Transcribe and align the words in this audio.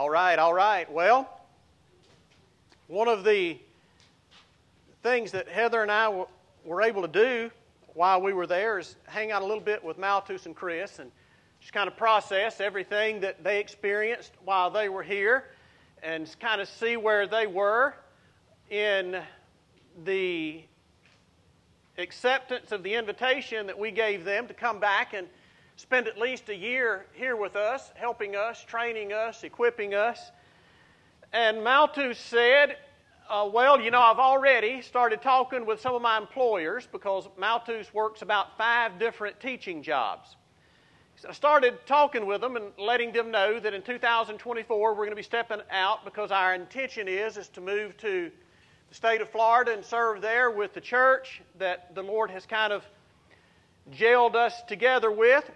All 0.00 0.08
right, 0.08 0.38
all 0.38 0.54
right. 0.54 0.90
Well, 0.90 1.28
one 2.86 3.06
of 3.06 3.22
the 3.22 3.58
things 5.02 5.32
that 5.32 5.46
Heather 5.46 5.82
and 5.82 5.92
I 5.92 6.24
were 6.64 6.80
able 6.80 7.02
to 7.02 7.08
do 7.08 7.50
while 7.92 8.22
we 8.22 8.32
were 8.32 8.46
there 8.46 8.78
is 8.78 8.96
hang 9.04 9.30
out 9.30 9.42
a 9.42 9.44
little 9.44 9.62
bit 9.62 9.84
with 9.84 9.98
Malthus 9.98 10.46
and 10.46 10.56
Chris 10.56 11.00
and 11.00 11.12
just 11.60 11.74
kind 11.74 11.86
of 11.86 11.98
process 11.98 12.62
everything 12.62 13.20
that 13.20 13.44
they 13.44 13.60
experienced 13.60 14.32
while 14.42 14.70
they 14.70 14.88
were 14.88 15.02
here 15.02 15.50
and 16.02 16.34
kind 16.40 16.62
of 16.62 16.68
see 16.70 16.96
where 16.96 17.26
they 17.26 17.46
were 17.46 17.92
in 18.70 19.20
the 20.06 20.62
acceptance 21.98 22.72
of 22.72 22.82
the 22.82 22.94
invitation 22.94 23.66
that 23.66 23.78
we 23.78 23.90
gave 23.90 24.24
them 24.24 24.48
to 24.48 24.54
come 24.54 24.80
back 24.80 25.12
and 25.12 25.26
spend 25.76 26.06
at 26.06 26.18
least 26.18 26.48
a 26.48 26.56
year 26.56 27.06
here 27.12 27.36
with 27.36 27.56
us, 27.56 27.92
helping 27.94 28.36
us, 28.36 28.64
training 28.64 29.12
us, 29.12 29.44
equipping 29.44 29.94
us. 29.94 30.30
And 31.32 31.62
Malthus 31.62 32.18
said, 32.18 32.76
uh, 33.28 33.48
Well, 33.52 33.80
you 33.80 33.90
know, 33.90 34.00
I've 34.00 34.18
already 34.18 34.82
started 34.82 35.22
talking 35.22 35.64
with 35.64 35.80
some 35.80 35.94
of 35.94 36.02
my 36.02 36.18
employers 36.18 36.88
because 36.90 37.28
Malthus 37.38 37.92
works 37.94 38.22
about 38.22 38.56
five 38.58 38.98
different 38.98 39.40
teaching 39.40 39.82
jobs. 39.82 40.36
I 41.28 41.32
started 41.32 41.74
talking 41.84 42.24
with 42.24 42.40
them 42.40 42.56
and 42.56 42.72
letting 42.78 43.12
them 43.12 43.30
know 43.30 43.60
that 43.60 43.74
in 43.74 43.82
2024 43.82 44.90
we're 44.90 44.94
going 44.96 45.10
to 45.10 45.16
be 45.16 45.22
stepping 45.22 45.60
out 45.70 46.02
because 46.04 46.30
our 46.30 46.54
intention 46.54 47.08
is 47.08 47.36
is 47.36 47.48
to 47.50 47.60
move 47.60 47.96
to 47.98 48.30
the 48.88 48.94
state 48.94 49.20
of 49.20 49.28
Florida 49.28 49.72
and 49.72 49.84
serve 49.84 50.22
there 50.22 50.50
with 50.50 50.72
the 50.72 50.80
church 50.80 51.42
that 51.58 51.94
the 51.94 52.02
Lord 52.02 52.30
has 52.30 52.46
kind 52.46 52.72
of 52.72 52.84
jailed 53.90 54.34
us 54.34 54.62
together 54.62 55.10
with. 55.10 55.50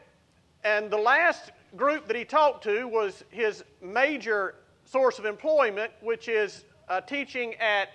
And 0.64 0.90
the 0.90 0.98
last 0.98 1.52
group 1.76 2.06
that 2.06 2.16
he 2.16 2.24
talked 2.24 2.64
to 2.64 2.88
was 2.88 3.24
his 3.30 3.64
major 3.82 4.56
source 4.84 5.18
of 5.18 5.24
employment, 5.24 5.92
which 6.00 6.28
is 6.28 6.64
uh, 6.88 7.00
teaching 7.00 7.54
at 7.56 7.88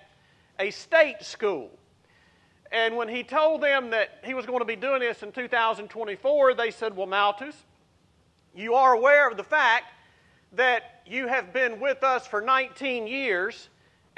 a 0.60 0.72
state 0.72 1.22
school. 1.22 1.70
And 2.72 2.96
when 2.96 3.08
he 3.08 3.24
told 3.24 3.62
them 3.62 3.90
that 3.90 4.20
he 4.24 4.34
was 4.34 4.46
going 4.46 4.60
to 4.60 4.66
be 4.66 4.76
doing 4.76 5.00
this 5.00 5.24
in 5.24 5.32
2024, 5.32 6.54
they 6.54 6.70
said, 6.70 6.96
Well, 6.96 7.08
Malthus, 7.08 7.56
you 8.54 8.76
are 8.76 8.94
aware 8.94 9.28
of 9.28 9.38
the 9.38 9.44
fact 9.44 9.86
that 10.54 11.02
you 11.06 11.28
have 11.28 11.52
been 11.52 11.80
with 11.80 12.04
us 12.04 12.28
for 12.28 12.42
19 12.42 13.08
years 13.08 13.70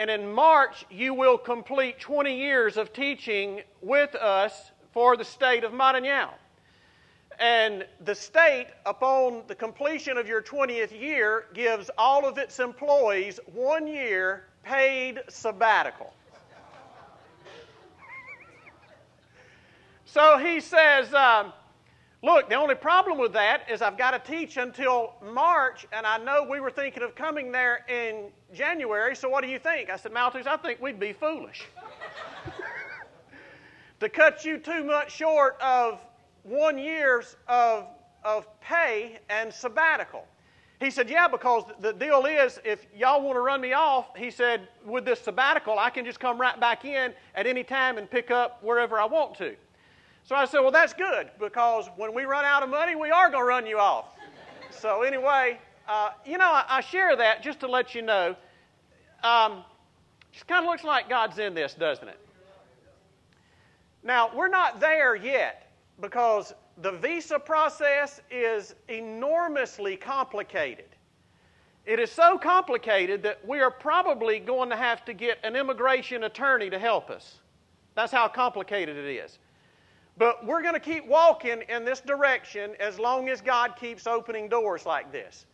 and 0.01 0.09
in 0.09 0.33
March, 0.33 0.83
you 0.89 1.13
will 1.13 1.37
complete 1.37 1.99
20 1.99 2.35
years 2.35 2.75
of 2.75 2.91
teaching 2.91 3.61
with 3.81 4.15
us 4.15 4.71
for 4.91 5.15
the 5.15 5.23
state 5.23 5.63
of 5.63 5.73
Maranhão. 5.73 6.29
And 7.39 7.85
the 8.05 8.13
state, 8.13 8.67
upon 8.85 9.43
the 9.47 9.55
completion 9.55 10.17
of 10.17 10.27
your 10.27 10.41
20th 10.41 10.91
year, 10.99 11.45
gives 11.53 11.89
all 11.97 12.27
of 12.27 12.37
its 12.37 12.59
employees 12.59 13.39
one 13.53 13.87
year 13.87 14.45
paid 14.63 15.21
sabbatical. 15.27 16.13
so 20.05 20.37
he 20.37 20.59
says, 20.59 21.13
um, 21.13 21.53
Look, 22.23 22.49
the 22.49 22.55
only 22.55 22.75
problem 22.75 23.17
with 23.17 23.33
that 23.33 23.63
is 23.67 23.81
I've 23.81 23.97
got 23.97 24.11
to 24.11 24.31
teach 24.31 24.57
until 24.57 25.15
March, 25.33 25.87
and 25.91 26.05
I 26.05 26.19
know 26.19 26.45
we 26.47 26.59
were 26.59 26.69
thinking 26.69 27.01
of 27.01 27.15
coming 27.15 27.51
there 27.51 27.83
in 27.89 28.27
January, 28.53 29.15
so 29.15 29.27
what 29.27 29.43
do 29.43 29.49
you 29.49 29.57
think? 29.57 29.89
I 29.89 29.95
said, 29.95 30.13
Malthus, 30.13 30.45
I 30.45 30.55
think 30.57 30.79
we'd 30.79 30.99
be 30.99 31.13
foolish. 31.13 31.63
to 33.99 34.07
cut 34.07 34.45
you 34.45 34.59
too 34.59 34.83
much 34.83 35.11
short 35.11 35.59
of 35.61 35.99
one 36.43 36.77
year's 36.77 37.35
of, 37.47 37.87
of 38.23 38.47
pay 38.61 39.19
and 39.29 39.53
sabbatical. 39.53 40.25
He 40.79 40.89
said, 40.89 41.09
Yeah, 41.09 41.27
because 41.27 41.63
the 41.79 41.93
deal 41.93 42.25
is 42.25 42.59
if 42.65 42.87
y'all 42.95 43.21
want 43.21 43.35
to 43.35 43.41
run 43.41 43.61
me 43.61 43.73
off, 43.73 44.15
he 44.17 44.31
said, 44.31 44.67
with 44.83 45.05
this 45.05 45.19
sabbatical, 45.19 45.77
I 45.77 45.91
can 45.91 46.05
just 46.05 46.19
come 46.19 46.41
right 46.41 46.59
back 46.59 46.85
in 46.85 47.13
at 47.35 47.45
any 47.45 47.63
time 47.63 47.97
and 47.99 48.09
pick 48.09 48.31
up 48.31 48.63
wherever 48.63 48.99
I 48.99 49.05
want 49.05 49.35
to. 49.37 49.55
So 50.23 50.35
I 50.35 50.45
said, 50.45 50.61
Well, 50.61 50.71
that's 50.71 50.93
good 50.93 51.29
because 51.39 51.87
when 51.97 52.13
we 52.15 52.23
run 52.23 52.45
out 52.45 52.63
of 52.63 52.69
money, 52.69 52.95
we 52.95 53.11
are 53.11 53.29
going 53.29 53.43
to 53.43 53.47
run 53.47 53.67
you 53.67 53.77
off. 53.77 54.15
so, 54.71 55.03
anyway, 55.03 55.59
uh, 55.87 56.09
you 56.25 56.39
know, 56.39 56.51
I, 56.51 56.65
I, 56.67 56.81
share 56.81 57.15
that 57.15 57.43
just 57.43 57.59
to 57.59 57.67
let 57.67 57.93
you 57.93 58.01
know. 58.01 58.35
Um, 59.23 59.63
just 60.31 60.47
kind 60.47 60.65
of 60.65 60.69
looks 60.71 60.83
like 60.83 61.09
God's 61.09 61.37
in 61.37 61.53
this, 61.53 61.73
doesn't 61.73 62.07
it? 62.07 62.19
Now, 64.03 64.31
we're 64.33 64.47
not 64.47 64.79
there 64.79 65.15
yet 65.15 65.70
because 66.01 66.53
the 66.81 66.91
visa 66.91 67.39
process 67.39 68.19
is 68.29 68.75
enormously 68.89 69.95
complicated. 69.95 70.85
It 71.85 71.99
is 71.99 72.11
so 72.11 72.37
complicated 72.37 73.23
that 73.23 73.45
we 73.47 73.59
are 73.59 73.71
probably 73.71 74.39
going 74.39 74.69
to 74.69 74.75
have 74.75 75.05
to 75.05 75.13
get 75.13 75.39
an 75.43 75.55
immigration 75.55 76.23
attorney 76.25 76.69
to 76.69 76.79
help 76.79 77.09
us. 77.09 77.39
That's 77.95 78.11
how 78.11 78.27
complicated 78.27 78.97
it 78.97 79.15
is. 79.15 79.39
But 80.17 80.45
we're 80.45 80.61
going 80.61 80.73
to 80.73 80.79
keep 80.79 81.07
walking 81.07 81.63
in 81.69 81.85
this 81.85 82.01
direction 82.01 82.71
as 82.79 82.99
long 82.99 83.29
as 83.29 83.41
God 83.41 83.75
keeps 83.75 84.05
opening 84.05 84.47
doors 84.49 84.85
like 84.85 85.11
this. 85.11 85.45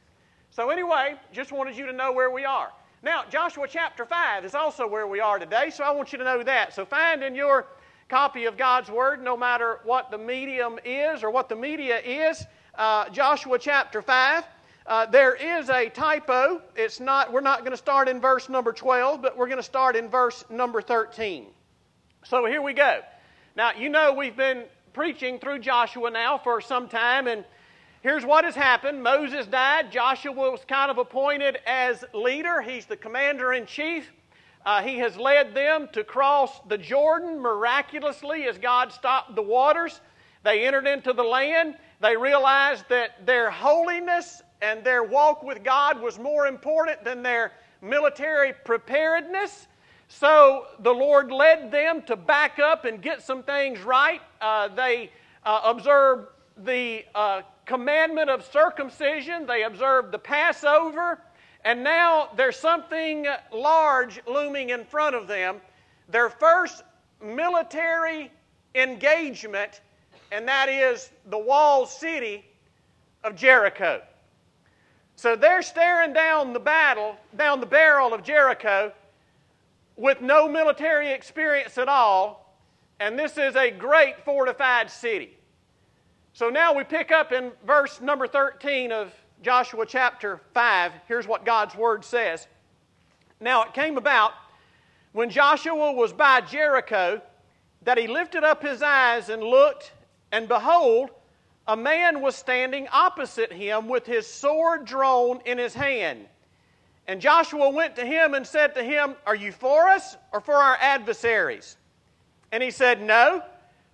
So, 0.49 0.69
anyway, 0.69 1.15
just 1.31 1.51
wanted 1.51 1.77
you 1.77 1.85
to 1.85 1.93
know 1.93 2.11
where 2.11 2.31
we 2.31 2.43
are. 2.43 2.71
Now, 3.03 3.23
Joshua 3.29 3.67
chapter 3.69 4.05
5 4.05 4.43
is 4.43 4.55
also 4.55 4.87
where 4.87 5.07
we 5.07 5.19
are 5.19 5.39
today, 5.39 5.69
so 5.69 5.83
I 5.83 5.91
want 5.91 6.11
you 6.11 6.17
to 6.17 6.23
know 6.23 6.43
that. 6.43 6.73
So, 6.73 6.85
find 6.85 7.23
in 7.23 7.35
your 7.35 7.67
copy 8.09 8.45
of 8.45 8.57
God's 8.57 8.89
Word, 8.89 9.21
no 9.21 9.35
matter 9.35 9.79
what 9.83 10.11
the 10.11 10.17
medium 10.17 10.79
is 10.85 11.23
or 11.23 11.29
what 11.29 11.49
the 11.49 11.55
media 11.55 11.99
is, 11.99 12.45
uh, 12.75 13.09
Joshua 13.09 13.59
chapter 13.59 14.01
5. 14.01 14.43
Uh, 14.85 15.05
there 15.07 15.35
is 15.35 15.69
a 15.69 15.89
typo. 15.89 16.61
It's 16.75 17.01
not, 17.01 17.33
we're 17.33 17.41
not 17.41 17.59
going 17.59 17.71
to 17.71 17.77
start 17.77 18.07
in 18.07 18.21
verse 18.21 18.47
number 18.47 18.71
12, 18.71 19.21
but 19.21 19.37
we're 19.37 19.47
going 19.47 19.57
to 19.57 19.63
start 19.63 19.97
in 19.97 20.09
verse 20.09 20.45
number 20.49 20.81
13. 20.81 21.47
So 22.23 22.45
here 22.45 22.61
we 22.61 22.73
go. 22.73 23.01
Now, 23.57 23.71
you 23.77 23.89
know 23.89 24.13
we've 24.13 24.37
been 24.37 24.63
preaching 24.93 25.39
through 25.39 25.59
Joshua 25.59 26.09
now 26.09 26.37
for 26.37 26.61
some 26.61 26.87
time, 26.87 27.27
and 27.27 27.43
here's 28.01 28.25
what 28.25 28.45
has 28.45 28.55
happened 28.55 29.03
Moses 29.03 29.45
died. 29.47 29.91
Joshua 29.91 30.31
was 30.31 30.61
kind 30.65 30.89
of 30.89 30.97
appointed 30.97 31.57
as 31.65 32.05
leader, 32.13 32.61
he's 32.61 32.85
the 32.85 32.95
commander 32.95 33.51
in 33.51 33.65
chief. 33.65 34.09
Uh, 34.65 34.81
he 34.81 34.97
has 34.97 35.17
led 35.17 35.53
them 35.53 35.87
to 35.93 36.03
cross 36.03 36.59
the 36.67 36.77
Jordan 36.77 37.39
miraculously 37.39 38.47
as 38.47 38.57
God 38.57 38.91
stopped 38.91 39.35
the 39.35 39.41
waters. 39.41 40.01
They 40.43 40.65
entered 40.65 40.87
into 40.87 41.13
the 41.13 41.23
land. 41.23 41.75
They 42.01 42.17
realized 42.17 42.85
that 42.89 43.25
their 43.25 43.49
holiness 43.49 44.41
and 44.61 44.83
their 44.83 45.03
walk 45.03 45.43
with 45.43 45.63
God 45.63 46.01
was 46.01 46.19
more 46.19 46.47
important 46.47 47.03
than 47.03 47.23
their 47.23 47.53
military 47.81 48.53
preparedness. 48.65 49.67
So 50.07 50.65
the 50.79 50.93
Lord 50.93 51.31
led 51.31 51.71
them 51.71 52.01
to 52.03 52.15
back 52.15 52.59
up 52.59 52.85
and 52.85 53.01
get 53.01 53.21
some 53.21 53.43
things 53.43 53.81
right. 53.81 54.21
Uh, 54.41 54.69
they 54.69 55.11
uh, 55.45 55.61
observed 55.63 56.29
the 56.63 57.05
uh, 57.13 57.41
commandment 57.65 58.29
of 58.29 58.43
circumcision, 58.45 59.45
they 59.45 59.63
observed 59.63 60.11
the 60.11 60.17
Passover, 60.17 61.19
and 61.67 61.83
now 61.83 62.29
there's 62.37 62.55
something 62.55 63.27
large 63.51 64.21
looming 64.25 64.69
in 64.69 64.85
front 64.85 65.13
of 65.17 65.27
them. 65.27 65.57
Their 66.07 66.29
first 66.29 66.81
military 67.21 68.31
engagement, 68.73 69.81
and 70.31 70.47
that 70.47 70.69
is 70.69 71.09
the 71.25 71.37
walled 71.37 71.89
city 71.89 72.45
of 73.25 73.35
Jericho. 73.35 74.01
So 75.17 75.35
they're 75.35 75.61
staring 75.61 76.13
down 76.13 76.53
the 76.53 76.59
battle, 76.61 77.17
down 77.35 77.59
the 77.59 77.65
barrel 77.65 78.13
of 78.13 78.23
Jericho, 78.23 78.93
with 79.97 80.21
no 80.21 80.47
military 80.47 81.11
experience 81.11 81.77
at 81.77 81.89
all, 81.89 82.55
and 83.01 83.19
this 83.19 83.37
is 83.37 83.57
a 83.57 83.71
great 83.71 84.23
fortified 84.23 84.89
city. 84.89 85.35
So 86.31 86.49
now 86.49 86.73
we 86.73 86.85
pick 86.85 87.11
up 87.11 87.33
in 87.33 87.51
verse 87.65 87.99
number 87.99 88.25
13 88.25 88.93
of 88.93 89.11
Joshua 89.41 89.85
chapter 89.85 90.41
5. 90.53 90.91
Here's 91.07 91.27
what 91.27 91.45
God's 91.45 91.75
word 91.75 92.03
says. 92.03 92.47
Now 93.39 93.63
it 93.63 93.73
came 93.73 93.97
about 93.97 94.31
when 95.11 95.29
Joshua 95.29 95.91
was 95.93 96.11
by 96.11 96.41
Jericho 96.41 97.21
that 97.83 97.97
he 97.97 98.07
lifted 98.07 98.43
up 98.43 98.63
his 98.63 98.81
eyes 98.81 99.29
and 99.29 99.43
looked, 99.43 99.93
and 100.31 100.47
behold, 100.47 101.09
a 101.67 101.77
man 101.77 102.21
was 102.21 102.35
standing 102.35 102.87
opposite 102.91 103.51
him 103.51 103.87
with 103.87 104.05
his 104.05 104.25
sword 104.25 104.85
drawn 104.85 105.41
in 105.45 105.57
his 105.57 105.73
hand. 105.73 106.25
And 107.07 107.21
Joshua 107.21 107.69
went 107.69 107.95
to 107.97 108.05
him 108.05 108.33
and 108.33 108.45
said 108.45 108.73
to 108.75 108.83
him, 108.83 109.15
Are 109.25 109.35
you 109.35 109.51
for 109.51 109.87
us 109.87 110.17
or 110.33 110.41
for 110.41 110.55
our 110.55 110.77
adversaries? 110.81 111.77
And 112.51 112.63
he 112.63 112.71
said, 112.71 113.01
No. 113.01 113.43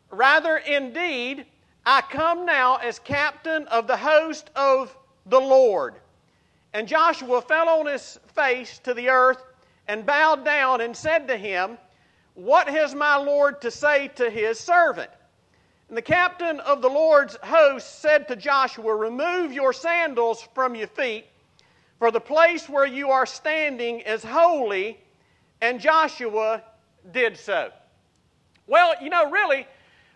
Rather, 0.09 0.57
indeed, 0.57 1.45
I 1.85 2.01
come 2.01 2.45
now 2.45 2.77
as 2.77 2.99
captain 2.99 3.67
of 3.67 3.87
the 3.87 3.97
host 3.97 4.49
of 4.55 4.95
the 5.25 5.39
Lord. 5.39 5.95
And 6.73 6.87
Joshua 6.87 7.41
fell 7.41 7.69
on 7.69 7.85
his 7.85 8.19
face 8.33 8.79
to 8.79 8.93
the 8.93 9.09
earth 9.09 9.43
and 9.87 10.05
bowed 10.05 10.43
down 10.43 10.81
and 10.81 10.95
said 10.95 11.27
to 11.27 11.37
him, 11.37 11.77
What 12.33 12.67
has 12.67 12.95
my 12.95 13.15
Lord 13.15 13.61
to 13.61 13.71
say 13.71 14.09
to 14.15 14.29
his 14.29 14.59
servant? 14.59 15.11
And 15.89 15.97
the 15.97 16.01
captain 16.01 16.59
of 16.61 16.81
the 16.81 16.89
Lord's 16.89 17.37
host 17.43 17.99
said 17.99 18.27
to 18.27 18.35
Joshua, 18.35 18.95
Remove 18.95 19.51
your 19.51 19.73
sandals 19.73 20.47
from 20.55 20.75
your 20.75 20.87
feet 20.87 21.25
For 21.99 22.09
the 22.09 22.19
place 22.19 22.67
where 22.67 22.87
you 22.87 23.11
are 23.11 23.25
standing 23.25 23.99
is 23.99 24.23
holy, 24.23 24.99
and 25.61 25.79
Joshua 25.79 26.63
did 27.11 27.37
so. 27.37 27.69
Well, 28.65 28.95
you 29.01 29.09
know, 29.09 29.29
really, 29.29 29.67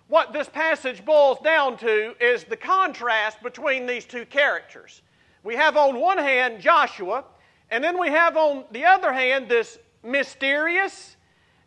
what 0.07 0.31
this 0.31 0.47
passage 0.47 1.03
boils 1.03 1.39
down 1.43 1.77
to 1.77 2.15
is 2.19 2.43
the 2.45 2.55
contrast 2.55 3.41
between 3.43 3.85
these 3.85 4.05
two 4.05 4.25
characters. 4.25 5.01
We 5.43 5.55
have 5.55 5.75
on 5.77 5.99
one 5.99 6.17
hand 6.17 6.61
Joshua, 6.61 7.25
and 7.69 7.83
then 7.83 7.99
we 7.99 8.09
have 8.09 8.37
on 8.37 8.63
the 8.71 8.85
other 8.85 9.11
hand 9.11 9.49
this 9.49 9.77
mysterious 10.03 11.17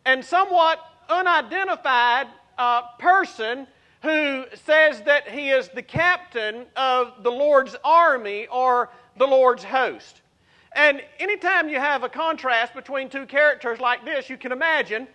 and 0.05 0.23
somewhat 0.25 0.79
unidentified 1.09 2.27
uh, 2.57 2.81
person 2.97 3.67
who 4.01 4.45
says 4.65 5.01
that 5.01 5.27
he 5.29 5.49
is 5.49 5.69
the 5.69 5.81
captain 5.81 6.65
of 6.75 7.23
the 7.23 7.29
Lord's 7.29 7.75
army 7.83 8.47
or 8.47 8.89
the 9.17 9.27
Lord's 9.27 9.63
host. 9.63 10.21
And 10.73 11.03
anytime 11.19 11.69
you 11.69 11.79
have 11.79 12.03
a 12.03 12.09
contrast 12.09 12.73
between 12.73 13.09
two 13.09 13.25
characters 13.25 13.79
like 13.79 14.03
this, 14.03 14.29
you 14.29 14.37
can 14.37 14.51
imagine 14.51 15.07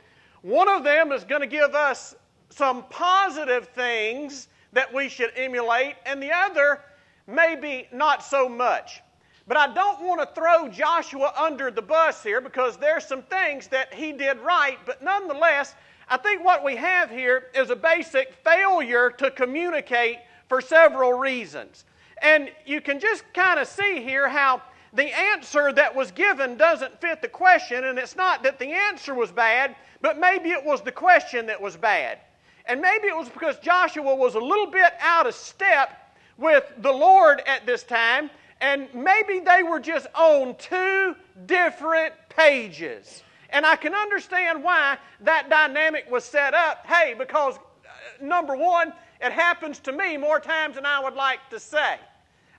one 0.43 0.69
of 0.69 0.84
them 0.84 1.11
is 1.11 1.25
going 1.25 1.40
to 1.40 1.46
give 1.49 1.75
us 1.75 2.14
some 2.50 2.84
positive 2.90 3.69
things 3.69 4.48
that 4.72 4.93
we 4.93 5.08
should 5.08 5.31
emulate, 5.37 5.96
and 6.04 6.22
the 6.22 6.32
other 6.32 6.81
maybe 7.26 7.88
not 7.93 8.22
so 8.22 8.48
much. 8.48 9.02
But 9.48 9.56
I 9.56 9.72
don't 9.72 10.02
want 10.02 10.20
to 10.20 10.34
throw 10.34 10.69
Joshua 10.69 11.32
under 11.37 11.70
the 11.70 11.82
bus 11.82 12.22
here 12.22 12.40
because 12.40 12.76
there's 12.76 13.06
some 13.06 13.22
things 13.22 13.69
that 13.69 13.94
he 13.94 14.12
did 14.12 14.38
right, 14.40 14.78
but 14.84 15.02
nonetheless, 15.02 15.75
I 16.08 16.16
think 16.16 16.44
what 16.44 16.64
we 16.64 16.76
have 16.76 17.10
here 17.10 17.46
is 17.54 17.70
a 17.70 17.76
basic 17.76 18.34
failure 18.44 19.10
to 19.19 19.31
communicate 19.31 20.19
for 20.49 20.60
several 20.60 21.12
reasons. 21.14 21.84
And 22.22 22.50
you 22.64 22.81
can 22.81 22.99
just 22.99 23.25
kind 23.34 23.60
of 23.60 23.69
see 23.69 24.02
here 24.02 24.28
how 24.28 24.62
the 24.92 25.16
answer 25.16 25.72
that 25.72 25.94
was 25.94 26.10
given 26.10 26.56
doesn't 26.56 27.00
fit 27.00 27.22
the 27.22 27.28
question, 27.28 27.84
and 27.84 27.99
it's 27.99 28.16
not 28.16 28.42
that 28.44 28.58
the 28.58 28.72
answer 28.72 29.14
was 29.14 29.31
bad, 29.31 29.76
but 30.00 30.19
maybe 30.19 30.50
it 30.50 30.64
was 30.64 30.81
the 30.81 30.92
question 30.92 31.46
that 31.46 31.60
was 31.60 31.76
bad. 31.76 32.19
And 32.66 32.80
maybe 32.80 33.06
it 33.08 33.16
was 33.16 33.28
because 33.28 33.58
Joshua 33.58 34.14
was 34.14 34.34
a 34.34 34.40
little 34.40 34.66
bit 34.66 34.92
out 35.00 35.26
of 35.26 35.34
step 35.34 36.14
with 36.36 36.64
the 36.78 36.92
Lord 36.92 37.42
at 37.46 37.64
this 37.64 37.82
time, 37.82 38.30
and 38.60 38.88
maybe 38.92 39.40
they 39.40 39.62
were 39.62 39.80
just 39.80 40.06
on 40.14 40.56
two 40.56 41.14
different 41.46 42.12
pages. 42.28 43.22
And 43.50 43.64
I 43.64 43.76
can 43.76 43.94
understand 43.94 44.62
why 44.62 44.98
that 45.20 45.48
dynamic 45.48 46.10
was 46.10 46.24
set 46.24 46.54
up. 46.54 46.84
Hey, 46.86 47.14
because 47.16 47.56
uh, 47.56 48.24
number 48.24 48.56
one, 48.56 48.92
it 49.20 49.32
happens 49.32 49.78
to 49.80 49.92
me 49.92 50.16
more 50.16 50.40
times 50.40 50.74
than 50.74 50.84
I 50.84 51.00
would 51.00 51.14
like 51.14 51.38
to 51.50 51.60
say. 51.60 51.96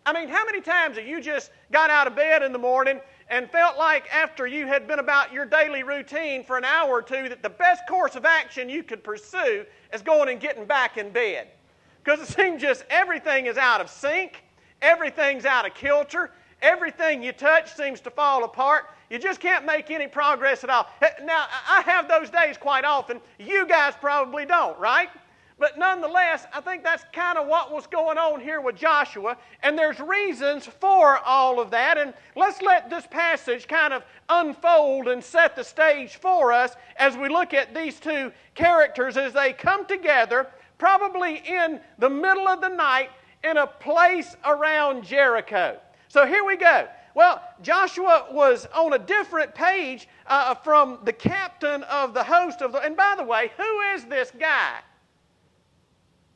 I 0.06 0.14
mean, 0.14 0.30
how 0.30 0.46
many 0.46 0.62
times 0.62 0.98
have 0.98 1.06
you 1.06 1.20
just 1.20 1.52
got 1.72 1.90
out 1.90 2.08
of 2.08 2.16
bed 2.16 2.42
in 2.42 2.54
the 2.54 2.60
morning 2.60 3.02
and 3.30 3.50
felt 3.52 3.78
like 3.78 4.08
after 4.14 4.48
you 4.48 4.68
had 4.68 4.88
been 4.88 5.00
about 5.00 5.34
your 5.34 5.46
daily 5.46 5.84
routine 5.84 6.44
for 6.44 6.58
an 6.58 6.64
hour 6.64 6.90
or 6.90 7.02
two 7.02 7.30
that 7.30 7.44
the 7.44 7.50
best 7.50 7.84
course 7.88 8.16
of 8.16 8.26
action 8.26 8.70
you 8.70 8.84
could 8.84 9.04
pursue 9.04 9.66
is 9.94 10.02
going 10.02 10.30
and 10.30 10.40
getting 10.40 10.66
back 10.66 10.98
in 10.98 11.10
bed? 11.10 11.48
Because 12.04 12.22
it 12.22 12.34
seems 12.36 12.62
just 12.62 12.86
everything 12.90 13.48
is 13.48 13.58
out 13.58 13.82
of 13.82 13.90
sync, 13.90 14.44
everything's 14.82 15.46
out 15.46 15.66
of 15.66 15.74
kilter, 15.74 16.32
everything 16.62 17.22
you 17.22 17.32
touch 17.32 17.76
seems 17.76 18.00
to 18.02 18.10
fall 18.10 18.44
apart. 18.44 18.86
You 19.10 19.20
just 19.20 19.40
can't 19.40 19.66
make 19.66 19.90
any 19.90 20.08
progress 20.08 20.64
at 20.64 20.70
all. 20.70 20.88
Now, 21.24 21.46
I 21.70 21.82
have 21.82 22.10
those 22.10 22.30
days 22.30 22.58
quite 22.58 22.84
often. 22.84 23.22
You 23.40 23.66
guys 23.68 23.94
probably 24.00 24.46
don't, 24.46 24.78
right? 24.80 25.10
But 25.60 25.80
nonetheless, 25.80 26.46
I 26.54 26.62
think 26.62 26.84
that's 26.84 27.04
kind 27.12 27.36
of 27.36 27.48
what 27.48 27.72
was 27.74 27.88
going 27.88 28.20
on 28.20 28.40
here 28.40 28.62
with 28.62 28.76
Joshua, 28.76 29.38
and 29.64 29.76
there's 29.76 30.00
reasons 30.00 30.68
for 30.68 31.18
all 31.26 31.60
of 31.60 31.72
that. 31.72 31.98
And 31.98 32.14
let's 32.36 32.62
let 32.62 32.92
this 32.92 33.08
passage 33.08 33.68
kind 33.68 33.92
of 33.92 34.04
unfold 34.30 35.08
and 35.08 35.24
set 35.24 35.56
the 35.56 35.64
stage 35.64 36.18
for 36.18 36.54
us 36.54 36.76
as 36.98 37.18
we 37.18 37.28
look 37.28 37.56
at 37.56 37.74
these 37.74 38.00
two 38.00 38.32
characters 38.54 39.18
as 39.18 39.34
they 39.34 39.52
come 39.52 39.88
together, 39.88 40.48
probably 40.78 41.38
in 41.38 41.80
the 41.98 42.10
middle 42.10 42.48
of 42.48 42.62
the 42.62 42.70
night 42.70 43.10
in 43.44 43.58
a 43.58 43.66
place 43.66 44.36
around 44.46 45.04
Jericho. 45.04 45.80
So 46.08 46.28
here 46.28 46.46
we 46.46 46.56
go. 46.56 46.88
Well, 47.16 47.42
Joshua 47.64 48.28
was 48.32 48.68
on 48.76 48.94
a 48.94 49.00
different 49.00 49.56
page 49.56 50.08
uh, 50.28 50.54
from 50.54 51.00
the 51.04 51.14
captain 51.14 51.82
of 51.84 52.14
the 52.14 52.24
host 52.24 52.62
of 52.62 52.74
the. 52.74 52.80
And 52.82 52.96
by 52.96 53.16
the 53.18 53.24
way, 53.24 53.52
who 53.58 53.80
is 53.96 54.06
this 54.06 54.32
guy? 54.40 54.82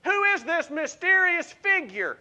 Who 0.04 0.24
is 0.26 0.44
this 0.44 0.70
mysterious 0.70 1.52
figure? 1.52 2.18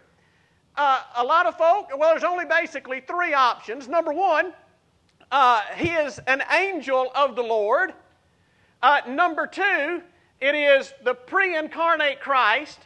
Uh, 0.75 1.01
a 1.17 1.23
lot 1.23 1.45
of 1.45 1.57
folk, 1.57 1.89
well, 1.97 2.11
there's 2.11 2.23
only 2.23 2.45
basically 2.45 3.01
three 3.01 3.33
options. 3.33 3.87
Number 3.87 4.13
one, 4.13 4.53
uh, 5.31 5.61
he 5.75 5.89
is 5.89 6.19
an 6.27 6.43
angel 6.51 7.11
of 7.15 7.35
the 7.35 7.41
Lord. 7.41 7.93
Uh, 8.81 9.01
number 9.07 9.47
two, 9.47 10.01
it 10.39 10.55
is 10.55 10.93
the 11.03 11.13
pre 11.13 11.57
incarnate 11.57 12.19
Christ. 12.19 12.79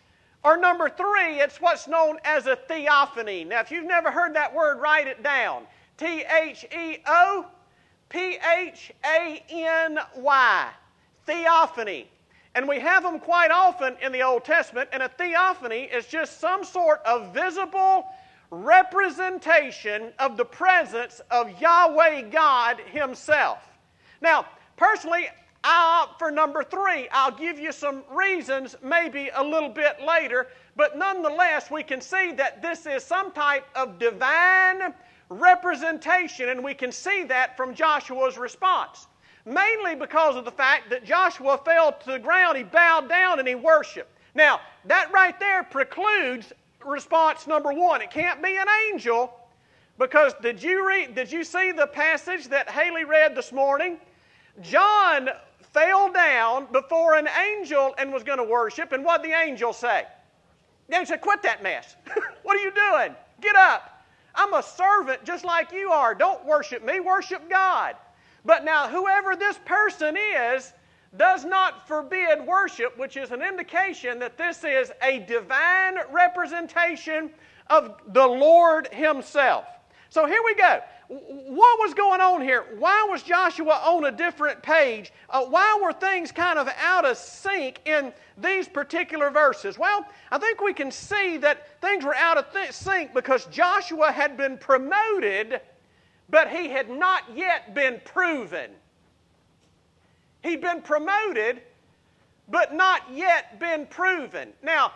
Or 0.44 0.58
number 0.58 0.90
three, 0.90 1.40
it's 1.40 1.60
what's 1.60 1.88
known 1.88 2.20
as 2.24 2.46
a 2.46 2.56
theophany. 2.56 3.44
Now, 3.44 3.62
if 3.62 3.72
you've 3.72 3.86
never 3.86 4.12
heard 4.12 4.36
that 4.36 4.54
word, 4.54 4.80
write 4.80 5.08
it 5.08 5.24
down 5.24 5.64
T 5.98 6.24
H 6.24 6.66
E 6.72 6.98
O 7.08 7.48
P 8.10 8.38
H 8.58 8.92
A 9.04 9.44
N 9.50 9.98
Y. 10.16 10.70
Theophany. 11.26 12.08
And 12.56 12.70
we 12.70 12.80
have 12.80 13.04
them 13.04 13.20
quite 13.20 13.52
often 13.52 13.98
in 14.02 14.14
the 14.14 14.24
Old 14.24 14.46
Testament, 14.46 14.90
and 14.94 15.04
a 15.04 15.10
theophany 15.10 15.84
is 15.84 16.08
just 16.08 16.40
some 16.40 16.64
sort 16.64 17.02
of 17.06 17.34
visible 17.34 18.08
representation 18.50 20.14
of 20.20 20.38
the 20.38 20.46
presence 20.46 21.22
of 21.30 21.62
Yahweh 21.62 22.22
God 22.30 22.80
Himself. 22.92 23.60
Now, 24.22 24.46
personally, 24.78 25.28
I 25.66 26.04
opt 26.04 26.20
for 26.20 26.32
number 26.32 26.64
three. 26.64 27.10
I'll 27.12 27.36
give 27.36 27.60
you 27.60 27.74
some 27.74 28.04
reasons 28.10 28.78
maybe 28.82 29.32
a 29.34 29.44
little 29.44 29.68
bit 29.70 30.02
later, 30.02 30.48
but 30.78 30.98
nonetheless, 30.98 31.70
we 31.70 31.84
can 31.84 32.00
see 32.00 32.32
that 32.34 32.62
this 32.62 32.86
is 32.86 33.04
some 33.04 33.32
type 33.34 33.66
of 33.76 34.00
divine 34.00 34.94
representation, 35.30 36.50
and 36.50 36.64
we 36.64 36.74
can 36.74 36.92
see 36.92 37.24
that 37.26 37.58
from 37.58 37.74
Joshua's 37.74 38.38
response. 38.38 39.08
Mainly 39.46 39.96
because 39.96 40.36
of 40.36 40.46
the 40.46 40.52
fact 40.52 40.90
that 40.90 41.06
Joshua 41.06 41.60
fell 41.64 41.92
to 41.92 42.12
the 42.12 42.20
ground, 42.20 42.58
he 42.58 42.64
bowed 42.64 43.08
down 43.08 43.38
and 43.40 43.48
he 43.48 43.56
worshiped. 43.56 44.10
Now, 44.34 44.60
that 44.86 45.12
right 45.14 45.40
there 45.40 45.64
precludes 45.64 46.52
response 46.84 47.48
number 47.48 47.72
one. 47.72 48.02
It 48.02 48.12
can't 48.12 48.42
be 48.42 48.58
an 48.58 48.68
angel 48.92 49.34
because 49.98 50.34
did 50.42 50.62
you 50.62 50.88
read 50.88 51.16
did 51.16 51.32
you 51.32 51.44
see 51.44 51.72
the 51.72 51.88
passage 51.88 52.48
that 52.50 52.70
Haley 52.70 53.06
read 53.06 53.36
this 53.36 53.52
morning? 53.52 53.98
John 54.62 55.30
fell 55.74 56.12
down 56.12 56.68
before 56.72 57.16
an 57.16 57.28
angel 57.28 57.94
and 57.98 58.12
was 58.12 58.24
going 58.24 58.38
to 58.38 58.44
worship, 58.44 58.94
and 58.94 59.04
what 59.04 59.24
the 59.24 59.32
angel 59.32 59.74
say? 59.74 60.06
The 60.88 60.96
angel 60.96 61.08
said, 61.08 61.22
Quit 61.22 61.44
that 61.44 61.62
mess. 61.62 61.96
what 62.44 62.58
are 62.58 62.62
you 62.62 62.72
doing? 62.72 63.16
Get 63.42 63.56
up. 63.56 64.04
I'm 64.34 64.54
a 64.54 64.64
servant 64.64 65.24
just 65.24 65.46
like 65.46 65.72
you 65.72 65.92
are. 65.92 66.16
Don't 66.16 66.46
worship 66.46 66.84
me, 66.84 67.00
worship 67.00 67.50
God. 67.50 67.96
But 68.46 68.64
now, 68.64 68.88
whoever 68.88 69.36
this 69.36 69.60
person 69.66 70.16
is 70.18 70.74
does 71.18 71.46
not 71.46 71.88
forbid 71.88 72.46
worship, 72.46 72.98
which 72.98 73.18
is 73.18 73.32
an 73.32 73.42
indication 73.42 74.20
that 74.20 74.38
this 74.38 74.64
is 74.64 74.92
a 75.02 75.20
divine 75.20 75.98
representation 76.12 77.32
of 77.70 78.00
the 78.08 78.26
Lord 78.26 78.88
Himself. 78.92 79.66
So 80.10 80.26
here 80.26 80.42
we 80.46 80.56
go 80.56 80.82
what 81.08 81.80
was 81.80 81.94
going 81.94 82.20
on 82.20 82.42
here? 82.42 82.66
Why 82.80 83.08
was 83.10 83.22
Joshua 83.22 83.82
on 83.86 84.06
a 84.06 84.12
different 84.12 84.62
page? 84.64 85.14
Uh, 85.30 85.46
why 85.46 85.80
were 85.82 85.94
things 85.94 86.32
kind 86.32 86.58
of 86.58 86.68
out 86.80 87.06
of 87.06 87.18
sync 87.18 87.80
in 87.86 88.12
these 88.38 88.68
particular 88.68 89.30
verses? 89.30 89.78
Well, 89.78 90.06
I 90.32 90.40
think 90.40 90.62
we 90.62 90.74
can 90.74 90.92
see 90.92 91.38
that 91.38 91.80
things 91.80 92.04
were 92.04 92.16
out 92.16 92.38
of 92.38 92.52
th- 92.52 92.72
sync 92.72 93.14
because 93.14 93.46
Joshua 93.46 94.12
had 94.12 94.36
been 94.36 94.58
promoted, 94.58 95.62
but 96.30 96.50
he 96.50 96.70
had 96.70 96.90
not 96.90 97.24
yet 97.36 97.74
been 97.74 98.02
proven. 98.04 98.72
He'd 100.44 100.62
been 100.62 100.82
promoted, 100.82 101.62
but 102.50 102.74
not 102.74 103.02
yet 103.12 103.60
been 103.60 103.86
proven. 103.88 104.54
Now, 104.62 104.92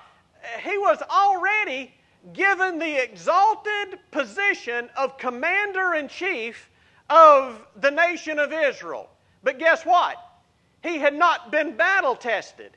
he 0.62 0.77
was 0.77 1.01
already 1.09 1.93
given 2.33 2.79
the 2.79 3.03
exalted 3.03 4.00
position 4.12 4.89
of 4.95 5.17
commander 5.17 5.93
in 5.93 6.07
chief 6.07 6.69
of 7.09 7.65
the 7.77 7.89
nation 7.89 8.39
of 8.39 8.53
Israel. 8.53 9.09
But 9.43 9.57
guess 9.57 9.86
what? 9.86 10.17
He 10.83 10.98
had 10.98 11.15
not 11.15 11.51
been 11.51 11.75
battle 11.75 12.15
tested. 12.15 12.71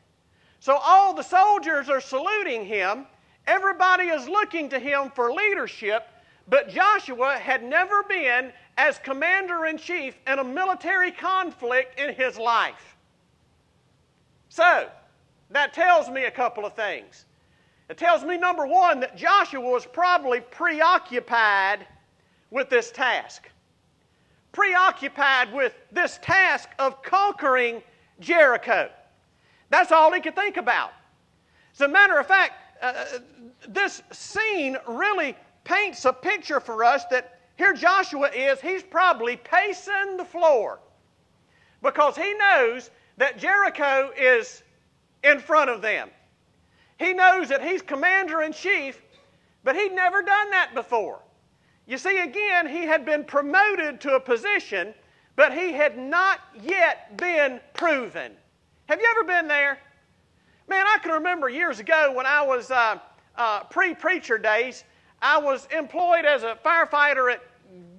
So 0.60 0.76
all 0.76 1.12
the 1.12 1.22
soldiers 1.22 1.88
are 1.88 2.00
saluting 2.00 2.64
him. 2.64 3.06
Everybody 3.46 4.04
is 4.04 4.28
looking 4.28 4.68
to 4.70 4.78
him 4.78 5.10
for 5.14 5.32
leadership. 5.32 6.08
But 6.48 6.68
Joshua 6.68 7.38
had 7.38 7.62
never 7.62 8.02
been 8.04 8.52
as 8.76 8.98
commander 8.98 9.66
in 9.66 9.78
chief 9.78 10.16
in 10.26 10.38
a 10.38 10.44
military 10.44 11.12
conflict 11.12 11.98
in 11.98 12.14
his 12.14 12.38
life. 12.38 12.96
So, 14.48 14.88
that 15.50 15.72
tells 15.72 16.08
me 16.10 16.24
a 16.24 16.30
couple 16.30 16.64
of 16.64 16.74
things. 16.74 17.26
It 17.88 17.98
tells 17.98 18.24
me, 18.24 18.38
number 18.38 18.66
one, 18.66 19.00
that 19.00 19.16
Joshua 19.16 19.60
was 19.60 19.86
probably 19.86 20.40
preoccupied 20.40 21.86
with 22.50 22.70
this 22.70 22.90
task, 22.90 23.50
preoccupied 24.52 25.52
with 25.52 25.74
this 25.90 26.18
task 26.22 26.70
of 26.78 27.02
conquering 27.02 27.82
Jericho. 28.20 28.90
That's 29.70 29.92
all 29.92 30.12
he 30.12 30.20
could 30.20 30.34
think 30.34 30.56
about. 30.56 30.92
As 31.74 31.80
a 31.80 31.88
matter 31.88 32.18
of 32.18 32.26
fact, 32.26 32.54
uh, 32.82 33.04
this 33.68 34.02
scene 34.10 34.76
really 34.86 35.36
paints 35.64 36.04
a 36.04 36.12
picture 36.12 36.60
for 36.60 36.84
us 36.84 37.04
that 37.10 37.38
here 37.56 37.72
Joshua 37.72 38.28
is, 38.28 38.60
he's 38.60 38.82
probably 38.82 39.36
pacing 39.36 40.16
the 40.16 40.24
floor 40.24 40.80
because 41.82 42.16
he 42.16 42.34
knows 42.34 42.90
that 43.18 43.38
Jericho 43.38 44.10
is 44.18 44.62
in 45.22 45.38
front 45.38 45.70
of 45.70 45.82
them. 45.82 46.10
He 46.98 47.12
knows 47.12 47.48
that 47.48 47.62
he's 47.62 47.82
commander 47.82 48.42
in 48.42 48.52
chief, 48.52 49.02
but 49.64 49.76
he'd 49.76 49.92
never 49.92 50.22
done 50.22 50.50
that 50.50 50.74
before. 50.74 51.20
You 51.86 51.98
see, 51.98 52.18
again, 52.18 52.66
he 52.66 52.84
had 52.84 53.04
been 53.04 53.24
promoted 53.24 54.00
to 54.02 54.14
a 54.14 54.20
position, 54.20 54.94
but 55.36 55.52
he 55.52 55.72
had 55.72 55.98
not 55.98 56.40
yet 56.62 57.16
been 57.16 57.60
proven. 57.74 58.32
Have 58.86 59.00
you 59.00 59.08
ever 59.10 59.24
been 59.24 59.48
there? 59.48 59.78
Man, 60.68 60.86
I 60.86 60.98
can 61.02 61.12
remember 61.12 61.48
years 61.48 61.80
ago 61.80 62.12
when 62.14 62.24
I 62.24 62.42
was 62.42 62.70
uh, 62.70 62.98
uh, 63.36 63.64
pre 63.64 63.94
preacher 63.94 64.38
days, 64.38 64.84
I 65.22 65.38
was 65.38 65.68
employed 65.70 66.24
as 66.24 66.42
a 66.42 66.58
firefighter 66.64 67.32
at 67.32 67.40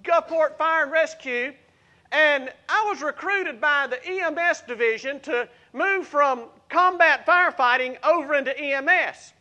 Gulfport 0.03 0.57
Fire 0.57 0.83
and 0.83 0.91
Rescue, 0.91 1.53
and 2.11 2.51
I 2.67 2.85
was 2.89 3.01
recruited 3.01 3.61
by 3.61 3.87
the 3.87 4.05
EMS 4.05 4.63
division 4.67 5.21
to 5.21 5.47
move 5.71 6.05
from 6.05 6.49
combat 6.67 7.25
firefighting 7.25 7.97
over 8.03 8.35
into 8.35 8.55
EMS. 8.59 9.33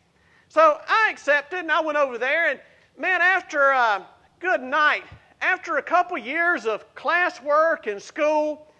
So 0.47 0.79
I 0.87 1.09
accepted 1.11 1.59
and 1.59 1.71
I 1.71 1.81
went 1.81 1.97
over 1.97 2.17
there, 2.17 2.51
and 2.51 2.59
man, 2.97 3.21
after 3.21 3.71
a 3.71 4.07
good 4.39 4.61
night, 4.61 5.03
after 5.41 5.75
a 5.75 5.83
couple 5.83 6.17
years 6.17 6.65
of 6.65 6.95
classwork 6.95 7.91
and 7.91 8.01
school, 8.01 8.71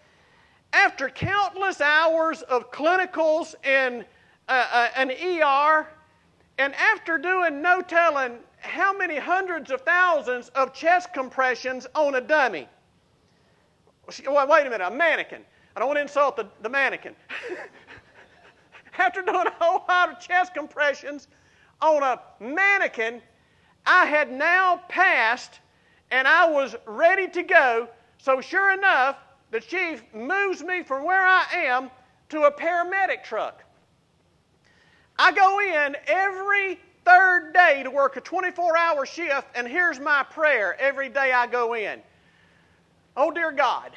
after 0.72 1.10
countless 1.10 1.82
hours 1.82 2.42
of 2.44 2.72
clinicals 2.72 3.54
in 3.66 4.06
uh, 4.48 4.66
uh, 4.72 4.88
an 4.96 5.12
ER, 5.12 5.88
and 6.58 6.74
after 6.76 7.18
doing 7.18 7.62
no 7.62 7.82
telling 7.82 8.38
how 8.64 8.98
many 8.98 9.18
hundreds 9.18 9.72
of 9.72 9.82
thousands 9.82 10.50
of 10.50 10.74
chest 10.74 11.14
compressions 11.14 11.86
on 11.94 12.16
a 12.16 12.22
dummy. 12.22 12.68
Well, 14.26 14.48
wait 14.48 14.66
a 14.66 14.70
minute, 14.70 14.86
a 14.86 14.92
mannequin. 14.92 15.44
I 15.76 15.80
don't 15.80 15.88
want 15.88 15.98
to 15.98 16.02
insult 16.02 16.36
the, 16.36 16.48
the 16.62 16.70
mannequin. 16.70 17.16
after 18.98 19.22
doing 19.22 19.48
a 19.48 19.54
whole 19.64 19.84
lot 19.88 20.10
of 20.10 20.20
chest 20.20 20.54
compressions 20.54 21.28
on 21.82 22.04
a 22.04 22.20
mannequin, 22.40 23.22
I 23.86 24.06
had 24.06 24.32
now 24.32 24.82
passed 24.88 25.60
and 26.12 26.28
I 26.28 26.50
was 26.50 26.76
ready 26.86 27.28
to 27.30 27.44
go. 27.44 27.90
So, 28.18 28.40
sure 28.40 28.72
enough, 28.72 29.18
the 29.52 29.60
chief 29.60 30.04
moves 30.14 30.64
me 30.64 30.84
from 30.84 31.04
where 31.04 31.26
I 31.26 31.46
am 31.54 31.90
to 32.30 32.44
a 32.44 32.52
paramedic 32.52 33.24
truck. 33.24 33.64
I 35.18 35.32
go 35.32 35.60
in 35.60 35.96
every 36.08 36.80
third 37.06 37.54
day 37.54 37.84
to 37.84 37.92
work 37.92 38.18
a 38.18 38.22
24 38.22 38.78
hour 38.78 39.06
shift, 39.06 39.48
and 39.56 39.68
here's 39.68 40.00
my 40.00 40.24
prayer 40.24 40.80
every 40.80 41.10
day 41.10 41.32
I 41.32 41.48
go 41.48 41.74
in. 41.76 42.02
Oh, 43.16 43.32
dear 43.32 43.52
God, 43.52 43.92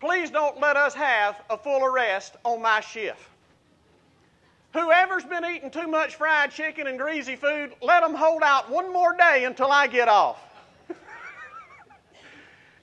please 0.00 0.30
don't 0.30 0.60
let 0.60 0.76
us 0.76 0.94
have 0.94 1.40
a 1.48 1.56
full 1.56 1.84
arrest 1.84 2.36
on 2.44 2.60
my 2.60 2.80
shift. 2.80 3.30
Whoever's 4.74 5.24
been 5.24 5.44
eating 5.44 5.70
too 5.70 5.86
much 5.86 6.16
fried 6.16 6.50
chicken 6.50 6.88
and 6.88 6.98
greasy 6.98 7.36
food, 7.36 7.74
let 7.80 8.02
them 8.02 8.14
hold 8.14 8.42
out 8.42 8.68
one 8.68 8.92
more 8.92 9.16
day 9.16 9.44
until 9.44 9.70
I 9.70 9.86
get 9.86 10.08
off. 10.08 10.40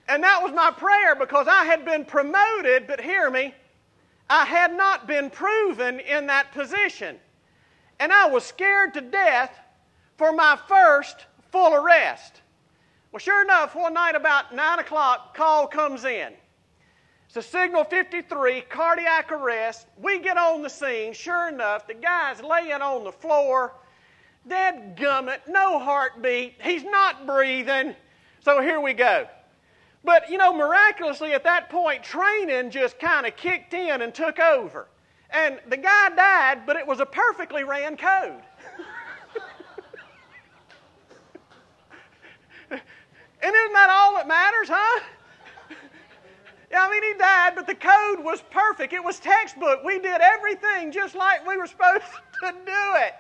and 0.08 0.24
that 0.24 0.42
was 0.42 0.54
my 0.54 0.72
prayer 0.72 1.16
because 1.16 1.48
I 1.50 1.66
had 1.66 1.84
been 1.84 2.06
promoted, 2.06 2.88
but 2.88 3.02
hear 3.02 3.30
me, 3.30 3.54
I 4.30 4.46
had 4.46 4.74
not 4.74 5.06
been 5.06 5.30
proven 5.30 6.00
in 6.00 6.28
that 6.28 6.54
position. 6.54 7.18
And 8.02 8.12
I 8.12 8.26
was 8.26 8.44
scared 8.44 8.96
to 8.96 9.02
death 9.02 9.56
for 10.18 10.34
my 10.34 10.58
first 10.68 11.28
full 11.52 11.76
arrest. 11.76 12.42
Well, 13.12 13.20
sure 13.20 13.44
enough, 13.44 13.76
one 13.76 13.94
night 13.94 14.16
about 14.16 14.56
9 14.56 14.80
o'clock, 14.80 15.38
call 15.38 15.68
comes 15.68 16.04
in. 16.04 16.34
It's 17.28 17.38
a 17.38 17.44
signal 17.44 17.84
53, 17.84 18.62
cardiac 18.62 19.32
arrest. 19.32 19.86
We 20.02 20.18
get 20.18 20.36
on 20.36 20.64
the 20.64 20.70
scene. 20.70 21.14
Sure 21.14 21.48
enough, 21.50 21.86
the 21.86 21.94
guy's 21.94 22.42
laying 22.42 22.82
on 22.82 23.04
the 23.04 23.12
floor, 23.12 23.76
dead 24.48 24.98
gummit, 24.98 25.42
no 25.48 25.78
heartbeat. 25.78 26.56
He's 26.60 26.84
not 26.84 27.28
breathing. 27.28 27.96
So 28.44 28.64
here 28.64 28.82
we 28.82 28.94
go. 28.94 29.28
But, 30.04 30.28
you 30.28 30.40
know, 30.40 30.52
miraculously 30.52 31.34
at 31.34 31.44
that 31.44 31.70
point, 31.70 32.02
training 32.02 32.72
just 32.72 32.98
kind 32.98 33.28
of 33.28 33.36
kicked 33.36 33.76
in 33.76 34.02
and 34.02 34.12
took 34.12 34.40
over. 34.40 34.88
And 35.34 35.60
the 35.70 35.78
guy 35.78 36.10
died, 36.16 36.66
but 36.66 36.76
it 36.76 36.86
was 36.86 37.00
a 37.00 37.06
perfectly 37.06 37.64
ran 37.64 37.96
code. 37.96 38.42
and 42.70 42.82
isn't 43.42 43.74
that 43.74 43.90
all 43.90 44.16
that 44.16 44.28
matters, 44.28 44.68
huh? 44.70 45.02
Yeah, 46.70 46.86
I 46.88 46.92
mean, 46.92 47.04
he 47.04 47.14
died, 47.18 47.54
but 47.56 47.68
the 47.68 47.76
code 47.76 48.24
was 48.24 48.42
perfect. 48.50 48.94
It 48.94 49.04
was 49.04 49.20
textbook. 49.20 49.84
We 49.84 50.00
did 50.00 50.22
everything 50.22 50.92
just 50.92 51.16
like 51.16 51.46
we 51.46 51.58
were 51.58 51.68
supposed 51.68 52.04
to 52.44 52.52
do 52.52 52.96
it. 52.96 53.14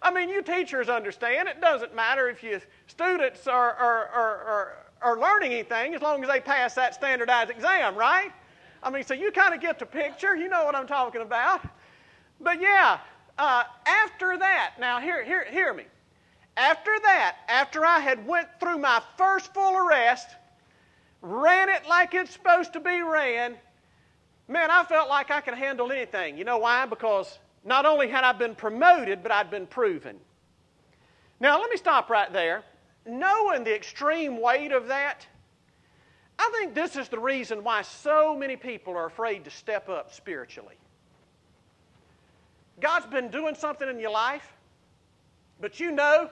I 0.00 0.12
mean, 0.12 0.28
you 0.28 0.42
teachers 0.42 0.88
understand. 0.88 1.48
It 1.48 1.60
doesn't 1.60 1.94
matter 1.94 2.28
if 2.28 2.42
you 2.42 2.60
students 2.88 3.46
are, 3.46 3.72
are, 3.74 4.06
are, 4.08 4.38
are 4.42 4.82
are 5.02 5.18
learning 5.18 5.52
anything 5.52 5.94
as 5.94 6.02
long 6.02 6.22
as 6.22 6.30
they 6.30 6.40
pass 6.40 6.74
that 6.74 6.94
standardized 6.94 7.50
exam, 7.50 7.96
right? 7.96 8.32
I 8.82 8.90
mean, 8.90 9.04
so 9.04 9.14
you 9.14 9.30
kind 9.30 9.54
of 9.54 9.60
get 9.60 9.78
the 9.78 9.86
picture. 9.86 10.36
You 10.36 10.48
know 10.48 10.64
what 10.64 10.74
I'm 10.74 10.86
talking 10.86 11.22
about. 11.22 11.62
But 12.40 12.60
yeah, 12.60 12.98
uh, 13.38 13.64
after 13.86 14.36
that, 14.38 14.74
now 14.80 15.00
hear, 15.00 15.24
hear, 15.24 15.44
hear 15.48 15.72
me. 15.72 15.84
After 16.56 16.90
that, 17.04 17.36
after 17.48 17.86
I 17.86 18.00
had 18.00 18.26
went 18.26 18.48
through 18.60 18.78
my 18.78 19.00
first 19.16 19.54
full 19.54 19.76
arrest, 19.76 20.28
ran 21.22 21.68
it 21.68 21.86
like 21.88 22.14
it's 22.14 22.32
supposed 22.32 22.72
to 22.74 22.80
be 22.80 23.00
ran, 23.00 23.56
man, 24.48 24.70
I 24.70 24.84
felt 24.84 25.08
like 25.08 25.30
I 25.30 25.40
could 25.40 25.54
handle 25.54 25.90
anything. 25.92 26.36
You 26.36 26.44
know 26.44 26.58
why? 26.58 26.84
Because 26.84 27.38
not 27.64 27.86
only 27.86 28.08
had 28.08 28.24
I 28.24 28.32
been 28.32 28.54
promoted, 28.54 29.22
but 29.22 29.32
I'd 29.32 29.50
been 29.50 29.66
proven. 29.66 30.18
Now, 31.40 31.58
let 31.58 31.70
me 31.70 31.76
stop 31.76 32.10
right 32.10 32.32
there 32.32 32.64
knowing 33.06 33.64
the 33.64 33.74
extreme 33.74 34.40
weight 34.40 34.72
of 34.72 34.88
that, 34.88 35.26
I 36.42 36.50
think 36.58 36.74
this 36.74 36.96
is 36.96 37.08
the 37.08 37.20
reason 37.20 37.62
why 37.62 37.82
so 37.82 38.36
many 38.36 38.56
people 38.56 38.94
are 38.94 39.06
afraid 39.06 39.44
to 39.44 39.50
step 39.50 39.88
up 39.88 40.12
spiritually. 40.12 40.74
God's 42.80 43.06
been 43.06 43.28
doing 43.28 43.54
something 43.54 43.88
in 43.88 44.00
your 44.00 44.10
life, 44.10 44.52
but 45.60 45.78
you 45.78 45.92
know, 45.92 46.28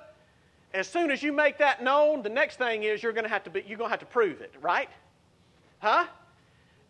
as 0.75 0.88
soon 0.88 1.12
as 1.12 1.23
you 1.23 1.33
make 1.33 1.59
that 1.59 1.85
known, 1.85 2.23
the 2.23 2.29
next 2.29 2.57
thing 2.57 2.83
is 2.83 3.05
you're 3.05 3.12
going 3.12 3.25
to 3.25 3.31
have 3.31 3.45
to 3.45 3.50
be, 3.50 3.64
you're 3.69 3.79
going 3.79 3.87
to 3.87 3.93
have 3.93 4.00
to 4.00 4.07
prove 4.07 4.40
it, 4.40 4.52
right? 4.61 4.88
Huh? 5.79 6.07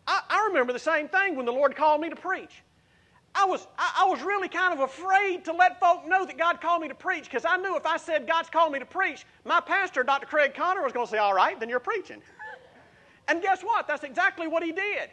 I, 0.07 0.21
I 0.27 0.47
remember 0.47 0.73
the 0.73 0.79
same 0.79 1.07
thing 1.07 1.35
when 1.35 1.45
the 1.45 1.53
Lord 1.53 1.75
called 1.75 2.01
me 2.01 2.09
to 2.09 2.15
preach. 2.15 2.63
I 3.35 3.45
was, 3.45 3.67
I, 3.77 4.01
I, 4.03 4.09
was 4.09 4.23
really 4.23 4.49
kind 4.49 4.73
of 4.73 4.79
afraid 4.79 5.45
to 5.45 5.53
let 5.53 5.79
folk 5.79 6.07
know 6.07 6.25
that 6.25 6.39
God 6.39 6.59
called 6.59 6.81
me 6.81 6.87
to 6.87 6.95
preach 6.95 7.25
because 7.25 7.45
I 7.45 7.55
knew 7.57 7.77
if 7.77 7.85
I 7.85 7.97
said 7.97 8.25
God's 8.27 8.49
called 8.49 8.73
me 8.73 8.79
to 8.79 8.85
preach, 8.85 9.25
my 9.45 9.61
pastor, 9.61 10.01
Dr. 10.03 10.25
Craig 10.25 10.55
Connor, 10.55 10.81
was 10.81 10.91
going 10.91 11.05
to 11.05 11.11
say, 11.11 11.19
All 11.19 11.35
right, 11.35 11.59
then 11.59 11.69
you're 11.69 11.79
preaching. 11.79 12.23
And 13.27 13.41
guess 13.41 13.61
what? 13.61 13.87
That's 13.87 14.03
exactly 14.03 14.47
what 14.47 14.63
he 14.63 14.71
did. 14.71 15.09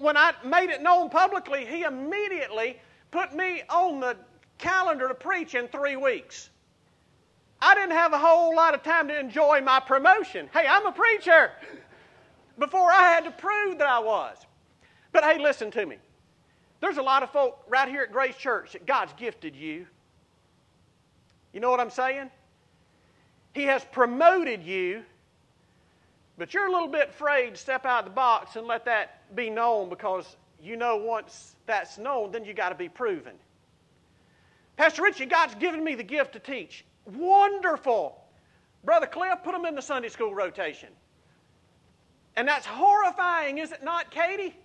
When 0.00 0.16
I 0.16 0.32
made 0.44 0.70
it 0.70 0.82
known 0.82 1.10
publicly, 1.10 1.66
he 1.66 1.82
immediately 1.82 2.78
put 3.10 3.34
me 3.34 3.62
on 3.68 4.00
the 4.00 4.16
calendar 4.58 5.08
to 5.08 5.14
preach 5.14 5.54
in 5.54 5.68
three 5.68 5.96
weeks. 5.96 6.50
I 7.60 7.74
didn't 7.74 7.92
have 7.92 8.12
a 8.12 8.18
whole 8.18 8.54
lot 8.54 8.74
of 8.74 8.82
time 8.82 9.08
to 9.08 9.18
enjoy 9.18 9.60
my 9.60 9.80
promotion. 9.80 10.48
Hey, 10.52 10.66
I'm 10.68 10.86
a 10.86 10.92
preacher. 10.92 11.52
Before 12.58 12.92
I 12.92 13.02
had 13.02 13.24
to 13.24 13.30
prove 13.30 13.78
that 13.78 13.88
I 13.88 13.98
was. 13.98 14.36
But 15.12 15.24
hey, 15.24 15.38
listen 15.42 15.70
to 15.72 15.86
me. 15.86 15.96
There's 16.80 16.98
a 16.98 17.02
lot 17.02 17.22
of 17.22 17.30
folk 17.30 17.64
right 17.68 17.88
here 17.88 18.02
at 18.02 18.12
Grace 18.12 18.36
Church 18.36 18.72
that 18.72 18.86
God's 18.86 19.12
gifted 19.14 19.56
you. 19.56 19.86
You 21.52 21.60
know 21.60 21.70
what 21.70 21.80
I'm 21.80 21.90
saying? 21.90 22.30
He 23.54 23.62
has 23.62 23.84
promoted 23.84 24.62
you, 24.62 25.04
but 26.36 26.52
you're 26.52 26.66
a 26.66 26.72
little 26.72 26.88
bit 26.88 27.10
afraid 27.10 27.50
to 27.50 27.56
step 27.56 27.84
out 27.84 28.00
of 28.00 28.04
the 28.06 28.14
box 28.14 28.56
and 28.56 28.66
let 28.66 28.84
that 28.84 29.34
be 29.36 29.50
known 29.50 29.88
because 29.88 30.36
you 30.60 30.76
know 30.76 30.96
once 30.96 31.56
that's 31.66 31.98
known, 31.98 32.32
then 32.32 32.44
you 32.44 32.54
got 32.54 32.70
to 32.70 32.74
be 32.74 32.88
proven. 32.88 33.34
Pastor 34.76 35.02
Richie, 35.02 35.26
God's 35.26 35.54
given 35.54 35.84
me 35.84 35.94
the 35.94 36.02
gift 36.02 36.32
to 36.32 36.38
teach. 36.40 36.84
Wonderful. 37.06 38.20
Brother 38.84 39.06
Cliff, 39.06 39.38
put 39.44 39.52
them 39.52 39.64
in 39.64 39.74
the 39.74 39.82
Sunday 39.82 40.08
school 40.08 40.34
rotation. 40.34 40.88
And 42.36 42.48
that's 42.48 42.66
horrifying, 42.66 43.58
is 43.58 43.70
it 43.70 43.84
not, 43.84 44.10
Katie? 44.10 44.56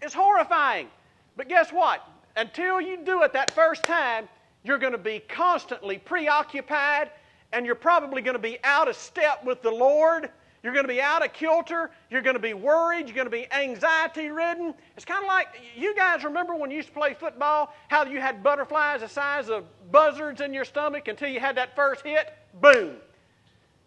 It's 0.00 0.14
horrifying. 0.14 0.88
But 1.36 1.48
guess 1.48 1.70
what? 1.70 2.08
Until 2.36 2.80
you 2.80 2.98
do 3.04 3.22
it 3.22 3.32
that 3.32 3.50
first 3.50 3.84
time, 3.84 4.28
you're 4.62 4.78
going 4.78 4.92
to 4.92 4.98
be 4.98 5.20
constantly 5.28 5.98
preoccupied 5.98 7.10
and 7.52 7.66
you're 7.66 7.74
probably 7.74 8.22
going 8.22 8.34
to 8.34 8.42
be 8.42 8.58
out 8.64 8.88
of 8.88 8.96
step 8.96 9.44
with 9.44 9.62
the 9.62 9.70
Lord. 9.70 10.30
You're 10.64 10.72
going 10.72 10.86
to 10.86 10.92
be 10.92 11.00
out 11.02 11.22
of 11.22 11.34
kilter. 11.34 11.90
You're 12.08 12.22
going 12.22 12.36
to 12.36 12.40
be 12.40 12.54
worried. 12.54 13.06
You're 13.06 13.14
going 13.14 13.26
to 13.26 13.30
be 13.30 13.46
anxiety 13.52 14.30
ridden. 14.30 14.72
It's 14.96 15.04
kind 15.04 15.22
of 15.22 15.28
like 15.28 15.48
you 15.76 15.94
guys 15.94 16.24
remember 16.24 16.54
when 16.54 16.70
you 16.70 16.78
used 16.78 16.88
to 16.88 16.94
play 16.94 17.12
football, 17.12 17.74
how 17.88 18.06
you 18.06 18.18
had 18.18 18.42
butterflies 18.42 19.02
the 19.02 19.08
size 19.08 19.50
of 19.50 19.66
buzzards 19.92 20.40
in 20.40 20.54
your 20.54 20.64
stomach 20.64 21.06
until 21.06 21.28
you 21.28 21.38
had 21.38 21.54
that 21.58 21.76
first 21.76 22.02
hit? 22.02 22.32
Boom. 22.62 22.96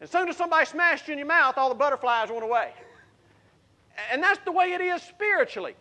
As 0.01 0.12
soon 0.12 0.29
as 0.29 0.38
somebody 0.38 0.67
smashed 0.67 1.07
you 1.07 1.13
in 1.13 1.17
your 1.17 1.27
mouth, 1.27 1.57
all 1.57 1.69
the 1.69 1.75
butterflies 1.75 2.29
went 2.29 2.43
away. 2.43 2.72
And 4.12 4.22
that's 4.22 4.39
the 4.46 4.51
way 4.51 4.74
it 4.74 4.81
is 4.81 5.01
spiritually. 5.01 5.74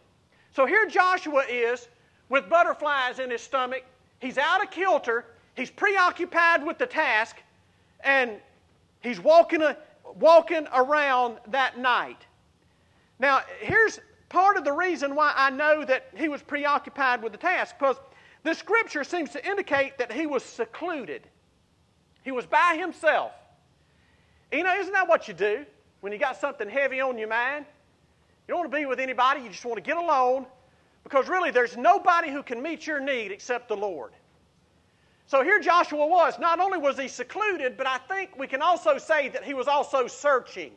So 0.55 0.65
here 0.65 0.87
Joshua 0.87 1.45
is 1.47 1.88
with 2.31 2.49
butterflies 2.49 3.19
in 3.19 3.31
his 3.31 3.43
stomach. 3.43 3.85
He's 4.19 4.38
out 4.38 4.62
of 4.62 4.71
kilter. 4.71 5.26
He's 5.57 5.71
preoccupied 5.71 6.67
with 6.67 6.79
the 6.79 6.87
task. 6.87 7.37
And 8.00 8.38
he's 9.03 9.21
walking, 9.21 9.61
a, 9.61 9.76
walking 10.15 10.67
around 10.73 11.39
that 11.49 11.79
night. 11.79 12.27
Now, 13.19 13.41
here's 13.61 14.01
part 14.29 14.57
of 14.57 14.65
the 14.65 14.73
reason 14.73 15.15
why 15.15 15.33
I 15.35 15.51
know 15.51 15.85
that 15.85 16.09
he 16.17 16.29
was 16.29 16.43
preoccupied 16.43 17.23
with 17.23 17.33
the 17.33 17.39
task, 17.39 17.77
because 17.79 17.97
the 18.43 18.55
scripture 18.55 19.05
seems 19.05 19.31
to 19.31 19.47
indicate 19.47 19.99
that 19.99 20.13
he 20.13 20.27
was 20.27 20.43
secluded. 20.43 21.27
He 22.23 22.33
was 22.33 22.47
by 22.47 22.77
himself. 22.79 23.33
You 24.53 24.63
know, 24.63 24.75
isn't 24.79 24.93
that 24.93 25.09
what 25.09 25.29
you 25.29 25.35
do 25.35 25.65
when 26.01 26.13
you 26.13 26.19
got 26.19 26.37
something 26.37 26.69
heavy 26.69 27.01
on 27.01 27.19
your 27.19 27.29
mind? 27.29 27.67
You 28.47 28.53
don't 28.53 28.61
want 28.61 28.71
to 28.71 28.79
be 28.79 28.87
with 28.87 29.01
anybody, 29.01 29.41
you 29.43 29.49
just 29.49 29.65
want 29.65 29.77
to 29.77 29.83
get 29.83 29.97
alone 29.97 30.47
because 31.03 31.29
really 31.29 31.53
there's 31.53 31.77
nobody 31.77 32.33
who 32.33 32.43
can 32.43 32.61
meet 32.61 32.87
your 32.87 32.99
need 32.99 33.31
except 33.31 33.69
the 33.69 33.77
Lord. 33.77 34.13
So 35.26 35.42
here 35.42 35.61
Joshua 35.61 36.06
was. 36.06 36.38
Not 36.38 36.61
only 36.61 36.78
was 36.78 36.99
he 36.99 37.09
secluded, 37.09 37.76
but 37.76 37.87
I 37.87 37.99
think 37.99 38.38
we 38.38 38.47
can 38.47 38.62
also 38.62 38.99
say 38.99 39.28
that 39.30 39.45
he 39.45 39.54
was 39.54 39.66
also 39.66 40.06
searching. 40.06 40.73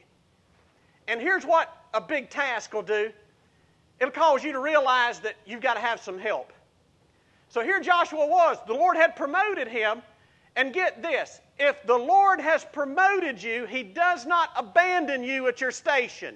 And 1.07 1.21
here's 1.21 1.45
what 1.45 1.75
a 1.93 2.01
big 2.01 2.29
task 2.29 2.73
will 2.73 2.81
do 2.81 3.11
it'll 3.99 4.11
cause 4.11 4.43
you 4.45 4.53
to 4.53 4.59
realize 4.59 5.19
that 5.19 5.35
you've 5.45 5.61
got 5.61 5.73
to 5.73 5.81
have 5.81 5.99
some 6.01 6.17
help. 6.17 6.53
So 7.49 7.61
here 7.61 7.81
Joshua 7.81 8.25
was. 8.25 8.57
The 8.65 8.73
Lord 8.73 8.95
had 8.95 9.15
promoted 9.15 9.67
him. 9.67 10.01
And 10.55 10.73
get 10.73 11.01
this 11.01 11.39
if 11.57 11.81
the 11.85 11.97
Lord 11.97 12.39
has 12.41 12.65
promoted 12.65 13.41
you, 13.41 13.65
he 13.65 13.83
does 13.83 14.25
not 14.25 14.49
abandon 14.55 15.23
you 15.23 15.47
at 15.47 15.61
your 15.61 15.71
station. 15.71 16.35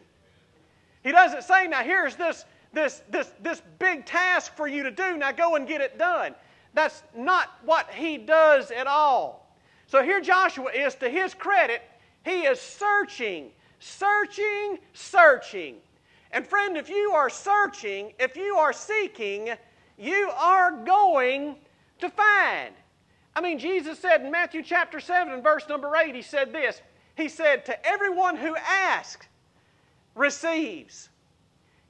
He 1.04 1.12
doesn't 1.12 1.44
say, 1.44 1.68
now 1.68 1.82
here's 1.82 2.16
this, 2.16 2.46
this, 2.72 3.02
this, 3.10 3.32
this 3.42 3.62
big 3.80 4.06
task 4.06 4.56
for 4.56 4.68
you 4.68 4.84
to 4.84 4.92
do, 4.92 5.18
now 5.18 5.32
go 5.32 5.56
and 5.56 5.68
get 5.68 5.82
it 5.82 5.98
done. 5.98 6.36
That's 6.74 7.04
not 7.16 7.52
what 7.64 7.90
he 7.92 8.18
does 8.18 8.72
at 8.72 8.88
all. 8.88 9.56
So 9.88 10.02
here 10.04 10.22
Joshua 10.22 10.72
is, 10.72 10.96
to 10.96 11.10
his 11.10 11.34
credit, 11.34 11.82
he 12.26 12.42
is 12.42 12.60
searching, 12.60 13.52
searching, 13.80 14.80
searching. 14.94 15.76
And 16.32 16.48
friend, 16.48 16.78
if 16.78 16.90
you 16.90 17.12
are 17.12 17.30
searching, 17.30 18.14
if 18.20 18.36
you 18.36 18.56
are 18.56 18.74
seeking, 18.74 19.50
you 19.98 20.32
are 20.36 20.72
going 20.72 21.56
to 22.00 22.10
find. 22.10 22.74
I 23.36 23.42
mean, 23.42 23.60
Jesus 23.60 24.00
said 24.00 24.22
in 24.22 24.32
Matthew 24.32 24.64
chapter 24.64 25.00
7 25.00 25.32
and 25.32 25.44
verse 25.44 25.68
number 25.70 25.96
8, 25.96 26.16
he 26.16 26.22
said 26.22 26.52
this. 26.52 26.82
He 27.16 27.30
said, 27.30 27.66
To 27.66 27.88
everyone 27.88 28.36
who 28.36 28.56
asks, 28.56 29.28
receives. 30.16 31.10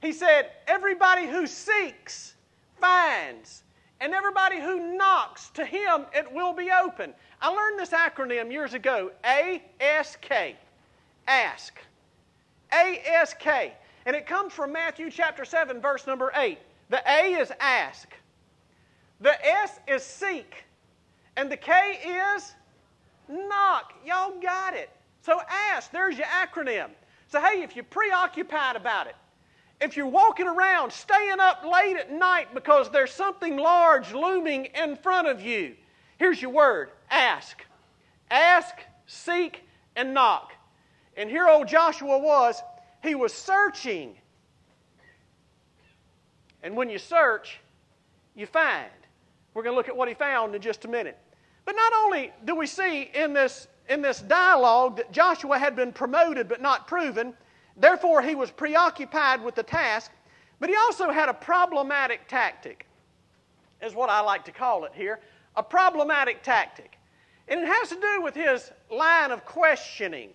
He 0.00 0.12
said, 0.12 0.50
Everybody 0.66 1.26
who 1.26 1.46
seeks 1.46 2.34
finds, 2.80 3.62
and 4.00 4.12
everybody 4.12 4.60
who 4.60 4.96
knocks 4.96 5.50
to 5.50 5.64
him 5.64 6.06
it 6.12 6.30
will 6.32 6.52
be 6.52 6.70
open. 6.70 7.14
I 7.40 7.48
learned 7.48 7.78
this 7.78 7.90
acronym 7.90 8.50
years 8.50 8.74
ago 8.74 9.10
ASK. 9.22 10.30
Ask. 11.26 11.78
ASK. 12.72 13.46
And 14.06 14.14
it 14.14 14.26
comes 14.26 14.52
from 14.52 14.72
Matthew 14.72 15.10
chapter 15.10 15.44
7, 15.44 15.80
verse 15.80 16.06
number 16.06 16.30
8. 16.34 16.58
The 16.90 17.02
A 17.10 17.32
is 17.34 17.50
ask, 17.60 18.12
the 19.20 19.34
S 19.46 19.80
is 19.88 20.02
seek, 20.02 20.64
and 21.36 21.50
the 21.50 21.56
K 21.56 21.98
is 22.36 22.52
knock. 23.28 23.94
Y'all 24.04 24.38
got 24.40 24.74
it. 24.74 24.90
So 25.22 25.40
ask. 25.48 25.90
There's 25.90 26.18
your 26.18 26.26
acronym. 26.26 26.90
So, 27.28 27.40
hey, 27.40 27.62
if 27.62 27.74
you're 27.74 27.84
preoccupied 27.86 28.76
about 28.76 29.06
it, 29.06 29.16
if 29.80 29.96
you're 29.96 30.06
walking 30.06 30.46
around 30.46 30.92
staying 30.92 31.40
up 31.40 31.64
late 31.64 31.96
at 31.96 32.12
night 32.12 32.54
because 32.54 32.90
there's 32.90 33.12
something 33.12 33.56
large 33.56 34.12
looming 34.12 34.66
in 34.66 34.96
front 34.96 35.28
of 35.28 35.42
you, 35.42 35.74
here's 36.18 36.40
your 36.40 36.50
word 36.50 36.90
ask. 37.10 37.64
Ask, 38.30 38.74
seek, 39.06 39.62
and 39.96 40.14
knock. 40.14 40.52
And 41.16 41.30
here 41.30 41.48
old 41.48 41.68
Joshua 41.68 42.18
was, 42.18 42.60
he 43.02 43.14
was 43.14 43.32
searching. 43.32 44.16
And 46.62 46.74
when 46.74 46.88
you 46.88 46.98
search, 46.98 47.60
you 48.34 48.46
find. 48.46 48.90
We're 49.52 49.62
going 49.62 49.74
to 49.74 49.76
look 49.76 49.88
at 49.88 49.96
what 49.96 50.08
he 50.08 50.14
found 50.14 50.54
in 50.54 50.62
just 50.62 50.84
a 50.84 50.88
minute. 50.88 51.18
But 51.64 51.76
not 51.76 51.92
only 52.04 52.32
do 52.44 52.56
we 52.56 52.66
see 52.66 53.10
in 53.14 53.32
this 53.32 53.68
in 53.88 54.00
this 54.00 54.20
dialogue 54.20 54.96
that 54.96 55.12
Joshua 55.12 55.58
had 55.58 55.76
been 55.76 55.92
promoted 55.92 56.48
but 56.48 56.62
not 56.62 56.86
proven. 56.86 57.34
Therefore, 57.76 58.22
he 58.22 58.34
was 58.34 58.50
preoccupied 58.50 59.42
with 59.42 59.54
the 59.54 59.62
task, 59.62 60.10
but 60.60 60.68
he 60.68 60.76
also 60.76 61.10
had 61.10 61.28
a 61.28 61.34
problematic 61.34 62.28
tactic, 62.28 62.86
is 63.82 63.94
what 63.94 64.10
I 64.10 64.20
like 64.20 64.44
to 64.44 64.52
call 64.52 64.84
it 64.84 64.92
here 64.94 65.20
a 65.56 65.62
problematic 65.62 66.42
tactic. 66.42 66.98
And 67.48 67.60
it 67.60 67.66
has 67.66 67.90
to 67.90 68.00
do 68.00 68.22
with 68.22 68.34
his 68.34 68.70
line 68.90 69.30
of 69.30 69.44
questioning. 69.44 70.30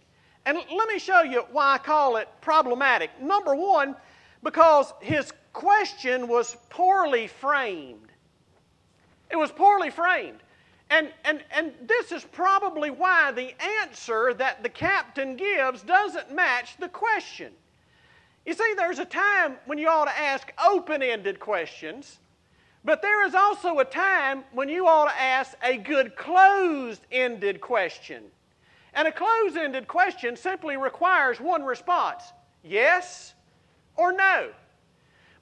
And 0.46 0.58
let 0.58 0.88
me 0.88 1.00
show 1.00 1.22
you 1.22 1.44
why 1.52 1.74
I 1.74 1.78
call 1.78 2.18
it 2.18 2.28
problematic. 2.42 3.10
Number 3.22 3.56
one, 3.56 3.96
because 4.44 4.94
his 5.02 5.34
question 5.54 6.28
was 6.28 6.56
poorly 6.70 7.28
framed. 7.28 8.12
It 9.30 9.36
was 9.36 9.52
poorly 9.52 9.90
framed. 9.90 10.40
And, 10.90 11.12
and, 11.24 11.44
and 11.56 11.74
this 11.86 12.12
is 12.12 12.26
probably 12.26 12.90
why 12.90 13.32
the 13.32 13.54
answer 13.82 14.34
that 14.34 14.64
the 14.64 14.70
captain 14.70 15.36
gives 15.36 15.84
doesn't 15.84 16.34
match 16.34 16.78
the 16.78 16.90
question. 16.90 17.54
You 18.46 18.54
see, 18.54 18.74
there's 18.76 19.00
a 19.00 19.06
time 19.06 19.58
when 19.66 19.78
you 19.78 19.88
ought 19.88 20.06
to 20.06 20.18
ask 20.18 20.52
open 20.66 21.04
ended 21.04 21.40
questions, 21.40 22.18
but 22.84 23.02
there 23.02 23.26
is 23.28 23.36
also 23.36 23.78
a 23.80 23.86
time 23.86 24.44
when 24.52 24.70
you 24.70 24.88
ought 24.88 25.10
to 25.10 25.22
ask 25.22 25.56
a 25.62 25.78
good 25.78 26.16
closed 26.16 27.02
ended 27.12 27.62
question. 27.62 28.24
And 28.96 29.08
a 29.08 29.12
closed 29.12 29.58
ended 29.58 29.88
question 29.88 30.36
simply 30.36 30.78
requires 30.78 31.40
one 31.40 31.64
response 31.64 32.24
yes 32.64 33.36
or 33.96 34.12
no. 34.12 34.50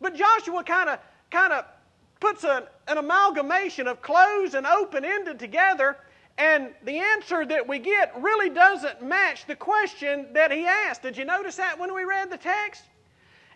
But 0.01 0.15
Joshua 0.15 0.63
kind 0.63 0.89
of 0.89 0.99
kind 1.31 1.53
of 1.53 1.65
puts 2.19 2.43
an, 2.43 2.63
an 2.87 2.97
amalgamation 2.97 3.87
of 3.87 4.01
closed 4.01 4.55
and 4.55 4.65
open 4.65 5.05
ended 5.05 5.39
together, 5.39 5.97
and 6.37 6.69
the 6.83 6.97
answer 6.97 7.45
that 7.45 7.67
we 7.67 7.79
get 7.79 8.13
really 8.21 8.49
doesn't 8.49 9.01
match 9.01 9.45
the 9.47 9.55
question 9.55 10.27
that 10.33 10.51
he 10.51 10.65
asked. 10.65 11.01
Did 11.01 11.17
you 11.17 11.25
notice 11.25 11.55
that 11.55 11.79
when 11.79 11.93
we 11.93 12.03
read 12.03 12.29
the 12.29 12.37
text? 12.37 12.83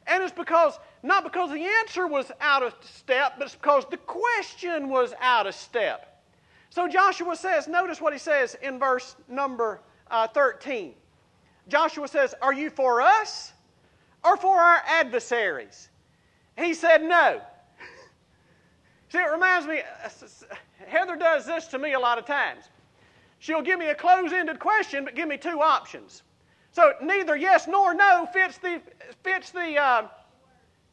And 0.07 0.23
it's 0.23 0.33
because, 0.33 0.79
not 1.03 1.23
because 1.23 1.51
the 1.51 1.63
answer 1.63 2.07
was 2.07 2.31
out 2.41 2.63
of 2.63 2.73
step, 2.81 3.35
but 3.37 3.45
it's 3.45 3.55
because 3.55 3.85
the 3.91 3.97
question 3.97 4.89
was 4.89 5.13
out 5.21 5.45
of 5.45 5.53
step. 5.53 6.23
So 6.71 6.87
Joshua 6.87 7.35
says, 7.35 7.67
notice 7.67 8.01
what 8.01 8.13
he 8.13 8.19
says 8.19 8.55
in 8.63 8.79
verse 8.79 9.15
number 9.27 9.81
uh, 10.09 10.27
13. 10.27 10.93
Joshua 11.67 12.07
says, 12.07 12.33
Are 12.41 12.53
you 12.53 12.69
for 12.69 13.01
us 13.01 13.53
or 14.23 14.37
for 14.37 14.57
our 14.57 14.81
adversaries? 14.87 15.89
He 16.57 16.73
said, 16.73 17.03
No. 17.03 17.41
See, 19.11 19.17
it 19.17 19.29
reminds 19.29 19.67
me, 19.67 19.81
Heather 20.87 21.17
does 21.17 21.45
this 21.45 21.67
to 21.67 21.77
me 21.77 21.93
a 21.93 21.99
lot 21.99 22.17
of 22.17 22.25
times. 22.25 22.69
She'll 23.39 23.61
give 23.61 23.77
me 23.77 23.87
a 23.87 23.95
close 23.95 24.31
ended 24.31 24.57
question, 24.57 25.03
but 25.03 25.15
give 25.15 25.27
me 25.27 25.35
two 25.35 25.59
options. 25.59 26.23
So 26.71 26.93
neither 27.03 27.35
yes 27.35 27.67
nor 27.67 27.93
no 27.93 28.25
fits 28.31 28.57
the, 28.57 28.81
fits 29.21 29.51
the 29.51 29.77
uh, 29.77 30.07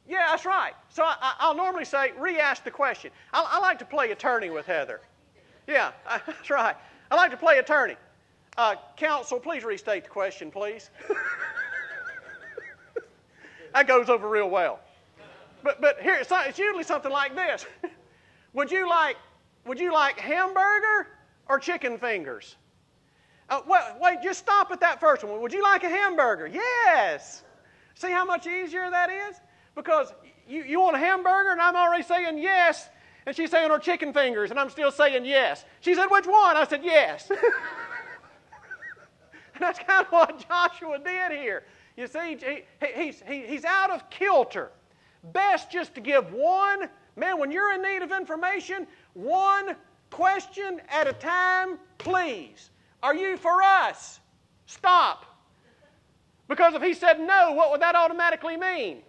yeah, 0.09 0.27
that's 0.31 0.45
right. 0.45 0.73
So 0.89 1.05
I, 1.05 1.47
will 1.47 1.55
normally 1.55 1.85
say, 1.85 2.13
re 2.19 2.41
ask 2.41 2.65
the 2.65 2.73
question. 2.73 3.13
I, 3.33 3.47
I, 3.53 3.59
like 3.61 3.79
to 3.81 3.85
play 3.85 4.11
attorney 4.11 4.51
with 4.51 4.67
Heather. 4.67 5.01
Yeah, 5.69 5.93
that's 6.27 6.51
right. 6.51 6.75
I 7.13 7.15
like 7.15 7.31
to 7.31 7.37
play 7.37 7.59
attorney. 7.59 7.97
Uh, 8.57 8.75
counsel, 8.97 9.39
please 9.39 9.63
restate 9.63 10.05
the 10.05 10.11
question, 10.11 10.51
please. 10.51 10.91
that 13.75 13.87
goes 13.87 14.09
over 14.09 14.29
real 14.29 14.51
well. 14.51 14.81
But, 15.63 15.81
but 15.81 16.01
here, 16.01 16.19
it's 16.21 16.59
usually 16.59 16.83
something 16.83 17.13
like 17.13 17.37
this. 17.37 17.67
Would 18.55 18.71
you 18.71 18.89
like, 18.89 19.17
would 19.67 19.79
you 19.79 19.93
like 19.93 20.19
hamburger 20.19 21.09
or 21.49 21.59
chicken 21.59 21.99
fingers? 21.99 22.57
Uh, 23.51 23.63
wait, 23.67 23.81
wait, 24.01 24.19
just 24.23 24.41
stop 24.41 24.71
at 24.71 24.81
that 24.81 25.01
first 25.01 25.25
one. 25.25 25.41
Would 25.41 25.53
you 25.53 25.63
like 25.63 25.83
a 25.85 25.89
hamburger? 25.89 26.47
Yes. 26.47 27.45
See 27.95 28.11
how 28.11 28.25
much 28.25 28.47
easier 28.47 28.91
that 28.91 29.11
is? 29.11 29.37
Because 29.75 30.13
you, 30.47 30.63
you 30.65 30.81
want 30.81 30.97
a 30.97 30.99
hamburger, 30.99 31.51
and 31.53 31.61
I'm 31.61 31.77
already 31.77 32.03
saying 32.03 32.39
yes, 32.39 32.89
and 33.27 33.35
she's 33.35 33.51
saying 33.51 33.71
her 33.71 33.79
chicken 33.79 34.13
fingers, 34.13 34.51
and 34.51 34.59
I'm 34.59 34.71
still 34.71 34.91
saying 34.91 35.25
yes. 35.25 35.65
She 35.81 35.95
said, 35.95 36.07
which 36.07 36.27
one? 36.27 36.57
I 36.57 36.67
said, 36.69 36.83
yes. 36.85 37.31
and 37.31 37.41
that's 39.61 39.79
kind 39.79 40.07
of 40.07 40.13
what 40.13 40.47
Joshua 40.49 40.99
did 40.99 41.33
here. 41.33 41.65
You 41.97 42.07
see, 42.07 42.37
he, 42.37 42.63
he's, 42.95 43.23
he, 43.27 43.47
he's 43.47 43.65
out 43.65 43.91
of 43.91 44.09
kilter. 44.11 44.71
Best 45.33 45.71
just 45.71 45.95
to 45.97 46.01
give 46.01 46.33
one, 46.33 46.89
man, 47.19 47.39
when 47.39 47.51
you're 47.51 47.73
in 47.75 47.83
need 47.83 48.03
of 48.03 48.13
information, 48.13 48.87
one 49.15 49.77
question 50.11 50.81
at 50.89 51.07
a 51.07 51.13
time, 51.13 51.79
please. 51.99 52.71
Are 53.03 53.15
you 53.15 53.37
for 53.37 53.63
us? 53.63 54.21
Stop. 54.67 55.25
Because 56.49 56.75
if 56.75 56.83
he 56.83 56.95
said 56.95 57.21
no, 57.21 57.53
what 57.53 57.71
would 57.71 57.83
that 57.83 57.95
automatically 57.95 58.57
mean? 58.57 59.03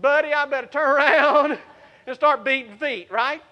Buddy, 0.00 0.32
I 0.32 0.46
better 0.46 0.66
turn 0.66 0.90
around 0.96 1.58
and 2.06 2.16
start 2.16 2.44
beating 2.44 2.76
feet, 2.76 3.10
right? 3.10 3.42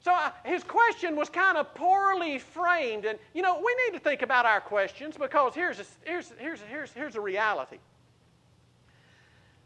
So 0.00 0.12
uh, 0.12 0.30
his 0.44 0.62
question 0.62 1.16
was 1.16 1.30
kind 1.30 1.56
of 1.56 1.74
poorly 1.74 2.38
framed. 2.38 3.06
And, 3.06 3.18
you 3.32 3.40
know, 3.40 3.56
we 3.56 3.74
need 3.84 3.96
to 3.96 4.04
think 4.04 4.20
about 4.20 4.44
our 4.44 4.60
questions 4.60 5.16
because 5.16 5.54
here's 5.54 5.80
a, 5.80 5.84
here's, 6.04 6.32
here's, 6.38 6.60
here's, 6.68 6.92
here's 6.92 7.16
a 7.16 7.20
reality. 7.20 7.78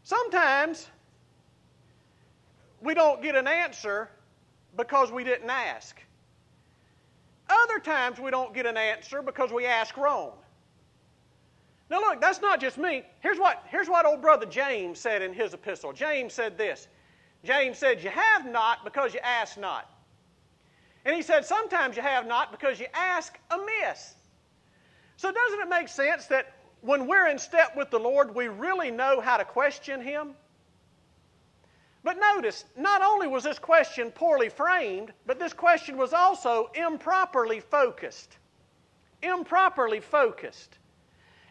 Sometimes 0.03 0.87
we 2.81 2.93
don't 2.93 3.21
get 3.21 3.35
an 3.35 3.47
answer 3.47 4.09
because 4.77 5.11
we 5.11 5.23
didn't 5.23 5.49
ask. 5.49 5.99
Other 7.49 7.79
times 7.79 8.19
we 8.19 8.31
don't 8.31 8.53
get 8.53 8.65
an 8.65 8.77
answer 8.77 9.21
because 9.21 9.51
we 9.51 9.65
ask 9.65 9.97
wrong. 9.97 10.33
Now, 11.89 11.99
look, 12.01 12.21
that's 12.21 12.41
not 12.41 12.61
just 12.61 12.77
me. 12.77 13.03
Here's 13.21 13.39
what, 13.39 13.63
here's 13.67 13.89
what 13.89 14.05
old 14.05 14.21
brother 14.21 14.45
James 14.45 14.99
said 14.99 15.23
in 15.23 15.33
his 15.33 15.53
epistle. 15.53 15.91
James 15.91 16.33
said 16.33 16.57
this 16.57 16.87
James 17.43 17.77
said, 17.77 18.03
You 18.03 18.09
have 18.09 18.45
not 18.45 18.83
because 18.83 19.13
you 19.13 19.19
ask 19.21 19.57
not. 19.57 19.89
And 21.05 21.15
he 21.15 21.21
said, 21.21 21.45
Sometimes 21.45 21.95
you 21.95 22.03
have 22.03 22.27
not 22.27 22.51
because 22.51 22.79
you 22.79 22.87
ask 22.93 23.39
amiss. 23.49 24.15
So, 25.17 25.31
doesn't 25.31 25.59
it 25.59 25.69
make 25.69 25.87
sense 25.87 26.27
that 26.27 26.53
when 26.81 27.07
we're 27.07 27.27
in 27.27 27.37
step 27.39 27.75
with 27.75 27.89
the 27.89 27.99
Lord, 27.99 28.33
we 28.33 28.47
really 28.47 28.91
know 28.91 29.19
how 29.19 29.37
to 29.37 29.45
question 29.45 30.01
Him? 30.01 30.35
But 32.03 32.17
notice, 32.19 32.65
not 32.77 33.01
only 33.01 33.27
was 33.27 33.43
this 33.43 33.59
question 33.59 34.11
poorly 34.11 34.49
framed, 34.49 35.11
but 35.25 35.39
this 35.39 35.53
question 35.53 35.97
was 35.97 36.13
also 36.13 36.71
improperly 36.73 37.59
focused. 37.59 38.37
Improperly 39.21 39.99
focused. 39.99 40.77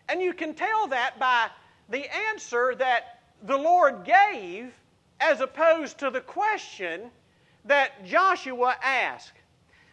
And 0.09 0.23
you 0.23 0.33
can 0.33 0.55
tell 0.55 0.87
that 0.89 1.19
by 1.19 1.49
the 1.91 2.07
answer 2.31 2.75
that 2.77 3.21
the 3.43 3.57
Lord 3.57 4.05
gave 4.05 4.73
as 5.21 5.41
opposed 5.41 5.99
to 5.99 6.11
the 6.11 6.21
question 6.21 7.11
that 7.65 8.05
Joshua 8.05 8.77
asked. 8.83 9.35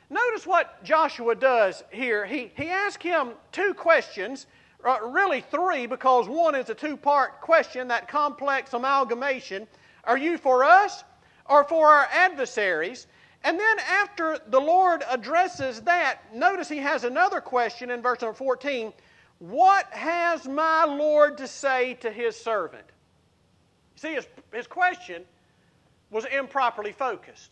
Notice 0.10 0.46
what 0.46 0.84
Joshua 0.84 1.36
does 1.36 1.84
here. 1.91 2.26
He, 2.26 2.52
he 2.56 2.70
asks 2.70 3.04
him 3.04 3.32
two 3.52 3.74
questions, 3.74 4.46
uh, 4.86 5.00
really 5.02 5.41
three, 5.41 5.88
because 5.88 6.30
one 6.30 6.56
is 6.56 6.70
a 6.70 6.76
two 6.76 6.96
part 6.96 7.41
question, 7.41 7.88
that 7.89 8.08
complex 8.08 8.74
amalgamation. 8.74 9.68
Are 10.06 10.18
you 10.18 10.38
for 10.38 10.63
us 10.63 11.04
or 11.46 11.63
for 11.63 11.88
our 11.88 12.08
adversaries? 12.12 13.08
And 13.44 13.60
then 13.60 13.78
after 13.80 14.39
the 14.48 14.60
Lord 14.60 15.04
addresses 15.10 15.82
that, 15.82 16.20
notice 16.34 16.68
he 16.68 16.78
has 16.78 17.04
another 17.04 17.39
question 17.39 17.91
in 17.91 18.02
verse 18.02 18.22
number 18.22 18.36
14 18.36 18.91
What 19.39 19.86
has 19.91 20.48
my 20.48 20.86
Lord 20.86 21.38
to 21.38 21.48
say 21.48 21.94
to 21.96 22.12
his 22.12 22.36
servant? 22.36 22.86
See, 23.96 24.15
his, 24.15 24.28
his 24.52 24.68
question 24.68 25.24
was 26.10 26.26
improperly 26.26 26.91
focused. 26.91 27.52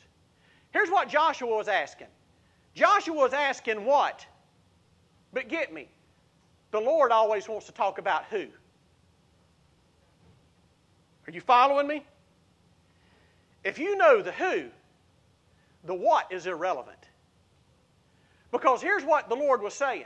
Here's 0.72 0.90
what 0.90 1.10
Joshua 1.10 1.56
was 1.56 1.68
asking 1.68 2.08
Joshua 2.74 3.14
was 3.14 3.34
asking 3.34 3.86
what? 3.86 4.26
But 5.32 5.48
get 5.48 5.74
me, 5.74 5.90
the 6.72 6.80
Lord 6.80 7.12
always 7.12 7.48
wants 7.48 7.66
to 7.68 7.72
talk 7.72 7.98
about 7.98 8.26
who. 8.26 8.48
Are 11.28 11.32
you 11.32 11.42
following 11.42 11.88
me? 11.88 12.04
If 13.64 13.80
you 13.80 13.96
know 13.96 14.22
the 14.22 14.32
who, 14.32 14.66
the 15.86 15.94
what 15.94 16.32
is 16.32 16.48
irrelevant. 16.48 16.98
Because 18.52 18.82
here's 18.82 19.04
what 19.04 19.30
the 19.30 19.36
Lord 19.36 19.62
was 19.62 19.74
saying 19.74 20.06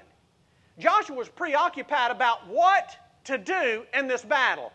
Joshua 0.80 1.16
was 1.16 1.30
preoccupied 1.30 2.12
about 2.12 2.48
what 2.48 2.96
to 3.26 3.38
do 3.38 3.84
in 3.94 4.08
this 4.08 4.24
battle. 4.24 4.72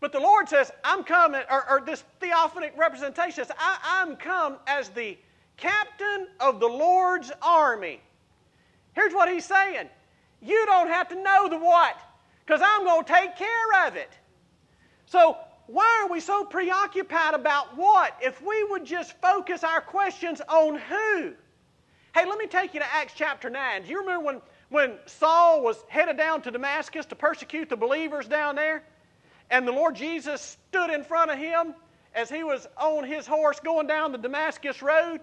But 0.00 0.12
the 0.12 0.20
Lord 0.20 0.48
says, 0.48 0.70
I'm 0.84 1.02
coming, 1.02 1.42
or, 1.50 1.68
or 1.70 1.80
this 1.80 2.04
theophanic 2.20 2.76
representation 2.76 3.32
says, 3.32 3.50
I, 3.58 4.02
am 4.02 4.16
come 4.16 4.58
as 4.66 4.90
the 4.90 5.16
captain 5.56 6.28
of 6.38 6.60
the 6.60 6.66
Lord's 6.66 7.32
army. 7.42 8.00
Here's 8.94 9.14
what 9.14 9.32
he's 9.32 9.44
saying 9.44 9.88
You 10.42 10.64
don't 10.66 10.88
have 10.88 11.08
to 11.08 11.14
know 11.14 11.48
the 11.48 11.58
what, 11.58 11.96
because 12.44 12.60
I'm 12.62 12.84
going 12.84 13.04
to 13.04 13.12
take 13.12 13.36
care 13.36 13.86
of 13.86 13.96
it. 13.96 14.10
So, 15.06 15.38
why 15.66 16.02
are 16.02 16.12
we 16.12 16.20
so 16.20 16.44
preoccupied 16.44 17.34
about 17.34 17.76
what 17.76 18.16
if 18.22 18.40
we 18.42 18.64
would 18.64 18.84
just 18.84 19.20
focus 19.20 19.64
our 19.64 19.80
questions 19.80 20.40
on 20.48 20.76
who? 20.76 21.32
Hey, 22.14 22.24
let 22.26 22.38
me 22.38 22.46
take 22.46 22.74
you 22.74 22.80
to 22.80 22.94
Acts 22.94 23.12
chapter 23.14 23.50
9. 23.50 23.82
Do 23.82 23.88
you 23.88 24.00
remember 24.00 24.24
when, 24.24 24.40
when 24.70 24.94
Saul 25.06 25.62
was 25.62 25.76
headed 25.88 26.16
down 26.16 26.42
to 26.42 26.50
Damascus 26.50 27.04
to 27.06 27.16
persecute 27.16 27.68
the 27.68 27.76
believers 27.76 28.26
down 28.26 28.56
there? 28.56 28.82
And 29.50 29.66
the 29.66 29.72
Lord 29.72 29.94
Jesus 29.94 30.56
stood 30.70 30.90
in 30.90 31.04
front 31.04 31.30
of 31.30 31.38
him 31.38 31.74
as 32.14 32.30
he 32.30 32.42
was 32.42 32.66
on 32.78 33.04
his 33.04 33.26
horse 33.26 33.60
going 33.60 33.86
down 33.86 34.12
the 34.12 34.18
Damascus 34.18 34.82
road 34.82 35.20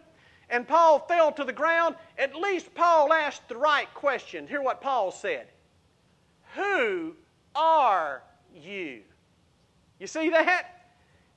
and 0.49 0.67
Paul 0.67 0.99
fell 0.99 1.32
to 1.34 1.43
the 1.43 1.53
ground, 1.53 1.95
at 2.17 2.36
least 2.36 2.73
Paul 2.75 3.12
asked 3.12 3.47
the 3.47 3.58
right 3.58 3.91
question. 3.93 4.47
Hear 4.47 4.62
what 4.62 4.82
Paul 4.82 5.12
said 5.12 5.47
Who 6.56 7.15
are 7.56 8.23
you? 8.53 9.01
You 10.03 10.07
see 10.07 10.29
that? 10.31 10.65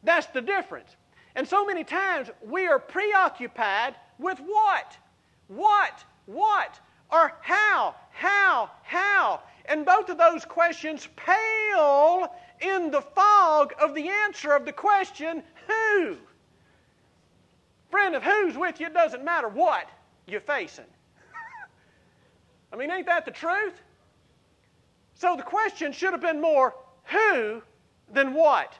That's 0.02 0.26
the 0.26 0.40
difference. 0.40 0.96
And 1.36 1.46
so 1.46 1.64
many 1.64 1.84
times 1.84 2.30
we 2.44 2.66
are 2.66 2.80
preoccupied 2.80 3.94
with 4.18 4.40
what? 4.40 4.96
What? 5.46 6.04
What? 6.24 6.80
Or 7.12 7.34
how? 7.42 7.94
How? 8.10 8.72
How? 8.82 9.42
And 9.66 9.86
both 9.86 10.08
of 10.08 10.18
those 10.18 10.44
questions 10.44 11.06
pale 11.14 12.34
in 12.60 12.90
the 12.90 13.02
fog 13.02 13.72
of 13.80 13.94
the 13.94 14.08
answer 14.08 14.50
of 14.50 14.64
the 14.64 14.72
question, 14.72 15.44
who? 15.68 16.16
Friend, 17.92 18.16
if 18.16 18.24
who's 18.24 18.56
with 18.56 18.80
you, 18.80 18.86
it 18.86 18.94
doesn't 18.94 19.24
matter 19.24 19.48
what 19.48 19.88
you're 20.26 20.40
facing. 20.40 20.86
I 22.72 22.76
mean, 22.76 22.90
ain't 22.90 23.06
that 23.06 23.26
the 23.26 23.30
truth? 23.30 23.80
So 25.14 25.36
the 25.36 25.44
question 25.44 25.92
should 25.92 26.10
have 26.10 26.20
been 26.20 26.40
more 26.40 26.74
who 27.04 27.62
than 28.12 28.34
what. 28.34 28.74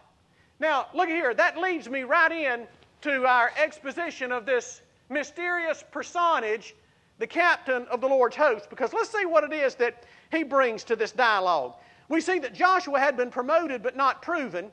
Now, 0.59 0.87
look 0.95 1.09
here, 1.09 1.35
that 1.35 1.59
leads 1.59 1.89
me 1.89 2.03
right 2.03 2.33
in 2.33 2.67
to 3.03 3.27
our 3.27 3.53
exposition 3.57 4.33
of 4.33 4.47
this 4.47 4.83
mysterious 5.09 5.85
personage, 5.91 6.75
the 7.19 7.27
captain 7.27 7.87
of 7.91 8.01
the 8.01 8.09
Lord's 8.09 8.37
host, 8.37 8.71
because 8.71 8.93
let's 8.93 9.11
see 9.11 9.27
what 9.27 9.45
it 9.45 9.53
is 9.53 9.75
that 9.77 10.05
he 10.33 10.43
brings 10.43 10.85
to 10.85 10.97
this 10.97 11.13
dialogue. 11.13 11.75
We 12.09 12.21
see 12.21 12.39
that 12.39 12.55
Joshua 12.55 12.99
had 12.99 13.17
been 13.17 13.31
promoted 13.31 13.83
but 13.83 13.97
not 13.97 14.23
proven. 14.23 14.71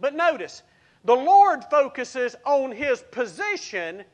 But 0.00 0.14
notice, 0.14 0.62
the 1.04 1.14
Lord 1.14 1.64
focuses 1.64 2.36
on 2.44 2.72
his 2.72 3.02
position, 3.10 4.04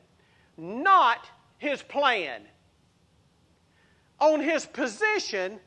not 0.57 1.29
his 1.57 1.81
plan. 1.83 2.41
On 4.19 4.39
his 4.39 4.65
position, 4.65 5.59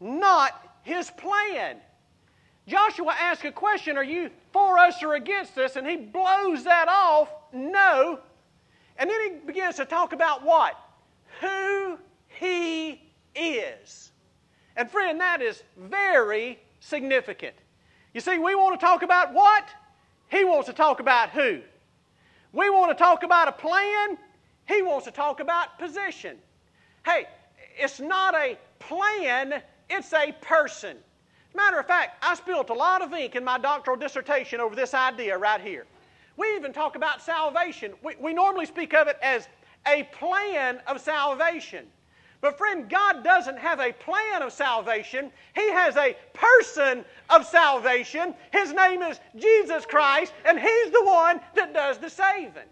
not 0.00 0.76
his 0.82 1.10
plan. 1.10 1.76
Joshua 2.70 3.14
asks 3.18 3.44
a 3.44 3.50
question 3.50 3.96
Are 3.96 4.04
you 4.04 4.30
for 4.52 4.78
us 4.78 5.02
or 5.02 5.14
against 5.14 5.58
us? 5.58 5.76
And 5.76 5.86
he 5.86 5.96
blows 5.96 6.64
that 6.64 6.86
off. 6.88 7.28
No. 7.52 8.20
And 8.96 9.10
then 9.10 9.20
he 9.22 9.46
begins 9.46 9.76
to 9.76 9.84
talk 9.84 10.12
about 10.12 10.44
what? 10.44 10.78
Who 11.40 11.98
he 12.28 13.02
is. 13.34 14.12
And 14.76 14.88
friend, 14.88 15.20
that 15.20 15.42
is 15.42 15.62
very 15.76 16.60
significant. 16.78 17.56
You 18.14 18.20
see, 18.20 18.38
we 18.38 18.54
want 18.54 18.78
to 18.78 18.86
talk 18.86 19.02
about 19.02 19.34
what? 19.34 19.68
He 20.28 20.44
wants 20.44 20.66
to 20.68 20.72
talk 20.72 21.00
about 21.00 21.30
who. 21.30 21.60
We 22.52 22.70
want 22.70 22.96
to 22.96 23.02
talk 23.02 23.24
about 23.24 23.48
a 23.48 23.52
plan. 23.52 24.16
He 24.68 24.82
wants 24.82 25.06
to 25.06 25.10
talk 25.10 25.40
about 25.40 25.78
position. 25.78 26.36
Hey, 27.04 27.26
it's 27.76 27.98
not 27.98 28.34
a 28.34 28.56
plan, 28.78 29.62
it's 29.88 30.12
a 30.12 30.32
person. 30.40 30.96
Matter 31.54 31.78
of 31.78 31.86
fact, 31.86 32.22
I 32.24 32.34
spilt 32.34 32.70
a 32.70 32.74
lot 32.74 33.02
of 33.02 33.12
ink 33.12 33.34
in 33.34 33.44
my 33.44 33.58
doctoral 33.58 33.96
dissertation 33.96 34.60
over 34.60 34.76
this 34.76 34.94
idea 34.94 35.36
right 35.36 35.60
here. 35.60 35.86
We 36.36 36.54
even 36.54 36.72
talk 36.72 36.96
about 36.96 37.20
salvation. 37.20 37.92
We, 38.02 38.14
we 38.20 38.32
normally 38.32 38.66
speak 38.66 38.94
of 38.94 39.08
it 39.08 39.18
as 39.22 39.48
a 39.86 40.04
plan 40.04 40.80
of 40.86 41.00
salvation. 41.00 41.86
But, 42.40 42.56
friend, 42.56 42.88
God 42.88 43.22
doesn't 43.22 43.58
have 43.58 43.80
a 43.80 43.92
plan 43.92 44.42
of 44.42 44.52
salvation. 44.52 45.30
He 45.54 45.70
has 45.70 45.96
a 45.96 46.16
person 46.32 47.04
of 47.28 47.44
salvation. 47.44 48.34
His 48.50 48.72
name 48.72 49.02
is 49.02 49.20
Jesus 49.36 49.84
Christ, 49.84 50.32
and 50.46 50.58
He's 50.58 50.90
the 50.90 51.04
one 51.04 51.40
that 51.54 51.74
does 51.74 51.98
the 51.98 52.08
saving. 52.08 52.68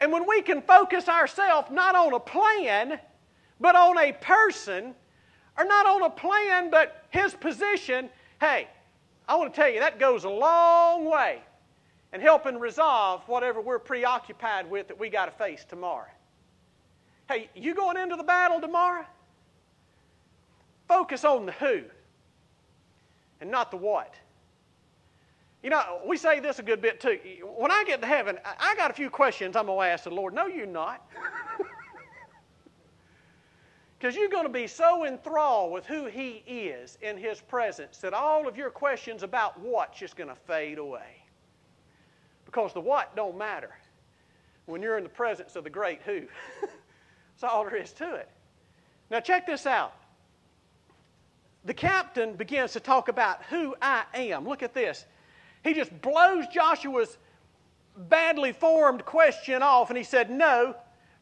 And 0.00 0.12
when 0.12 0.28
we 0.28 0.42
can 0.42 0.60
focus 0.60 1.08
ourselves 1.08 1.70
not 1.70 1.94
on 1.94 2.12
a 2.12 2.20
plan, 2.20 2.98
but 3.60 3.76
on 3.76 3.96
a 3.96 4.12
person, 4.12 4.94
or 5.58 5.64
not 5.64 5.86
on 5.86 6.02
a 6.02 6.10
plan, 6.10 6.70
but 6.70 7.04
his 7.10 7.34
position, 7.34 8.08
hey, 8.40 8.68
I 9.28 9.36
want 9.36 9.52
to 9.52 9.60
tell 9.60 9.68
you, 9.68 9.80
that 9.80 9.98
goes 9.98 10.24
a 10.24 10.30
long 10.30 11.04
way 11.04 11.40
in 12.12 12.20
helping 12.20 12.58
resolve 12.58 13.22
whatever 13.26 13.60
we're 13.60 13.78
preoccupied 13.78 14.70
with 14.70 14.88
that 14.88 14.98
we 14.98 15.08
got 15.08 15.26
to 15.26 15.32
face 15.32 15.64
tomorrow. 15.68 16.08
Hey, 17.28 17.48
you 17.54 17.74
going 17.74 17.96
into 17.96 18.16
the 18.16 18.24
battle 18.24 18.60
tomorrow? 18.60 19.06
Focus 20.88 21.24
on 21.24 21.46
the 21.46 21.52
who 21.52 21.82
and 23.40 23.50
not 23.50 23.70
the 23.70 23.76
what. 23.76 24.14
You 25.62 25.70
know, 25.70 26.00
we 26.06 26.16
say 26.16 26.40
this 26.40 26.58
a 26.58 26.62
good 26.62 26.82
bit 26.82 27.00
too. 27.00 27.18
When 27.56 27.70
I 27.70 27.84
get 27.84 28.00
to 28.02 28.06
heaven, 28.06 28.38
I 28.44 28.74
got 28.74 28.90
a 28.90 28.94
few 28.94 29.08
questions 29.08 29.54
I'm 29.54 29.66
going 29.66 29.86
to 29.86 29.92
ask 29.92 30.04
the 30.04 30.10
Lord. 30.10 30.34
No, 30.34 30.46
you're 30.46 30.66
not. 30.66 31.06
Because 34.02 34.16
you're 34.16 34.28
going 34.28 34.46
to 34.46 34.52
be 34.52 34.66
so 34.66 35.06
enthralled 35.06 35.70
with 35.70 35.86
who 35.86 36.06
He 36.06 36.42
is 36.44 36.98
in 37.02 37.16
His 37.16 37.40
presence 37.40 37.98
that 37.98 38.12
all 38.12 38.48
of 38.48 38.56
your 38.56 38.68
questions 38.68 39.22
about 39.22 39.60
what's 39.60 39.96
just 39.96 40.16
going 40.16 40.28
to 40.28 40.34
fade 40.34 40.78
away. 40.78 41.22
Because 42.44 42.72
the 42.72 42.80
what 42.80 43.14
don't 43.14 43.38
matter 43.38 43.70
when 44.66 44.82
you're 44.82 44.98
in 44.98 45.04
the 45.04 45.08
presence 45.08 45.54
of 45.54 45.62
the 45.62 45.70
great 45.70 46.00
who. 46.02 46.22
That's 46.62 47.44
all 47.44 47.64
there 47.64 47.76
is 47.76 47.92
to 47.92 48.16
it. 48.16 48.28
Now, 49.08 49.20
check 49.20 49.46
this 49.46 49.66
out. 49.66 49.94
The 51.64 51.74
captain 51.74 52.34
begins 52.34 52.72
to 52.72 52.80
talk 52.80 53.06
about 53.06 53.44
who 53.44 53.76
I 53.80 54.02
am. 54.14 54.48
Look 54.48 54.64
at 54.64 54.74
this. 54.74 55.06
He 55.62 55.74
just 55.74 55.92
blows 56.02 56.48
Joshua's 56.48 57.18
badly 57.96 58.50
formed 58.50 59.04
question 59.04 59.62
off, 59.62 59.90
and 59.90 59.96
he 59.96 60.02
said, 60.02 60.28
No, 60.28 60.74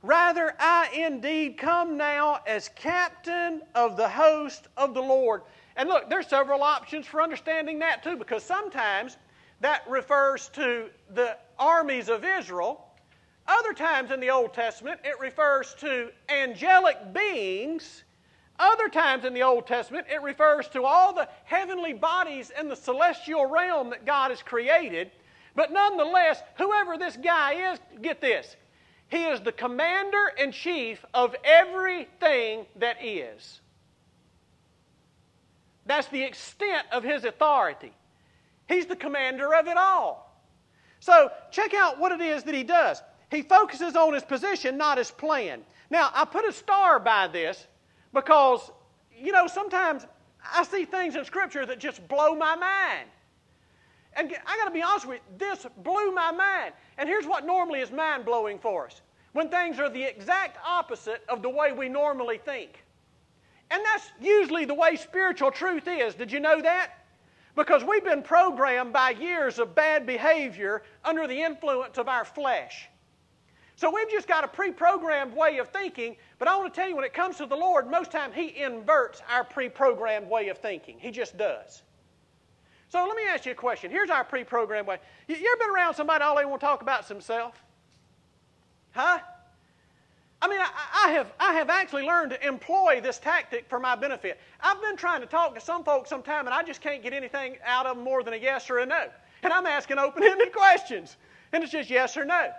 rather, 0.02 0.54
I 0.58 0.90
indeed 0.94 1.58
come 1.58 1.96
now 1.96 2.40
as 2.46 2.70
captain 2.74 3.62
of 3.74 3.96
the 3.96 4.08
host 4.08 4.68
of 4.76 4.94
the 4.94 5.02
Lord. 5.02 5.42
And 5.76 5.88
look, 5.88 6.10
there's 6.10 6.26
several 6.26 6.62
options 6.62 7.06
for 7.06 7.22
understanding 7.22 7.78
that 7.80 8.02
too, 8.02 8.16
because 8.16 8.42
sometimes 8.42 9.16
that 9.60 9.82
refers 9.88 10.48
to 10.50 10.90
the 11.14 11.36
armies 11.58 12.08
of 12.08 12.24
Israel. 12.24 12.86
Other 13.46 13.72
times 13.72 14.10
in 14.10 14.20
the 14.20 14.30
Old 14.30 14.54
Testament, 14.54 15.00
it 15.04 15.18
refers 15.20 15.74
to 15.80 16.10
angelic 16.28 17.12
beings. 17.12 18.04
Other 18.58 18.88
times 18.88 19.24
in 19.24 19.34
the 19.34 19.42
Old 19.42 19.66
Testament, 19.66 20.06
it 20.12 20.22
refers 20.22 20.68
to 20.68 20.84
all 20.84 21.14
the 21.14 21.28
heavenly 21.44 21.92
bodies 21.92 22.52
in 22.58 22.68
the 22.68 22.76
celestial 22.76 23.46
realm 23.46 23.90
that 23.90 24.04
God 24.04 24.30
has 24.30 24.42
created. 24.42 25.10
But 25.54 25.72
nonetheless, 25.72 26.42
whoever 26.56 26.96
this 26.96 27.16
guy 27.16 27.72
is, 27.72 27.80
get 28.02 28.20
this. 28.20 28.56
He 29.10 29.24
is 29.24 29.40
the 29.40 29.52
commander 29.52 30.32
in 30.38 30.52
chief 30.52 31.04
of 31.12 31.34
everything 31.44 32.66
that 32.76 33.04
is. 33.04 33.60
That's 35.84 36.06
the 36.08 36.22
extent 36.22 36.86
of 36.92 37.02
his 37.02 37.24
authority. 37.24 37.92
He's 38.68 38.86
the 38.86 38.94
commander 38.94 39.52
of 39.54 39.66
it 39.66 39.76
all. 39.76 40.40
So, 41.00 41.30
check 41.50 41.74
out 41.74 41.98
what 41.98 42.12
it 42.12 42.20
is 42.20 42.44
that 42.44 42.54
he 42.54 42.62
does. 42.62 43.02
He 43.30 43.42
focuses 43.42 43.96
on 43.96 44.14
his 44.14 44.22
position, 44.22 44.76
not 44.76 44.98
his 44.98 45.10
plan. 45.10 45.62
Now, 45.88 46.10
I 46.14 46.24
put 46.24 46.44
a 46.44 46.52
star 46.52 47.00
by 47.00 47.26
this 47.26 47.66
because, 48.12 48.70
you 49.16 49.32
know, 49.32 49.48
sometimes 49.48 50.06
I 50.54 50.62
see 50.62 50.84
things 50.84 51.16
in 51.16 51.24
Scripture 51.24 51.66
that 51.66 51.80
just 51.80 52.06
blow 52.06 52.36
my 52.36 52.54
mind. 52.54 53.08
And 54.16 54.34
I 54.46 54.56
got 54.56 54.64
to 54.64 54.70
be 54.70 54.82
honest 54.82 55.06
with 55.06 55.20
you, 55.30 55.38
this 55.38 55.66
blew 55.78 56.12
my 56.12 56.32
mind. 56.32 56.74
And 56.98 57.08
here's 57.08 57.26
what 57.26 57.46
normally 57.46 57.80
is 57.80 57.90
mind 57.90 58.24
blowing 58.24 58.58
for 58.58 58.86
us 58.86 59.02
when 59.32 59.48
things 59.48 59.78
are 59.78 59.88
the 59.88 60.02
exact 60.02 60.58
opposite 60.66 61.22
of 61.28 61.42
the 61.42 61.48
way 61.48 61.72
we 61.72 61.88
normally 61.88 62.38
think. 62.38 62.84
And 63.70 63.82
that's 63.84 64.10
usually 64.20 64.64
the 64.64 64.74
way 64.74 64.96
spiritual 64.96 65.52
truth 65.52 65.86
is. 65.86 66.14
Did 66.14 66.32
you 66.32 66.40
know 66.40 66.60
that? 66.60 66.94
Because 67.54 67.84
we've 67.84 68.04
been 68.04 68.22
programmed 68.22 68.92
by 68.92 69.10
years 69.10 69.58
of 69.58 69.74
bad 69.74 70.06
behavior 70.06 70.82
under 71.04 71.26
the 71.26 71.40
influence 71.40 71.98
of 71.98 72.08
our 72.08 72.24
flesh. 72.24 72.88
So 73.76 73.90
we've 73.90 74.10
just 74.10 74.28
got 74.28 74.44
a 74.44 74.48
pre 74.48 74.72
programmed 74.72 75.34
way 75.34 75.58
of 75.58 75.68
thinking, 75.68 76.16
but 76.38 76.48
I 76.48 76.56
want 76.56 76.72
to 76.72 76.80
tell 76.80 76.88
you, 76.88 76.96
when 76.96 77.04
it 77.04 77.14
comes 77.14 77.36
to 77.36 77.46
the 77.46 77.56
Lord, 77.56 77.90
most 77.90 78.10
time 78.10 78.32
He 78.32 78.60
inverts 78.60 79.22
our 79.30 79.44
pre 79.44 79.68
programmed 79.68 80.28
way 80.28 80.48
of 80.48 80.58
thinking. 80.58 80.98
He 80.98 81.10
just 81.10 81.38
does. 81.38 81.82
So 82.90 83.04
let 83.06 83.16
me 83.16 83.22
ask 83.28 83.46
you 83.46 83.52
a 83.52 83.54
question. 83.54 83.90
Here's 83.90 84.10
our 84.10 84.24
pre 84.24 84.42
programmed 84.42 84.88
way. 84.88 84.98
You, 85.28 85.36
you 85.36 85.56
ever 85.56 85.70
been 85.70 85.74
around 85.74 85.94
somebody 85.94 86.24
all 86.24 86.36
they 86.36 86.44
want 86.44 86.60
to 86.60 86.66
talk 86.66 86.82
about 86.82 87.02
is 87.02 87.08
themselves? 87.08 87.56
Huh? 88.90 89.20
I 90.42 90.48
mean, 90.48 90.58
I, 90.60 90.70
I, 91.06 91.10
have, 91.12 91.32
I 91.38 91.52
have 91.54 91.70
actually 91.70 92.02
learned 92.02 92.30
to 92.30 92.46
employ 92.46 93.00
this 93.00 93.18
tactic 93.18 93.68
for 93.68 93.78
my 93.78 93.94
benefit. 93.94 94.40
I've 94.60 94.80
been 94.80 94.96
trying 94.96 95.20
to 95.20 95.26
talk 95.26 95.54
to 95.54 95.60
some 95.60 95.84
folks 95.84 96.08
sometime, 96.08 96.46
and 96.46 96.54
I 96.54 96.62
just 96.62 96.80
can't 96.80 97.02
get 97.02 97.12
anything 97.12 97.58
out 97.64 97.86
of 97.86 97.96
them 97.96 98.04
more 98.04 98.24
than 98.24 98.34
a 98.34 98.38
yes 98.38 98.68
or 98.70 98.78
a 98.78 98.86
no. 98.86 99.06
And 99.42 99.52
I'm 99.52 99.66
asking 99.66 99.98
open 99.98 100.24
ended 100.24 100.52
questions, 100.56 101.16
and 101.52 101.62
it's 101.62 101.72
just 101.72 101.90
yes 101.90 102.16
or 102.16 102.24
no. 102.24 102.50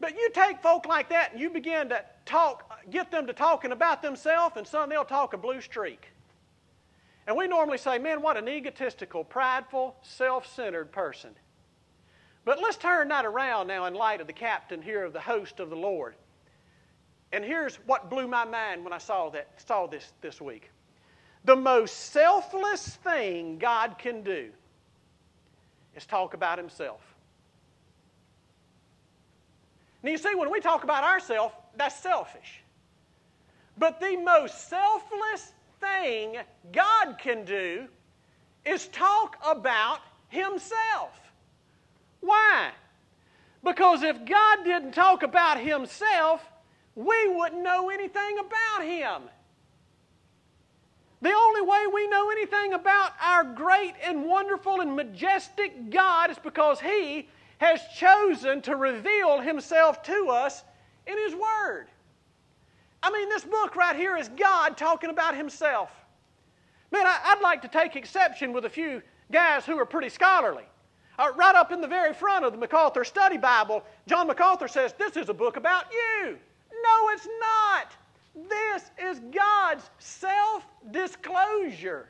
But 0.00 0.14
you 0.14 0.30
take 0.32 0.62
folk 0.62 0.86
like 0.86 1.10
that 1.10 1.32
and 1.32 1.40
you 1.40 1.50
begin 1.50 1.88
to 1.90 2.02
talk, 2.24 2.80
get 2.90 3.10
them 3.10 3.26
to 3.26 3.32
talking 3.32 3.72
about 3.72 4.00
themselves, 4.00 4.56
and 4.56 4.66
son, 4.66 4.88
they'll 4.88 5.04
talk 5.04 5.34
a 5.34 5.38
blue 5.38 5.60
streak. 5.60 6.13
And 7.26 7.36
we 7.36 7.46
normally 7.46 7.78
say, 7.78 7.98
man, 7.98 8.20
what 8.20 8.36
an 8.36 8.48
egotistical, 8.48 9.24
prideful, 9.24 9.96
self 10.02 10.46
centered 10.54 10.92
person. 10.92 11.30
But 12.44 12.60
let's 12.60 12.76
turn 12.76 13.08
that 13.08 13.24
around 13.24 13.68
now 13.68 13.86
in 13.86 13.94
light 13.94 14.20
of 14.20 14.26
the 14.26 14.34
captain 14.34 14.82
here 14.82 15.04
of 15.04 15.14
the 15.14 15.20
host 15.20 15.60
of 15.60 15.70
the 15.70 15.76
Lord. 15.76 16.14
And 17.32 17.42
here's 17.44 17.76
what 17.86 18.10
blew 18.10 18.28
my 18.28 18.44
mind 18.44 18.84
when 18.84 18.92
I 18.92 18.98
saw 18.98 19.30
that 19.30 19.48
saw 19.66 19.86
this 19.86 20.12
this 20.20 20.40
week. 20.40 20.70
The 21.44 21.56
most 21.56 22.12
selfless 22.12 22.96
thing 22.96 23.58
God 23.58 23.96
can 23.98 24.22
do 24.22 24.50
is 25.96 26.06
talk 26.06 26.34
about 26.34 26.58
himself. 26.58 27.00
Now 30.02 30.10
you 30.10 30.18
see, 30.18 30.34
when 30.34 30.50
we 30.50 30.60
talk 30.60 30.84
about 30.84 31.02
ourselves, 31.02 31.54
that's 31.76 31.98
selfish. 31.98 32.60
But 33.78 34.00
the 34.00 34.16
most 34.16 34.68
selfless 34.68 35.52
thing 35.84 36.36
God 36.72 37.18
can 37.18 37.44
do 37.44 37.86
is 38.64 38.88
talk 38.88 39.36
about 39.44 40.00
himself. 40.28 41.20
Why? 42.20 42.70
Because 43.62 44.02
if 44.02 44.24
God 44.24 44.64
didn't 44.64 44.92
talk 44.92 45.22
about 45.22 45.60
himself, 45.60 46.42
we 46.94 47.28
wouldn't 47.28 47.62
know 47.62 47.90
anything 47.90 48.38
about 48.38 48.84
him. 48.84 49.22
The 51.24 51.32
only 51.32 51.62
way 51.62 51.86
we 51.92 52.06
know 52.08 52.30
anything 52.30 52.74
about 52.74 53.12
our 53.18 53.44
great 53.44 53.94
and 54.04 54.26
wonderful 54.26 54.82
and 54.82 54.94
majestic 54.94 55.88
God 55.88 56.30
is 56.30 56.38
because 56.38 56.80
He 56.80 57.30
has 57.56 57.80
chosen 57.96 58.60
to 58.60 58.76
reveal 58.76 59.40
Himself 59.40 60.02
to 60.02 60.28
us 60.28 60.62
in 61.06 61.16
His 61.24 61.34
Word. 61.34 61.86
I 63.04 63.10
mean, 63.10 63.28
this 63.28 63.44
book 63.44 63.76
right 63.76 63.94
here 63.94 64.16
is 64.16 64.30
God 64.30 64.78
talking 64.78 65.10
about 65.10 65.36
Himself. 65.36 65.90
Man, 66.90 67.04
I, 67.04 67.34
would 67.34 67.42
like 67.42 67.60
to 67.60 67.68
take 67.68 67.96
exception 67.96 68.50
with 68.50 68.64
a 68.64 68.70
few 68.70 69.02
guys 69.30 69.66
who 69.66 69.78
are 69.78 69.84
pretty 69.84 70.08
scholarly. 70.08 70.64
Uh, 71.18 71.28
right 71.36 71.54
up 71.54 71.70
in 71.70 71.82
the 71.82 71.86
very 71.86 72.14
front 72.14 72.46
of 72.46 72.52
the 72.52 72.58
MacArthur 72.58 73.04
Study 73.04 73.36
Bible, 73.36 73.84
John 74.08 74.26
MacArthur 74.26 74.68
says, 74.68 74.94
This 74.94 75.18
is 75.18 75.28
a 75.28 75.34
book 75.34 75.58
about 75.58 75.84
you. 75.92 76.38
No, 76.82 77.08
it's 77.10 77.28
not. 77.40 77.92
This 78.48 78.90
is 78.98 79.20
God's 79.30 79.90
self 79.98 80.64
disclosure. 80.90 82.08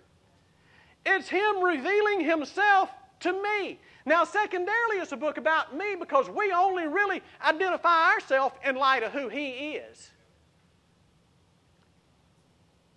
It's 1.04 1.28
Him 1.28 1.61
revealing 1.61 2.20
Himself 2.20 2.90
to 3.20 3.33
me. 3.33 3.80
Now, 4.07 4.22
secondarily, 4.22 4.98
it's 4.98 5.11
a 5.11 5.16
book 5.16 5.38
about 5.38 5.76
me 5.76 5.96
because 5.98 6.30
we 6.30 6.52
only 6.52 6.87
really 6.87 7.20
identify 7.44 8.12
ourselves 8.12 8.54
in 8.64 8.76
light 8.76 9.02
of 9.02 9.11
who 9.11 9.28
He 9.28 9.72
is. 9.72 10.12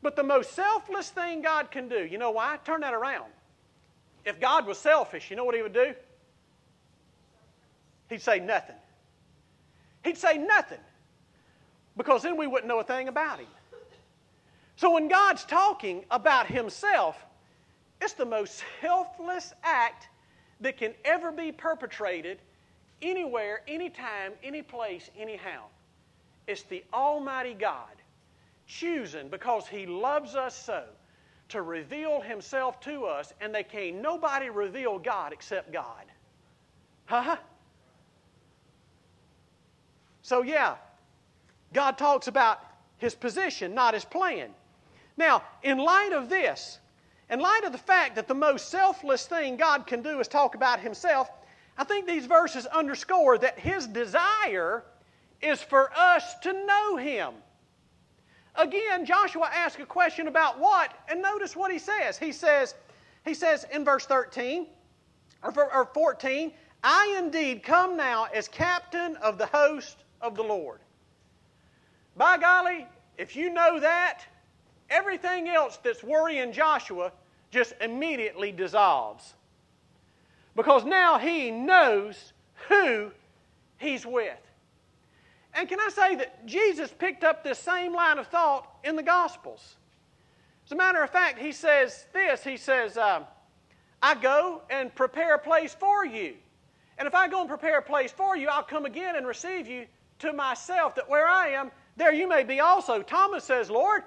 But 0.07 0.15
the 0.15 0.23
most 0.23 0.53
selfless 0.53 1.09
thing 1.09 1.41
God 1.41 1.69
can 1.69 1.89
do, 1.89 2.05
you 2.05 2.17
know 2.17 2.31
why? 2.31 2.57
Turn 2.63 2.79
that 2.79 2.93
around. 2.93 3.29
If 4.23 4.39
God 4.39 4.65
was 4.65 4.77
selfish, 4.77 5.29
you 5.29 5.35
know 5.35 5.43
what 5.43 5.53
He 5.53 5.61
would 5.61 5.73
do? 5.73 5.93
He'd 8.09 8.21
say 8.21 8.39
nothing. 8.39 8.77
He'd 10.05 10.17
say 10.17 10.37
nothing 10.37 10.79
because 11.97 12.21
then 12.21 12.37
we 12.37 12.47
wouldn't 12.47 12.69
know 12.69 12.79
a 12.79 12.85
thing 12.85 13.09
about 13.09 13.39
him. 13.39 13.47
So 14.77 14.93
when 14.93 15.09
God's 15.09 15.43
talking 15.43 16.05
about 16.09 16.47
himself, 16.47 17.17
it's 17.99 18.13
the 18.13 18.25
most 18.25 18.63
selfless 18.79 19.53
act 19.61 20.07
that 20.61 20.77
can 20.77 20.93
ever 21.03 21.33
be 21.33 21.51
perpetrated 21.51 22.39
anywhere, 23.01 23.59
anytime, 23.67 24.31
any 24.41 24.61
place, 24.61 25.09
anyhow. 25.19 25.63
It's 26.47 26.61
the 26.61 26.85
Almighty 26.93 27.55
God 27.55 27.97
choosing 28.67 29.30
because 29.30 29.67
He 29.67 29.86
loves 29.86 30.36
us 30.36 30.56
so 30.56 30.84
to 31.49 31.62
reveal 31.62 32.21
Himself 32.21 32.80
to 32.82 33.06
us, 33.06 33.34
and 33.39 33.56
they 33.56 33.63
can't 33.63 34.01
nobody 34.01 34.49
reveal 34.49 34.99
God 34.99 35.34
except 35.34 35.71
God. 35.71 36.06
Huh? 37.06 37.38
So, 40.21 40.41
yeah, 40.41 40.75
God 41.73 41.97
talks 41.97 42.27
about 42.27 42.60
his 42.97 43.15
position, 43.15 43.73
not 43.73 43.93
his 43.93 44.06
plan. 44.06 44.49
Now, 45.15 45.43
in 45.63 45.77
light 45.77 46.12
of 46.13 46.30
this, 46.30 46.80
in 47.30 47.39
light 47.39 47.63
of 47.63 47.71
the 47.71 47.77
fact 47.77 48.15
that 48.15 48.27
the 48.27 48.34
most 48.34 48.69
selfless 48.69 49.25
thing 49.25 49.58
God 49.58 49.88
can 49.88 50.01
do 50.01 50.19
is 50.19 50.27
talk 50.27 50.56
about 50.56 50.80
Himself, 50.80 51.30
I 51.77 51.84
think 51.84 52.06
these 52.08 52.25
verses 52.25 52.65
underscore 52.67 53.38
that 53.39 53.60
His 53.60 53.88
desire 53.88 54.84
is 55.41 55.62
for 55.62 55.91
us 55.95 56.39
to 56.43 56.53
know 56.53 56.97
Him. 56.97 57.34
Again, 58.57 59.05
Joshua 59.05 59.49
asks 59.53 59.81
a 59.81 59.85
question 59.85 60.27
about 60.27 60.59
what, 60.59 60.91
and 61.09 61.21
notice 61.21 61.55
what 61.55 61.71
he 61.71 61.77
says. 61.77 62.17
He 62.17 62.31
says, 62.31 62.73
he 63.23 63.33
says 63.33 63.65
in 63.71 63.85
verse 63.85 64.05
13 64.05 64.65
or, 65.43 65.73
or 65.73 65.85
14, 65.93 66.51
I 66.83 67.15
indeed 67.19 67.61
come 67.61 67.95
now 67.95 68.27
as 68.33 68.47
captain 68.47 69.15
of 69.17 69.37
the 69.37 69.45
host 69.45 69.97
of 70.21 70.35
the 70.35 70.43
Lord. 70.43 70.79
By 72.15 72.37
golly, 72.37 72.87
if 73.17 73.35
you 73.35 73.53
know 73.53 73.79
that, 73.79 74.23
everything 74.89 75.49
else 75.49 75.77
that's 75.83 76.03
worrying 76.03 76.51
Joshua 76.51 77.11
just 77.51 77.73
immediately 77.79 78.51
dissolves. 78.51 79.35
Because 80.55 80.83
now 80.83 81.19
he 81.19 81.51
knows 81.51 82.33
who 82.67 83.11
he's 83.77 84.05
with. 84.05 84.39
And 85.57 85.67
can 85.67 85.79
I 85.79 85.89
say 85.89 86.15
that 86.15 86.45
Jesus 86.45 86.93
picked 86.97 87.23
up 87.23 87.43
this 87.43 87.57
same 87.57 87.91
line 87.91 88.19
of 88.19 88.27
thought 88.27 88.67
in 88.83 88.95
the 88.95 89.01
Gospels? 89.01 89.75
As 90.67 90.71
a 90.71 90.75
matter 90.75 91.01
of 91.01 91.09
fact, 91.09 91.39
he 91.39 91.51
says 91.51 92.05
this 92.13 92.43
He 92.43 92.57
says, 92.57 92.95
uh, 92.95 93.23
I 94.01 94.13
go 94.13 94.61
and 94.69 94.93
prepare 94.93 95.33
a 95.33 95.39
place 95.39 95.73
for 95.73 96.05
you. 96.05 96.35
And 96.99 97.07
if 97.07 97.15
I 97.15 97.27
go 97.27 97.39
and 97.39 97.49
prepare 97.49 97.79
a 97.79 97.81
place 97.81 98.11
for 98.11 98.37
you, 98.37 98.47
I'll 98.49 98.61
come 98.61 98.85
again 98.85 99.15
and 99.15 99.25
receive 99.25 99.67
you 99.67 99.87
to 100.19 100.31
myself, 100.31 100.93
that 100.95 101.09
where 101.09 101.27
I 101.27 101.49
am, 101.49 101.71
there 101.95 102.13
you 102.13 102.29
may 102.29 102.43
be 102.43 102.59
also. 102.59 103.01
Thomas 103.01 103.43
says, 103.43 103.71
Lord, 103.71 104.03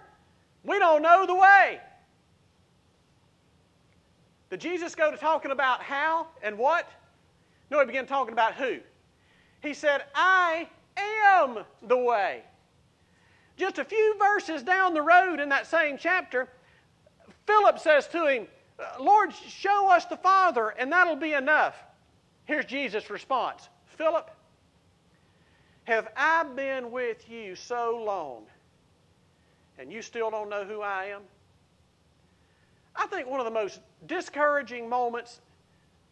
we 0.63 0.79
don't 0.79 1.03
know 1.03 1.27
the 1.27 1.35
way. 1.35 1.81
Did 4.51 4.61
Jesus 4.61 4.95
go 4.95 5.11
to 5.11 5.17
talking 5.17 5.51
about 5.51 5.83
how 5.83 6.29
and 6.43 6.57
what? 6.57 6.89
No, 7.73 7.81
he 7.81 7.87
began 7.87 8.07
talking 8.07 8.33
about 8.33 8.55
who. 8.55 8.79
He 9.63 9.75
said, 9.75 10.05
I 10.15 10.69
am 10.97 11.59
the 11.83 11.97
way. 11.97 12.43
Just 13.57 13.79
a 13.79 13.85
few 13.85 14.17
verses 14.19 14.63
down 14.63 14.95
the 14.95 15.03
road 15.03 15.41
in 15.41 15.49
that 15.51 15.67
same 15.67 15.99
chapter, 15.99 16.49
Philip 17.47 17.79
says 17.79 18.07
to 18.09 18.27
him, 18.27 18.47
Lord, 18.99 19.33
show 19.35 19.91
us 19.91 20.07
the 20.07 20.17
Father, 20.17 20.71
and 20.71 20.91
that'll 20.91 21.17
be 21.17 21.35
enough. 21.35 21.77
Here's 22.45 22.65
Jesus' 22.65 23.11
response 23.11 23.69
Philip, 23.87 24.31
have 25.85 26.09
I 26.17 26.45
been 26.45 26.91
with 26.91 27.29
you 27.29 27.55
so 27.55 28.03
long, 28.05 28.45
and 29.79 29.93
you 29.93 30.03
still 30.03 30.31
don't 30.31 30.49
know 30.49 30.65
who 30.65 30.81
I 30.81 31.07
am? 31.07 31.23
I 32.97 33.07
think 33.07 33.29
one 33.29 33.41
of 33.41 33.45
the 33.45 33.53
most 33.53 33.81
discouraging 34.07 34.89
moments 34.89 35.41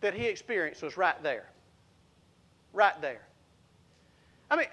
that 0.01 0.15
he 0.15 0.27
experienced 0.27 0.83
was 0.83 0.97
right 0.97 1.21
there. 1.23 1.49
Right 2.73 3.01
there. 3.01 3.28
I 4.51 4.57
mean, 4.57 4.67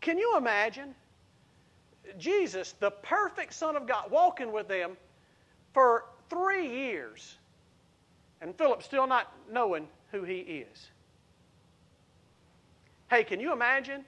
can 0.00 0.18
you 0.18 0.36
imagine 0.36 0.94
Jesus, 2.16 2.72
the 2.72 2.90
perfect 2.90 3.52
Son 3.52 3.76
of 3.76 3.86
God, 3.86 4.10
walking 4.10 4.52
with 4.52 4.68
them 4.68 4.96
for 5.74 6.04
three 6.30 6.68
years, 6.68 7.36
and 8.40 8.56
Philip 8.56 8.82
still 8.82 9.06
not 9.06 9.32
knowing 9.50 9.88
who 10.12 10.22
he 10.22 10.38
is? 10.38 10.90
Hey, 13.10 13.24
can 13.24 13.40
you 13.40 13.52
imagine 13.52 14.04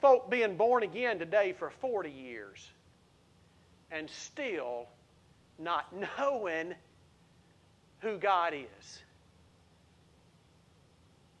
folk 0.00 0.30
being 0.30 0.56
born 0.56 0.82
again 0.82 1.18
today 1.18 1.54
for 1.56 1.70
40 1.70 2.10
years 2.10 2.68
and 3.90 4.08
still 4.10 4.86
not 5.58 5.86
knowing 6.18 6.74
who 8.00 8.18
God 8.18 8.54
is? 8.54 9.02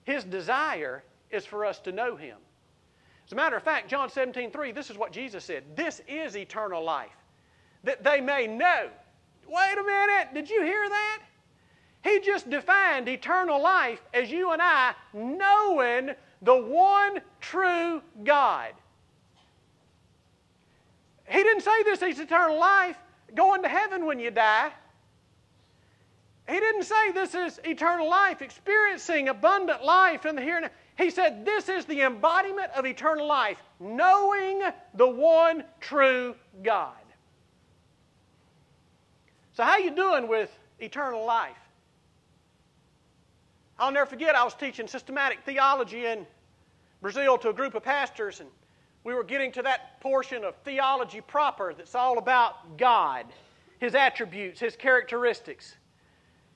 His 0.04 0.24
desire 0.24 1.02
is 1.30 1.44
for 1.44 1.64
us 1.64 1.78
to 1.80 1.92
know 1.92 2.16
Him. 2.16 2.36
As 3.26 3.32
a 3.32 3.36
matter 3.36 3.56
of 3.56 3.62
fact, 3.62 3.88
John 3.90 4.08
17, 4.08 4.50
3, 4.50 4.72
this 4.72 4.90
is 4.90 4.96
what 4.96 5.12
Jesus 5.12 5.44
said. 5.44 5.64
This 5.76 6.00
is 6.08 6.36
eternal 6.36 6.82
life, 6.82 7.16
that 7.84 8.02
they 8.02 8.20
may 8.20 8.46
know. 8.46 8.88
Wait 9.46 9.78
a 9.78 9.82
minute, 9.82 10.34
did 10.34 10.48
you 10.48 10.62
hear 10.62 10.88
that? 10.88 11.22
He 12.02 12.20
just 12.20 12.48
defined 12.48 13.08
eternal 13.08 13.60
life 13.60 14.00
as 14.14 14.30
you 14.30 14.52
and 14.52 14.62
I 14.62 14.94
knowing 15.12 16.10
the 16.42 16.56
one 16.56 17.20
true 17.40 18.00
God. 18.24 18.72
He 21.28 21.42
didn't 21.42 21.62
say 21.62 21.82
this 21.82 22.00
is 22.00 22.20
eternal 22.20 22.58
life, 22.58 22.96
going 23.34 23.62
to 23.62 23.68
heaven 23.68 24.06
when 24.06 24.18
you 24.18 24.30
die. 24.30 24.70
He 26.48 26.58
didn't 26.58 26.84
say 26.84 27.12
this 27.12 27.34
is 27.34 27.60
eternal 27.64 28.08
life, 28.08 28.40
experiencing 28.40 29.28
abundant 29.28 29.84
life 29.84 30.24
in 30.24 30.34
the 30.34 30.40
here 30.40 30.56
and 30.56 30.64
now. 30.64 30.70
He 30.98 31.10
said 31.10 31.44
this 31.44 31.68
is 31.68 31.84
the 31.84 32.02
embodiment 32.02 32.72
of 32.74 32.84
eternal 32.84 33.26
life, 33.26 33.62
knowing 33.78 34.62
the 34.94 35.06
one 35.06 35.62
true 35.80 36.34
God. 36.62 36.92
So 39.52 39.62
how 39.62 39.78
you 39.78 39.92
doing 39.92 40.26
with 40.26 40.50
eternal 40.80 41.24
life? 41.24 41.56
I'll 43.78 43.92
never 43.92 44.06
forget 44.06 44.34
I 44.34 44.42
was 44.42 44.54
teaching 44.54 44.88
systematic 44.88 45.38
theology 45.44 46.04
in 46.04 46.26
Brazil 47.00 47.38
to 47.38 47.50
a 47.50 47.52
group 47.52 47.76
of 47.76 47.84
pastors 47.84 48.40
and 48.40 48.48
we 49.04 49.14
were 49.14 49.22
getting 49.22 49.52
to 49.52 49.62
that 49.62 50.00
portion 50.00 50.42
of 50.42 50.56
theology 50.64 51.20
proper 51.20 51.72
that's 51.72 51.94
all 51.94 52.18
about 52.18 52.76
God, 52.76 53.24
His 53.78 53.94
attributes, 53.94 54.58
His 54.58 54.74
characteristics. 54.74 55.76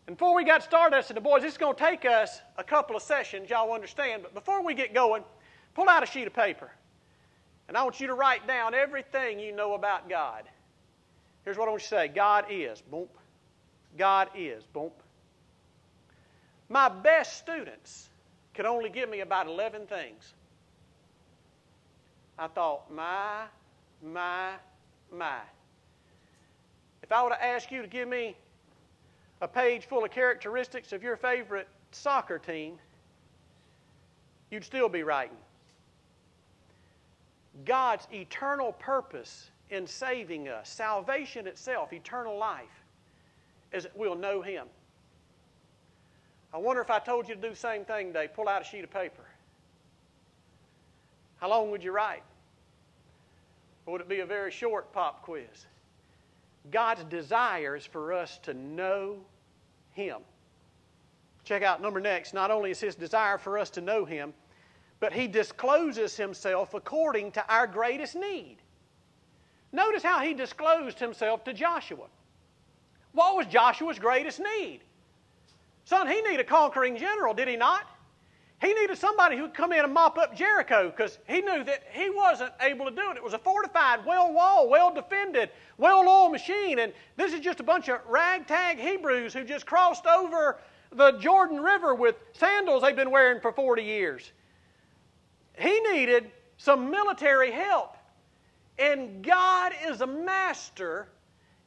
And 0.07 0.17
before 0.17 0.35
we 0.35 0.45
got 0.45 0.63
started, 0.63 0.97
I 0.97 1.01
said, 1.01 1.17
the 1.17 1.21
boys, 1.21 1.43
this 1.43 1.53
is 1.53 1.59
going 1.59 1.77
to 1.77 1.81
take 1.81 2.05
us 2.05 2.41
a 2.59 2.65
couple 2.65 2.97
of 2.97 3.03
sessions, 3.03 3.51
y'all 3.51 3.73
understand. 3.73 4.23
But 4.23 4.35
before 4.35 4.65
we 4.65 4.75
get 4.75 4.93
going, 4.93 5.23
pull 5.75 5.89
out 5.89 6.03
a 6.03 6.07
sheet 6.07 6.27
of 6.27 6.35
paper. 6.35 6.71
And 7.69 7.77
I 7.77 7.85
want 7.85 8.01
you 8.01 8.09
to 8.09 8.15
write 8.15 8.47
down 8.47 8.75
everything 8.75 9.39
you 9.39 9.53
know 9.53 9.75
about 9.75 10.09
God. 10.09 10.45
Here's 11.45 11.57
what 11.57 11.69
I 11.69 11.71
want 11.71 11.83
you 11.83 11.89
to 11.89 11.91
say 11.91 12.09
God 12.09 12.47
is, 12.51 12.81
boom. 12.81 13.09
God 13.97 14.29
is, 14.35 14.65
boom. 14.65 14.91
My 16.69 16.89
best 16.89 17.39
students 17.39 18.09
could 18.55 18.67
only 18.67 18.91
give 18.91 19.09
me 19.09 19.21
about 19.21 19.47
11 19.47 19.87
things. 19.87 20.35
I 22.39 22.49
thought, 22.49 22.91
my, 22.91 23.45
my, 24.03 24.53
my. 25.13 25.39
If 27.03 27.13
I 27.13 27.23
were 27.23 27.31
to 27.31 27.45
ask 27.45 27.71
you 27.71 27.83
to 27.83 27.89
give 27.89 28.09
me 28.09 28.37
a 29.43 29.49
page 29.49 29.87
full 29.87 30.05
of 30.05 30.11
characteristics 30.13 30.93
of 30.93 31.03
your 31.03 31.17
favorite 31.17 31.67
soccer 31.91 32.39
team, 32.39 32.79
you'd 34.53 34.65
still 34.65 34.89
be 34.89 35.03
writing. 35.03 35.37
God's 37.65 38.07
eternal 38.13 38.73
purpose 38.75 39.51
in 39.69 39.85
saving 39.85 40.49
us, 40.49 40.69
salvation 40.69 41.49
itself, 41.49 41.93
eternal 41.93 42.39
life, 42.39 42.85
is 43.73 43.83
that 43.83 43.97
we'll 43.97 44.15
know 44.15 44.43
Him. 44.43 44.67
I 46.55 46.59
wonder 46.59 46.81
if 46.81 46.91
I 46.91 47.01
told 47.01 47.29
you 47.29 47.35
to 47.35 47.41
do 47.41 47.51
the 47.51 47.57
same 47.57 47.85
thing 47.85 48.09
today, 48.09 48.29
pull 48.33 48.49
out 48.49 48.63
a 48.63 48.65
sheet 48.65 48.85
of 48.85 48.91
paper. 48.91 49.25
How 51.39 51.49
long 51.49 51.73
would 51.73 51.83
you 51.83 51.91
write? 51.91 52.23
Or 53.87 53.93
would 53.93 54.03
it 54.03 54.09
be 54.09 54.21
a 54.21 54.27
very 54.27 54.53
short 54.53 54.93
pop 54.93 55.23
quiz? 55.23 55.67
God's 56.71 57.03
desire 57.05 57.75
is 57.75 57.85
for 57.85 58.13
us 58.13 58.39
to 58.45 58.55
know 58.55 59.17
him. 59.93 60.19
Check 61.45 61.63
out 61.63 61.83
number 61.83 62.01
next. 62.01 62.35
Not 62.35 62.51
only 62.51 62.71
is 62.71 62.81
His 62.81 62.95
desire 62.95 63.39
for 63.39 63.59
us 63.59 63.71
to 63.71 63.81
know 63.81 64.05
Him, 64.05 64.33
but 65.01 65.13
He 65.13 65.27
discloses 65.27 66.17
Himself 66.17 66.75
according 66.75 67.33
to 67.33 67.45
our 67.53 67.67
greatest 67.67 68.15
need. 68.15 68.59
Notice 69.73 70.03
how 70.03 70.21
He 70.21 70.35
disclosed 70.35 70.99
Himself 70.99 71.45
to 71.45 71.53
Joshua. 71.53 72.07
What 73.13 73.37
was 73.37 73.47
Joshua's 73.47 73.99
greatest 73.99 74.41
need? 74.41 74.81
Son, 75.85 76.07
he 76.07 76.23
needed 76.23 76.41
a 76.41 76.45
conquering 76.45 76.97
general, 76.97 77.35
did 77.35 77.49
he 77.49 77.57
not? 77.57 77.83
He 78.63 78.73
needed 78.75 78.97
somebody 78.97 79.37
who 79.37 79.43
would 79.43 79.55
come 79.55 79.73
in 79.73 79.85
and 79.85 79.93
mop 79.93 80.17
up 80.19 80.37
Jericho 80.37 80.89
because 80.89 81.19
he 81.27 81.41
knew 81.41 81.65
that 81.65 81.83
he 81.91 82.09
wasn't 82.11 82.53
able 82.61 82.85
to 82.85 82.93
do 82.93 83.11
it. 83.11 83.17
It 83.17 83.23
was 83.23 83.35
a 83.35 83.39
fortified, 83.39 84.07
well 84.07 84.33
walled, 84.33 84.71
well 84.71 84.95
defended, 84.95 85.51
well 85.79 86.09
oiled 86.09 86.31
machine. 86.31 86.79
And 86.79 86.93
this 87.17 87.33
is 87.33 87.41
just 87.41 87.59
a 87.59 87.65
bunch 87.65 87.89
of 87.89 87.99
ragtag 88.09 88.79
Hebrews 88.79 89.35
who 89.35 89.43
just 89.43 89.67
crossed 89.67 90.07
over 90.07 90.61
the 90.93 91.19
Jordan 91.19 91.61
River 91.61 91.97
with 91.97 92.15
sandals 92.35 92.83
they've 92.83 92.95
been 92.95 93.11
wearing 93.11 93.41
for 93.41 93.51
40 93.51 93.83
years. 93.83 94.31
He 95.59 95.81
needed 95.81 96.31
some 96.57 96.89
military 96.89 97.51
help. 97.51 97.97
And 98.79 99.25
God 99.25 99.73
is 99.87 100.03
a 100.03 100.07
master 100.07 101.09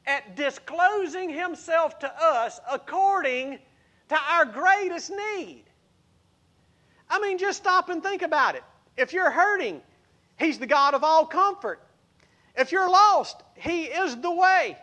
at 0.08 0.38
disclosing 0.38 1.30
himself 1.30 2.00
to 2.00 2.24
us 2.24 2.62
according 2.72 3.60
to 4.08 4.18
our 4.32 4.46
greatest 4.46 5.12
need. 5.12 5.66
I 7.10 7.20
mean, 7.20 7.38
just 7.38 7.60
stop 7.60 7.90
and 7.90 8.02
think 8.02 8.22
about 8.22 8.56
it. 8.56 8.64
If 8.98 9.14
you're 9.14 9.32
hurting, 9.32 9.82
He's 10.38 10.60
the 10.60 10.68
God 10.68 10.94
of 10.94 11.04
all 11.04 11.26
comfort. 11.26 11.82
If 12.58 12.72
you're 12.72 12.90
lost, 12.90 13.42
He 13.56 13.84
is 13.84 14.16
the 14.18 14.32
way. 14.32 14.78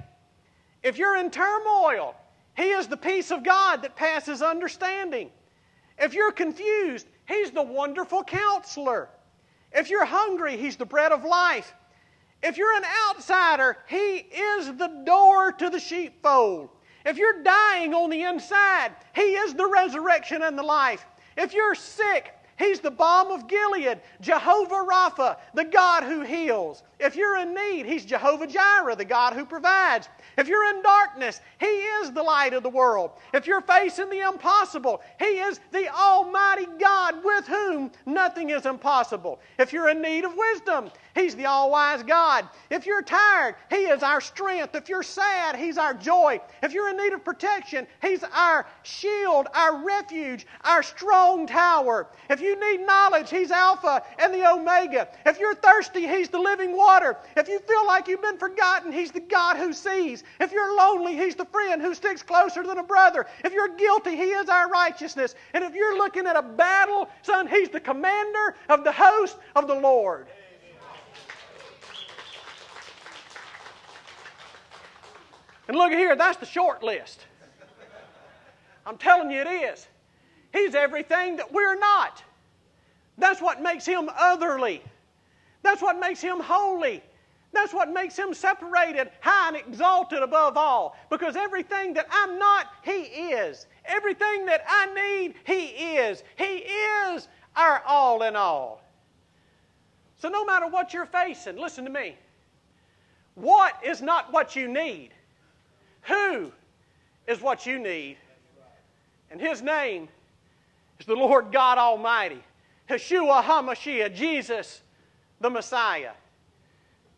If 0.83 0.99
you're 0.99 1.17
in 1.17 1.31
turmoil, 1.31 2.15
He 2.57 2.71
is 2.71 2.87
the 2.87 2.97
peace 2.97 3.31
of 3.31 3.43
God 3.43 3.83
that 3.83 3.97
passes 3.97 4.43
understanding. 4.43 5.31
If 5.99 6.15
you're 6.15 6.33
confused, 6.33 7.07
He's 7.27 7.51
the 7.51 7.63
wonderful 7.63 8.25
counselor. 8.25 9.09
If 9.73 9.91
you're 9.91 10.05
hungry, 10.05 10.57
He's 10.57 10.77
the 10.77 10.87
bread 10.87 11.13
of 11.13 11.25
life. 11.25 11.73
If 12.43 12.57
you're 12.57 12.75
an 12.75 12.85
outsider, 13.09 13.79
He 13.89 14.17
is 14.17 14.67
the 14.77 15.03
door 15.05 15.53
to 15.53 15.71
the 15.71 15.81
sheepfold. 15.81 16.71
If 17.05 17.17
you're 17.17 17.43
dying 17.43 17.95
on 17.95 18.11
the 18.11 18.23
inside, 18.23 18.93
He 19.15 19.23
is 19.23 19.55
the 19.55 19.67
resurrection 19.67 20.43
and 20.43 20.59
the 20.59 20.63
life. 20.63 21.05
If 21.37 21.55
you're 21.55 21.75
sick, 21.75 22.35
He's 22.59 22.81
the 22.81 22.91
balm 22.91 23.31
of 23.33 23.49
Gilead, 23.49 24.01
Jehovah 24.21 24.87
Rapha, 24.89 25.39
the 25.55 25.65
God 25.65 26.05
who 26.05 26.21
heals. 26.21 26.83
If 27.03 27.17
you're 27.17 27.37
in 27.39 27.53
need, 27.53 27.85
He's 27.85 28.05
Jehovah 28.05 28.47
Jireh, 28.47 28.95
the 28.95 29.05
God 29.05 29.33
who 29.33 29.45
provides. 29.45 30.09
If 30.39 30.47
you're 30.47 30.65
in 30.71 30.83
darkness, 30.83 31.41
He 31.59 31.67
is 31.67 32.13
the 32.13 32.23
light 32.23 32.55
of 32.55 32.63
the 32.63 32.69
world. 32.69 33.11
If 33.35 33.47
you're 33.47 33.61
facing 33.61 34.09
the 34.09 34.21
impossible, 34.21 35.03
He 35.19 35.25
is 35.25 35.59
the 35.73 35.93
Almighty 35.93 36.67
God 36.79 37.25
with 37.25 37.47
whom 37.49 37.91
nothing 38.07 38.51
is 38.51 38.67
impossible. 38.67 39.41
If 39.59 39.73
you're 39.73 39.89
in 39.89 40.01
need 40.01 40.25
of 40.25 40.37
wisdom, 40.37 40.91
He's 41.17 41.35
the 41.35 41.47
all 41.47 41.73
wise 41.73 42.05
God. 42.05 42.49
If 42.71 42.87
you're 42.87 43.03
tired, 43.03 43.57
He 43.69 43.87
is 43.87 44.05
our 44.05 44.21
strength. 44.21 44.77
If 44.77 44.89
you're 44.89 45.03
sad, 45.03 45.57
He's 45.57 45.79
our 45.79 45.95
joy. 45.95 46.41
If 46.63 46.73
you're 46.73 46.89
in 46.89 46.97
need 46.97 47.15
of 47.15 47.25
protection, 47.25 47.89
He's 48.01 48.23
our 48.23 48.65
shield, 48.85 49.49
our 49.55 49.85
refuge, 49.85 50.47
our 50.63 50.85
strong 50.85 51.49
tower. 51.49 52.07
If 52.31 52.41
you 52.41 52.59
need 52.61 52.87
knowledge, 52.87 53.29
He's 53.29 53.51
Alpha 53.51 54.05
and 54.21 54.33
the 54.33 54.49
Omega. 54.49 55.09
If 55.27 55.41
you're 55.41 55.57
thirsty, 55.57 56.07
He's 56.07 56.29
the 56.29 56.39
living 56.39 56.77
water. 56.77 56.92
If 57.37 57.49
you 57.49 57.59
feel 57.61 57.87
like 57.87 58.07
you've 58.07 58.23
been 58.23 58.39
forgotten, 58.39 58.93
He's 58.93 59.11
the 59.11 59.21
God 59.21 59.57
who 59.57 59.73
sees. 59.73 60.25
If 60.41 60.53
you're 60.53 60.77
lonely, 60.77 61.17
He's 61.17 61.35
the 61.35 61.47
friend 61.47 61.81
who 61.81 61.95
sticks 61.95 62.23
closer 62.23 62.63
than 62.63 62.79
a 62.79 62.83
brother. 62.83 63.27
If 63.45 63.53
you're 63.53 63.75
guilty, 63.77 64.17
He 64.17 64.31
is 64.31 64.49
our 64.49 64.69
righteousness. 64.69 65.35
And 65.55 65.65
if 65.65 65.75
you're 65.75 65.97
looking 65.97 66.27
at 66.27 66.37
a 66.37 66.43
battle, 66.43 67.09
son, 67.23 67.47
He's 67.49 67.71
the 67.71 67.81
commander 67.81 68.55
of 68.69 68.85
the 68.85 68.93
host 68.93 69.39
of 69.57 69.67
the 69.67 69.75
Lord. 69.75 70.27
And 75.69 75.77
look 75.77 75.93
here, 75.93 76.15
that's 76.15 76.39
the 76.39 76.47
short 76.47 76.83
list. 76.83 77.25
I'm 78.85 78.99
telling 78.99 79.31
you 79.31 79.41
it 79.41 79.47
is. 79.47 79.87
He's 80.53 80.75
everything 80.75 81.37
that 81.37 81.53
we're 81.53 81.79
not. 81.79 82.23
That's 83.17 83.41
what 83.41 83.63
makes 83.63 83.87
him 83.87 84.11
otherly. 84.15 84.83
That's 85.63 85.83
what 85.83 85.99
makes 85.99 86.21
him 86.21 86.41
holy. 86.41 87.03
That's 87.53 87.75
what 87.75 87.93
makes 87.93 88.19
him 88.19 88.33
separated, 88.33 89.11
high 89.21 89.49
and 89.49 89.57
exalted 89.57 90.23
above 90.23 90.57
all. 90.57 90.97
Because 91.11 91.37
everything 91.37 91.93
that 91.95 92.07
I'm 92.11 92.39
not, 92.39 92.69
he 92.83 93.03
is. 93.03 93.67
Everything 93.85 94.47
that 94.47 94.65
I 94.67 94.87
need, 94.95 95.35
he 95.45 95.67
is. 95.97 96.25
He 96.37 96.45
is 96.45 97.29
our 97.55 97.83
all 97.87 98.23
in 98.23 98.37
all. 98.37 98.83
So 100.19 100.29
no 100.29 100.45
matter 100.45 100.67
what 100.67 100.95
you're 100.95 101.05
facing, 101.05 101.59
listen 101.59 101.85
to 101.85 101.91
me. 101.91 102.17
What 103.35 103.75
is 103.85 104.01
not 104.01 104.33
what 104.33 104.57
you 104.57 104.69
need? 104.69 105.11
Who 106.03 106.53
is 107.27 107.41
what 107.41 107.67
you 107.67 107.79
need? 107.79 108.17
And 109.31 109.41
his 109.41 109.63
name 109.63 110.09
is 111.01 111.07
the 111.07 111.15
Lord 111.15 111.53
God 111.53 111.77
Almighty. 111.77 112.43
Yeshua 112.89 113.43
HaMashiach, 113.43 114.15
Jesus 114.15 114.83
the 115.43 115.51
Messiah. 115.51 116.13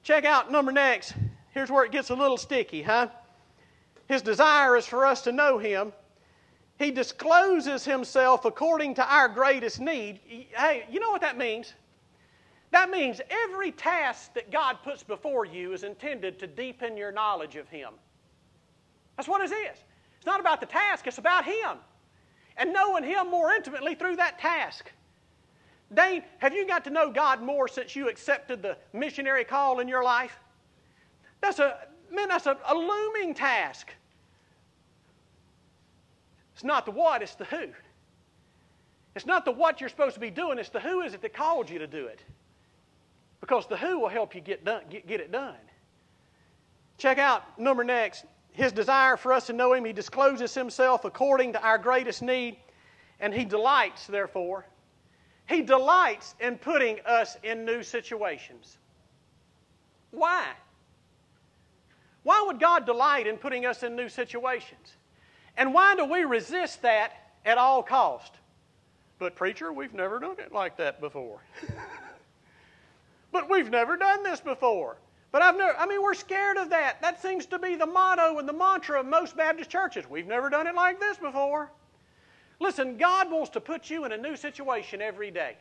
Check 0.03 0.25
out 0.25 0.51
number 0.51 0.73
next. 0.73 1.15
Here's 1.53 1.71
where 1.71 1.85
it 1.85 1.93
gets 1.93 2.11
a 2.11 2.15
little 2.15 2.37
sticky, 2.37 2.83
huh? 2.83 3.09
His 4.09 4.23
desire 4.23 4.77
is 4.77 4.87
for 4.87 5.07
us 5.07 5.23
to 5.23 5.33
know 5.33 5.59
him. 5.59 5.93
He 6.79 6.91
discloses 6.91 7.85
himself 7.85 8.45
according 8.45 8.95
to 8.95 9.05
our 9.07 9.29
greatest 9.29 9.81
need. 9.81 10.19
Hey, 10.57 10.87
you 10.91 10.99
know 10.99 11.11
what 11.11 11.21
that 11.21 11.39
means? 11.39 11.73
That 12.73 12.91
means 12.91 13.21
every 13.31 13.71
task 13.71 14.35
that 14.35 14.51
God 14.51 14.79
puts 14.83 15.05
before 15.05 15.45
you 15.45 15.73
is 15.73 15.85
intended 15.85 16.41
to 16.41 16.49
deepen 16.49 16.97
your 16.97 17.13
knowledge 17.13 17.55
of 17.55 17.69
him. 17.69 17.91
That's 19.17 19.29
what 19.29 19.41
it 19.41 19.55
is. 19.55 19.79
It's 20.25 20.27
not 20.27 20.41
about 20.41 20.61
the 20.61 20.67
task, 20.67 21.07
it's 21.07 21.19
about 21.19 21.45
Him. 21.45 21.77
And 22.57 22.73
knowing 22.73 23.05
Him 23.05 23.31
more 23.31 23.53
intimately 23.53 23.95
through 23.95 24.17
that 24.17 24.39
task. 24.39 24.91
Dane, 25.93 26.23
have 26.39 26.55
you 26.55 26.67
got 26.67 26.85
to 26.85 26.91
know 26.91 27.11
God 27.11 27.43
more 27.43 27.69
since 27.69 27.95
you 27.95 28.09
accepted 28.09 28.63
the 28.63 28.77
missionary 28.93 29.45
call 29.45 29.81
in 29.81 29.89
your 29.89 30.03
life? 30.03 30.39
That's 31.41 31.59
a 31.59 31.79
man, 32.11 32.29
that's 32.29 32.47
a, 32.47 32.57
a 32.67 32.75
looming 32.75 33.35
task. 33.35 33.91
It's 36.55 36.65
not 36.65 36.87
the 36.87 36.93
what, 36.93 37.23
it's 37.23 37.35
the 37.35 37.45
who. 37.45 37.69
It's 39.15 39.27
not 39.27 39.45
the 39.45 39.53
what 39.53 39.81
you're 39.81 39.91
supposed 39.91 40.15
to 40.15 40.21
be 40.21 40.31
doing, 40.31 40.59
it's 40.59 40.71
the 40.71 40.81
who 40.81 41.03
is 41.03 41.15
it 41.15 41.23
that 41.23 41.35
called 41.35 41.69
you 41.69 41.79
to 41.79 41.87
do 41.87 42.07
it. 42.07 42.23
Because 43.41 43.67
the 43.67 43.77
who 43.77 44.01
will 44.01 44.09
help 44.09 44.35
you 44.35 44.41
get, 44.41 44.65
done, 44.65 44.83
get, 44.89 45.07
get 45.07 45.21
it 45.21 45.31
done. 45.31 45.55
Check 46.97 47.19
out 47.19 47.59
number 47.59 47.85
next 47.85 48.25
his 48.55 48.73
desire 48.73 49.17
for 49.17 49.33
us 49.33 49.47
to 49.49 49.53
know 49.53 49.75
him. 49.75 49.85
He 49.85 49.93
discloses 49.93 50.55
himself 50.55 51.05
according 51.05 51.53
to 51.55 51.63
our 51.63 51.77
greatest 51.77 52.23
need, 52.23 52.57
and 53.21 53.35
he 53.35 53.45
delights, 53.45 54.07
therefore, 54.07 54.65
he 55.47 55.63
delights 55.63 56.35
in 56.41 56.57
putting 56.57 57.01
us 57.07 57.37
in 57.43 57.65
new 57.65 57.83
situations. 57.83 58.79
Why? 60.11 60.45
Why 62.23 62.43
would 62.47 62.59
God 62.59 62.87
delight 62.87 63.27
in 63.27 63.37
putting 63.37 63.67
us 63.67 63.83
in 63.83 63.95
new 63.95 64.09
situations? 64.09 64.97
And 65.57 65.75
why 65.75 65.95
do 65.95 66.05
we 66.05 66.25
resist 66.25 66.83
that 66.83 67.13
at 67.45 67.59
all 67.59 67.83
cost? 67.83 68.33
But 69.19 69.37
preacher, 69.37 69.73
we've 69.73 69.95
never 69.95 70.19
done 70.19 70.37
it 70.39 70.53
like 70.53 70.77
that 70.79 71.01
before. 71.01 71.41
but 73.33 73.49
we've 73.51 73.71
never 73.71 73.97
done 73.97 74.23
this 74.23 74.41
before. 74.41 74.97
But 75.31 75.43
I've 75.43 75.57
never, 75.57 75.77
I 75.77 75.87
mean, 75.87 76.03
we're 76.03 76.15
scared 76.15 76.57
of 76.57 76.71
that. 76.71 77.03
That 77.03 77.21
seems 77.21 77.47
to 77.47 77.59
be 77.59 77.75
the 77.75 77.87
motto 77.87 78.39
and 78.39 78.49
the 78.49 78.53
mantra 78.53 79.01
of 79.01 79.07
most 79.07 79.37
Baptist 79.37 79.69
churches. 79.69 80.09
We've 80.09 80.27
never 80.27 80.49
done 80.49 80.67
it 80.67 80.75
like 80.75 81.01
this 81.01 81.17
before. 81.19 81.71
Listen, 82.65 82.97
God 82.97 83.31
wants 83.31 83.51
to 83.51 83.61
put 83.61 83.91
you 83.91 84.07
in 84.07 84.13
a 84.13 84.17
new 84.17 84.37
situation 84.37 85.03
every 85.03 85.31
day. 85.31 85.59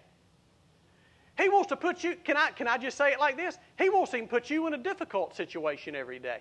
He 1.37 1.49
wants 1.49 1.67
to 1.67 1.75
put 1.75 2.01
you, 2.01 2.15
can 2.15 2.37
I, 2.37 2.51
can 2.51 2.65
I 2.65 2.77
just 2.77 2.97
say 2.97 3.11
it 3.11 3.19
like 3.19 3.35
this? 3.35 3.57
He 3.77 3.89
wants 3.89 4.11
to 4.11 4.25
put 4.25 4.49
you 4.49 4.67
in 4.67 4.73
a 4.73 4.77
difficult 4.77 5.35
situation 5.35 5.97
every 5.97 6.17
day. 6.17 6.39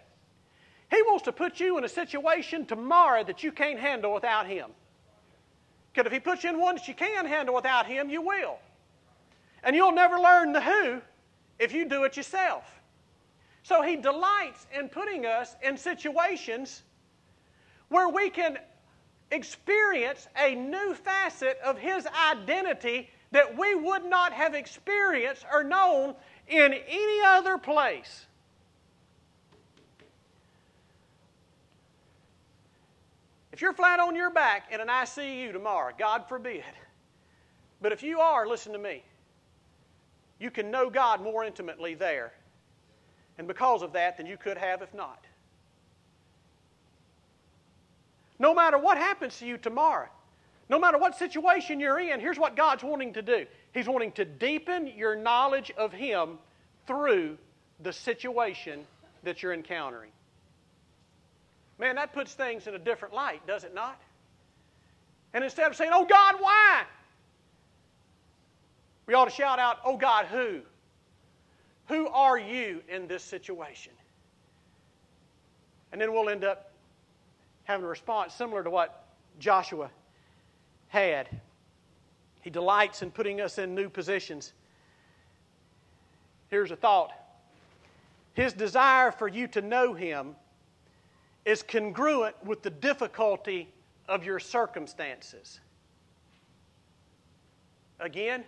He 0.88 1.02
wants 1.02 1.24
to 1.24 1.32
put 1.32 1.58
you 1.58 1.78
in 1.78 1.84
a 1.84 1.88
situation 1.88 2.64
tomorrow 2.64 3.24
that 3.24 3.42
you 3.42 3.50
can't 3.50 3.80
handle 3.80 4.14
without 4.14 4.46
Him. 4.46 4.70
Because 5.92 6.06
if 6.06 6.12
He 6.12 6.20
puts 6.20 6.44
you 6.44 6.50
in 6.50 6.60
one 6.60 6.76
that 6.76 6.86
you 6.86 6.94
can 6.94 7.26
handle 7.26 7.56
without 7.56 7.86
Him, 7.86 8.08
you 8.08 8.22
will. 8.22 8.58
And 9.64 9.74
you'll 9.74 9.90
never 9.90 10.20
learn 10.20 10.52
the 10.52 10.60
who 10.60 11.00
if 11.58 11.72
you 11.72 11.88
do 11.88 12.04
it 12.04 12.16
yourself. 12.16 12.62
So 13.64 13.82
he 13.82 13.96
delights 13.96 14.68
in 14.78 14.88
putting 14.88 15.26
us 15.26 15.56
in 15.60 15.76
situations 15.76 16.84
where 17.88 18.08
we 18.08 18.30
can 18.30 18.58
experience 19.32 20.28
a 20.38 20.54
new 20.54 20.94
facet 20.94 21.58
of 21.64 21.78
his 21.78 22.06
identity 22.30 23.10
that 23.32 23.58
we 23.58 23.74
would 23.74 24.04
not 24.04 24.32
have 24.32 24.54
experienced 24.54 25.44
or 25.50 25.64
known 25.64 26.14
in 26.46 26.72
any 26.72 27.20
other 27.24 27.58
place. 27.58 28.26
If 33.52 33.60
you're 33.60 33.72
flat 33.72 34.00
on 34.00 34.14
your 34.14 34.30
back 34.30 34.72
in 34.72 34.80
an 34.80 34.88
ICU 34.88 35.52
tomorrow, 35.52 35.92
God 35.98 36.28
forbid, 36.28 36.64
but 37.80 37.92
if 37.92 38.02
you 38.02 38.20
are, 38.20 38.46
listen 38.46 38.72
to 38.72 38.78
me, 38.78 39.02
you 40.38 40.50
can 40.50 40.70
know 40.70 40.90
God 40.90 41.22
more 41.22 41.44
intimately 41.44 41.94
there 41.94 42.32
and 43.38 43.46
because 43.48 43.82
of 43.82 43.92
that 43.92 44.16
than 44.16 44.26
you 44.26 44.36
could 44.36 44.58
have 44.58 44.82
if 44.82 44.92
not. 44.94 45.24
No 48.38 48.54
matter 48.54 48.78
what 48.78 48.96
happens 48.96 49.38
to 49.38 49.46
you 49.46 49.56
tomorrow, 49.56 50.08
no 50.68 50.78
matter 50.78 50.98
what 50.98 51.16
situation 51.16 51.80
you're 51.80 52.00
in, 52.00 52.20
here's 52.20 52.38
what 52.38 52.56
God's 52.56 52.82
wanting 52.82 53.12
to 53.14 53.22
do 53.22 53.46
He's 53.72 53.86
wanting 53.86 54.12
to 54.12 54.24
deepen 54.24 54.86
your 54.86 55.16
knowledge 55.16 55.70
of 55.76 55.92
Him 55.92 56.38
through 56.86 57.38
the 57.80 57.92
situation 57.92 58.86
that 59.22 59.42
you're 59.42 59.52
encountering. 59.52 60.10
Man, 61.78 61.96
that 61.96 62.12
puts 62.12 62.34
things 62.34 62.66
in 62.66 62.74
a 62.74 62.78
different 62.78 63.14
light, 63.14 63.46
does 63.46 63.64
it 63.64 63.74
not? 63.74 64.00
And 65.34 65.42
instead 65.42 65.70
of 65.70 65.76
saying, 65.76 65.90
Oh 65.92 66.04
God, 66.04 66.36
why? 66.38 66.84
We 69.06 69.14
ought 69.14 69.24
to 69.24 69.30
shout 69.30 69.58
out, 69.58 69.78
Oh 69.84 69.96
God, 69.96 70.26
who? 70.26 70.60
Who 71.88 72.08
are 72.08 72.38
you 72.38 72.82
in 72.88 73.08
this 73.08 73.22
situation? 73.22 73.92
And 75.90 76.00
then 76.00 76.12
we'll 76.12 76.28
end 76.28 76.44
up 76.44 76.71
having 77.64 77.84
a 77.84 77.88
response 77.88 78.34
similar 78.34 78.62
to 78.62 78.70
what 78.70 79.06
Joshua 79.38 79.90
had. 80.88 81.28
He 82.42 82.50
delights 82.50 83.02
in 83.02 83.10
putting 83.10 83.40
us 83.40 83.58
in 83.58 83.74
new 83.74 83.88
positions. 83.88 84.52
Here's 86.48 86.70
a 86.70 86.76
thought 86.76 87.12
His 88.34 88.52
desire 88.52 89.12
for 89.12 89.28
you 89.28 89.46
to 89.48 89.62
know 89.62 89.94
Him 89.94 90.36
is 91.44 91.62
congruent 91.62 92.36
with 92.44 92.62
the 92.62 92.70
difficulty 92.70 93.68
of 94.08 94.24
your 94.24 94.38
circumstances. 94.38 95.60
Again, 98.00 98.44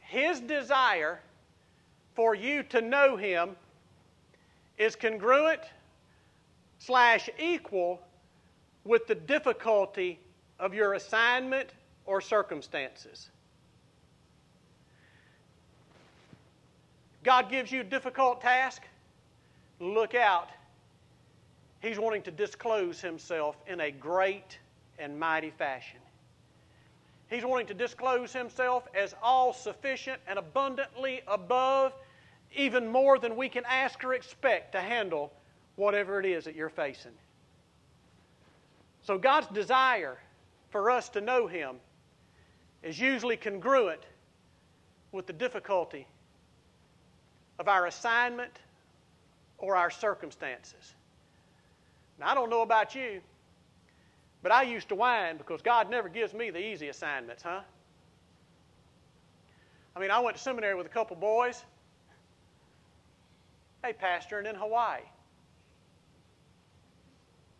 His 0.00 0.40
desire 0.40 1.20
for 2.14 2.34
you 2.34 2.62
to 2.64 2.80
know 2.80 3.16
Him 3.16 3.56
is 4.78 4.96
congruent 4.96 5.60
slash 6.84 7.30
equal 7.38 8.00
with 8.84 9.06
the 9.06 9.14
difficulty 9.14 10.18
of 10.58 10.74
your 10.74 10.94
assignment 10.94 11.70
or 12.06 12.20
circumstances. 12.20 13.28
God 17.22 17.48
gives 17.48 17.70
you 17.70 17.82
a 17.82 17.84
difficult 17.84 18.40
task, 18.40 18.82
look 19.78 20.14
out. 20.14 20.48
He's 21.80 21.98
wanting 21.98 22.22
to 22.22 22.32
disclose 22.32 23.00
himself 23.00 23.56
in 23.68 23.80
a 23.80 23.92
great 23.92 24.58
and 24.98 25.18
mighty 25.18 25.50
fashion. 25.50 26.00
He's 27.30 27.44
wanting 27.44 27.68
to 27.68 27.74
disclose 27.74 28.32
himself 28.32 28.88
as 28.94 29.14
all 29.22 29.52
sufficient 29.52 30.20
and 30.26 30.38
abundantly 30.38 31.22
above, 31.28 31.92
even 32.54 32.88
more 32.88 33.18
than 33.18 33.36
we 33.36 33.48
can 33.48 33.64
ask 33.68 34.02
or 34.04 34.14
expect 34.14 34.72
to 34.72 34.80
handle 34.80 35.32
whatever 35.76 36.20
it 36.20 36.26
is 36.26 36.44
that 36.44 36.54
you're 36.54 36.68
facing. 36.68 37.12
So, 39.02 39.18
God's 39.18 39.48
desire 39.48 40.18
for 40.70 40.90
us 40.90 41.08
to 41.10 41.20
know 41.20 41.46
Him 41.46 41.76
is 42.82 42.98
usually 42.98 43.36
congruent 43.36 44.00
with 45.12 45.26
the 45.26 45.32
difficulty 45.32 46.06
of 47.58 47.68
our 47.68 47.86
assignment 47.86 48.52
or 49.58 49.76
our 49.76 49.90
circumstances. 49.90 50.94
Now, 52.18 52.30
I 52.30 52.34
don't 52.34 52.50
know 52.50 52.62
about 52.62 52.94
you, 52.94 53.20
but 54.42 54.52
I 54.52 54.62
used 54.62 54.88
to 54.88 54.94
whine 54.94 55.36
because 55.36 55.62
God 55.62 55.90
never 55.90 56.08
gives 56.08 56.34
me 56.34 56.50
the 56.50 56.58
easy 56.58 56.88
assignments, 56.88 57.42
huh? 57.42 57.60
I 59.94 60.00
mean, 60.00 60.10
I 60.10 60.18
went 60.20 60.36
to 60.36 60.42
seminary 60.42 60.74
with 60.74 60.86
a 60.86 60.90
couple 60.90 61.16
boys. 61.16 61.62
Hey, 63.84 63.92
pastor, 63.92 64.38
and 64.38 64.46
in 64.46 64.54
Hawaii. 64.54 65.00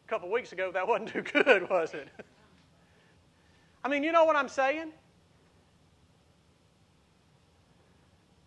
A 0.07 0.09
couple 0.09 0.31
weeks 0.31 0.53
ago, 0.53 0.71
that 0.73 0.87
wasn't 0.87 1.11
too 1.11 1.23
good, 1.23 1.69
was 1.71 1.95
it? 1.95 2.09
I 3.85 3.89
mean, 3.89 4.03
you 4.03 4.13
know 4.13 4.25
what 4.25 4.37
I'm 4.37 4.49
saying? 4.49 4.93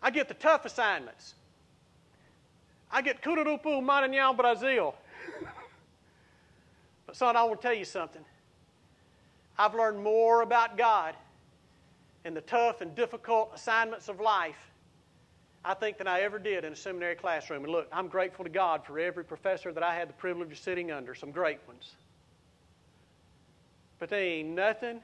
I 0.02 0.12
get 0.12 0.28
the 0.28 0.34
tough 0.36 0.66
assignments. 0.66 1.34
I 2.92 3.02
get 3.02 3.22
Cururupu, 3.22 3.82
Maranhão, 3.82 4.38
Brazil. 4.38 4.96
but, 7.08 7.16
son, 7.16 7.36
I 7.36 7.44
will 7.44 7.56
tell 7.56 7.74
you 7.74 7.86
something. 7.86 8.24
I've 9.58 9.74
learned 9.74 10.04
more 10.04 10.42
about 10.42 10.78
God 10.78 11.16
in 12.24 12.34
the 12.34 12.42
tough 12.42 12.82
and 12.82 12.96
difficult 12.96 13.52
assignments 13.56 14.10
of 14.10 14.20
life, 14.20 14.72
I 15.68 15.74
think, 15.74 15.98
than 15.98 16.08
I 16.08 16.22
ever 16.22 16.38
did 16.38 16.64
in 16.64 16.74
a 16.74 16.76
seminary 16.76 17.16
classroom. 17.16 17.64
And 17.64 17.72
look, 17.72 17.88
I'm 17.92 18.08
grateful 18.08 18.46
to 18.46 18.52
God 18.52 18.86
for 18.86 19.00
every 19.00 19.26
professor 19.26 19.74
that 19.74 19.82
I 19.82 19.96
had 19.96 20.08
the 20.08 20.14
privilege 20.14 20.52
of 20.52 20.60
sitting 20.60 20.92
under, 20.92 21.16
some 21.16 21.32
great 21.32 21.58
ones. 21.68 21.96
But 23.98 24.10
there 24.10 24.22
ain't 24.22 24.50
nothing 24.50 25.02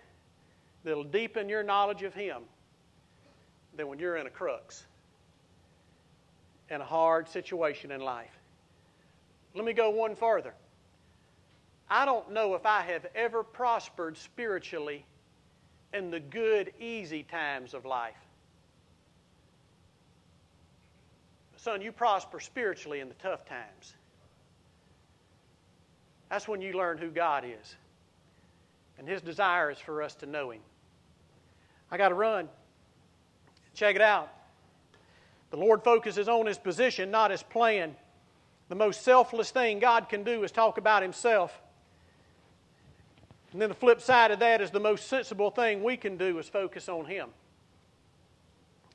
that'll 0.83 1.03
deepen 1.03 1.49
your 1.49 1.63
knowledge 1.63 2.03
of 2.03 2.13
Him 2.13 2.43
than 3.75 3.87
when 3.87 3.97
you're 3.97 4.17
in 4.17 4.27
a 4.27 4.29
crux 4.29 4.85
and 6.69 6.79
a 6.79 6.85
hard 6.85 7.27
situation 7.27 7.91
in 7.91 7.99
life. 7.99 8.37
Let 9.55 9.65
me 9.65 9.73
go 9.73 9.89
one 9.89 10.15
further. 10.15 10.53
I 11.89 12.05
don't 12.05 12.31
know 12.31 12.53
if 12.53 12.67
I 12.67 12.81
have 12.81 13.07
ever 13.15 13.43
prospered 13.43 14.15
spiritually 14.15 15.05
in 15.91 16.11
the 16.11 16.19
good, 16.19 16.71
easy 16.79 17.23
times 17.23 17.73
of 17.73 17.83
life. 17.83 18.13
Son, 21.61 21.79
you 21.79 21.91
prosper 21.91 22.39
spiritually 22.39 23.01
in 23.01 23.07
the 23.07 23.13
tough 23.15 23.45
times. 23.45 23.93
That's 26.27 26.47
when 26.47 26.59
you 26.59 26.73
learn 26.73 26.97
who 26.97 27.11
God 27.11 27.45
is. 27.45 27.75
And 28.97 29.07
His 29.07 29.21
desire 29.21 29.69
is 29.69 29.77
for 29.77 30.01
us 30.01 30.15
to 30.15 30.25
know 30.25 30.49
Him. 30.49 30.61
I 31.91 31.97
got 31.97 32.09
to 32.09 32.15
run. 32.15 32.49
Check 33.75 33.95
it 33.95 34.01
out. 34.01 34.31
The 35.51 35.57
Lord 35.57 35.83
focuses 35.83 36.27
on 36.27 36.47
His 36.47 36.57
position, 36.57 37.11
not 37.11 37.29
His 37.29 37.43
plan. 37.43 37.95
The 38.69 38.75
most 38.75 39.03
selfless 39.03 39.51
thing 39.51 39.77
God 39.77 40.09
can 40.09 40.23
do 40.23 40.43
is 40.43 40.51
talk 40.51 40.79
about 40.79 41.03
Himself. 41.03 41.61
And 43.51 43.61
then 43.61 43.69
the 43.69 43.75
flip 43.75 44.01
side 44.01 44.31
of 44.31 44.39
that 44.39 44.61
is 44.61 44.71
the 44.71 44.79
most 44.79 45.07
sensible 45.07 45.51
thing 45.51 45.83
we 45.83 45.95
can 45.95 46.17
do 46.17 46.39
is 46.39 46.49
focus 46.49 46.89
on 46.89 47.05
Him. 47.05 47.29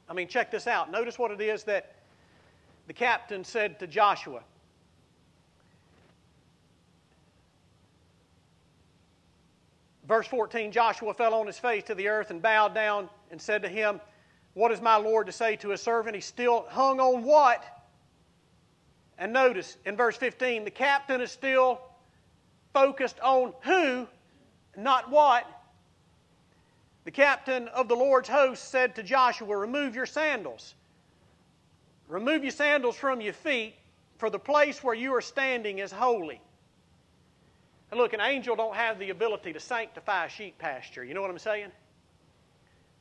I 0.09 0.15
mean, 0.15 0.27
check 0.27 0.51
this 0.51 0.67
out. 0.67 0.91
Notice 0.91 1.17
what 1.17 1.31
it 1.31 1.41
is 1.41 1.63
that 1.65 1.93
the 2.87 2.93
captain 2.93 3.45
said 3.45 3.79
to 3.81 3.87
Joshua. 3.87 4.43
Verse 10.07 10.27
14 10.29 10.71
Joshua 10.71 11.13
fell 11.15 11.35
on 11.35 11.47
his 11.47 11.59
face 11.59 11.85
to 11.85 11.95
the 11.95 12.09
earth 12.09 12.31
and 12.31 12.41
bowed 12.41 12.75
down 12.75 13.09
and 13.31 13.41
said 13.41 13.63
to 13.63 13.69
him, 13.69 14.01
What 14.55 14.71
is 14.71 14.81
my 14.81 14.97
Lord 14.97 15.27
to 15.27 15.33
say 15.33 15.57
to 15.57 15.71
his 15.71 15.81
servant? 15.81 16.15
He 16.15 16.21
still 16.21 16.67
hung 16.69 17.01
on 17.01 17.25
what? 17.25 17.65
And 19.19 19.33
notice 19.33 19.79
in 19.85 19.97
verse 19.97 20.17
15, 20.17 20.65
the 20.65 20.71
captain 20.71 21.21
is 21.21 21.33
still 21.33 21.81
focused 22.73 23.19
on 23.21 23.55
who, 23.63 24.07
not 24.77 25.11
what. 25.11 25.47
The 27.05 27.11
captain 27.11 27.69
of 27.69 27.89
the 27.89 27.95
Lord's 27.97 28.29
host 28.29 28.71
said 28.71 28.95
to 28.97 29.03
Joshua, 29.03 29.57
Remove 29.57 29.95
your 29.97 30.07
sandals. 30.07 30.75
Remove 32.09 32.43
your 32.43 32.53
sandals 32.53 32.97
from 32.97 33.21
your 33.21 33.33
feet, 33.33 33.75
for 34.19 34.31
the 34.31 34.39
place 34.39 34.83
where 34.83 34.95
you 34.95 35.15
are 35.15 35.21
standing 35.21 35.79
is 35.79 35.93
holy. 35.93 36.41
And 37.91 38.01
look, 38.01 38.13
an 38.13 38.21
angel 38.21 38.57
don't 38.57 38.75
have 38.75 38.99
the 38.99 39.11
ability 39.11 39.53
to 39.53 39.61
sanctify 39.61 40.29
sheep 40.29 40.59
pasture. 40.59 41.05
You 41.05 41.15
know 41.15 41.21
what 41.21 41.31
I'm 41.31 41.39
saying? 41.39 41.71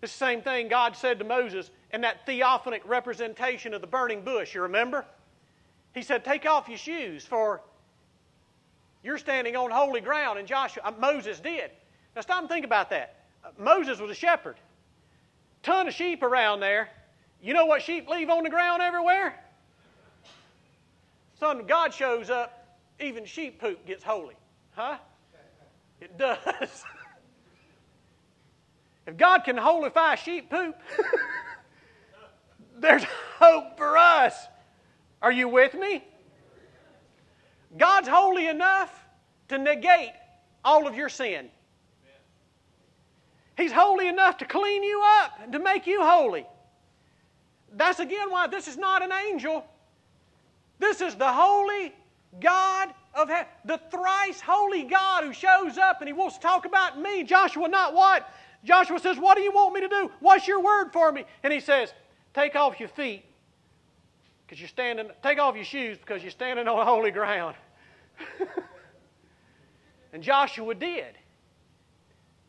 It's 0.01 0.11
the 0.13 0.17
same 0.17 0.41
thing 0.41 0.67
God 0.67 0.95
said 0.95 1.19
to 1.19 1.25
Moses 1.25 1.71
in 1.91 2.01
that 2.01 2.27
theophanic 2.27 2.81
representation 2.85 3.73
of 3.73 3.81
the 3.81 3.87
burning 3.87 4.21
bush. 4.21 4.53
You 4.53 4.61
remember? 4.61 5.05
He 5.93 6.01
said, 6.01 6.23
Take 6.25 6.45
off 6.45 6.67
your 6.67 6.77
shoes, 6.77 7.25
for 7.25 7.61
you're 9.03 9.17
standing 9.17 9.55
on 9.55 9.71
holy 9.71 10.01
ground. 10.01 10.37
And 10.37 10.47
Joshua, 10.47 10.83
uh, 10.83 10.91
Moses 10.99 11.39
did. 11.39 11.71
Now 12.15 12.21
stop 12.21 12.41
and 12.41 12.49
think 12.49 12.65
about 12.65 12.89
that. 12.89 13.15
Uh, 13.43 13.49
Moses 13.57 13.99
was 13.99 14.11
a 14.11 14.15
shepherd. 14.15 14.57
Ton 15.63 15.87
of 15.87 15.93
sheep 15.93 16.21
around 16.21 16.59
there. 16.59 16.89
You 17.45 17.53
know 17.53 17.67
what 17.67 17.83
sheep 17.83 18.09
leave 18.09 18.31
on 18.31 18.43
the 18.43 18.49
ground 18.49 18.81
everywhere? 18.81 19.35
Son, 21.39 21.67
God 21.67 21.93
shows 21.93 22.31
up, 22.31 22.79
even 22.99 23.23
sheep 23.23 23.61
poop 23.61 23.85
gets 23.85 24.03
holy. 24.03 24.33
Huh? 24.71 24.97
It 26.01 26.17
does. 26.17 26.39
if 29.05 29.15
God 29.15 29.43
can 29.43 29.57
holify 29.57 30.17
sheep 30.17 30.49
poop, 30.49 30.75
there's 32.79 33.03
hope 33.37 33.77
for 33.77 33.95
us. 33.95 34.33
Are 35.21 35.31
you 35.31 35.47
with 35.47 35.75
me? 35.75 36.03
God's 37.77 38.07
holy 38.07 38.47
enough 38.47 39.05
to 39.49 39.59
negate 39.59 40.13
all 40.63 40.87
of 40.87 40.95
your 40.95 41.09
sin. 41.09 41.49
He's 43.55 43.71
holy 43.71 44.07
enough 44.07 44.37
to 44.37 44.45
clean 44.45 44.83
you 44.83 45.03
up 45.21 45.41
and 45.43 45.51
to 45.51 45.59
make 45.59 45.85
you 45.85 46.01
holy. 46.01 46.47
That's 47.75 47.99
again 47.99 48.31
why 48.31 48.47
this 48.47 48.67
is 48.67 48.77
not 48.77 49.03
an 49.03 49.11
angel. 49.11 49.65
This 50.79 51.01
is 51.01 51.15
the 51.15 51.31
holy 51.31 51.93
God 52.39 52.89
of 53.13 53.29
heaven, 53.29 53.47
the 53.65 53.79
thrice 53.91 54.41
holy 54.41 54.83
God 54.83 55.23
who 55.23 55.33
shows 55.33 55.77
up 55.77 56.01
and 56.01 56.07
he 56.07 56.13
wants 56.13 56.35
to 56.35 56.41
talk 56.41 56.65
about 56.65 56.99
me. 56.99 57.23
Joshua, 57.23 57.67
not 57.67 57.93
what? 57.93 58.29
Joshua 58.63 58.99
says, 58.99 59.17
What 59.17 59.37
do 59.37 59.43
you 59.43 59.51
want 59.51 59.73
me 59.73 59.81
to 59.81 59.87
do? 59.87 60.11
What's 60.19 60.47
your 60.47 60.61
word 60.61 60.91
for 60.91 61.11
me? 61.11 61.25
And 61.43 61.53
he 61.53 61.59
says, 61.59 61.93
Take 62.33 62.55
off 62.55 62.79
your 62.79 62.89
feet 62.89 63.23
because 64.45 64.59
you're 64.59 64.69
standing, 64.69 65.07
take 65.23 65.39
off 65.39 65.55
your 65.55 65.65
shoes 65.65 65.97
because 65.97 66.21
you're 66.21 66.31
standing 66.31 66.67
on 66.67 66.85
holy 66.85 67.11
ground. 67.11 67.55
and 70.13 70.21
Joshua 70.21 70.75
did. 70.75 71.17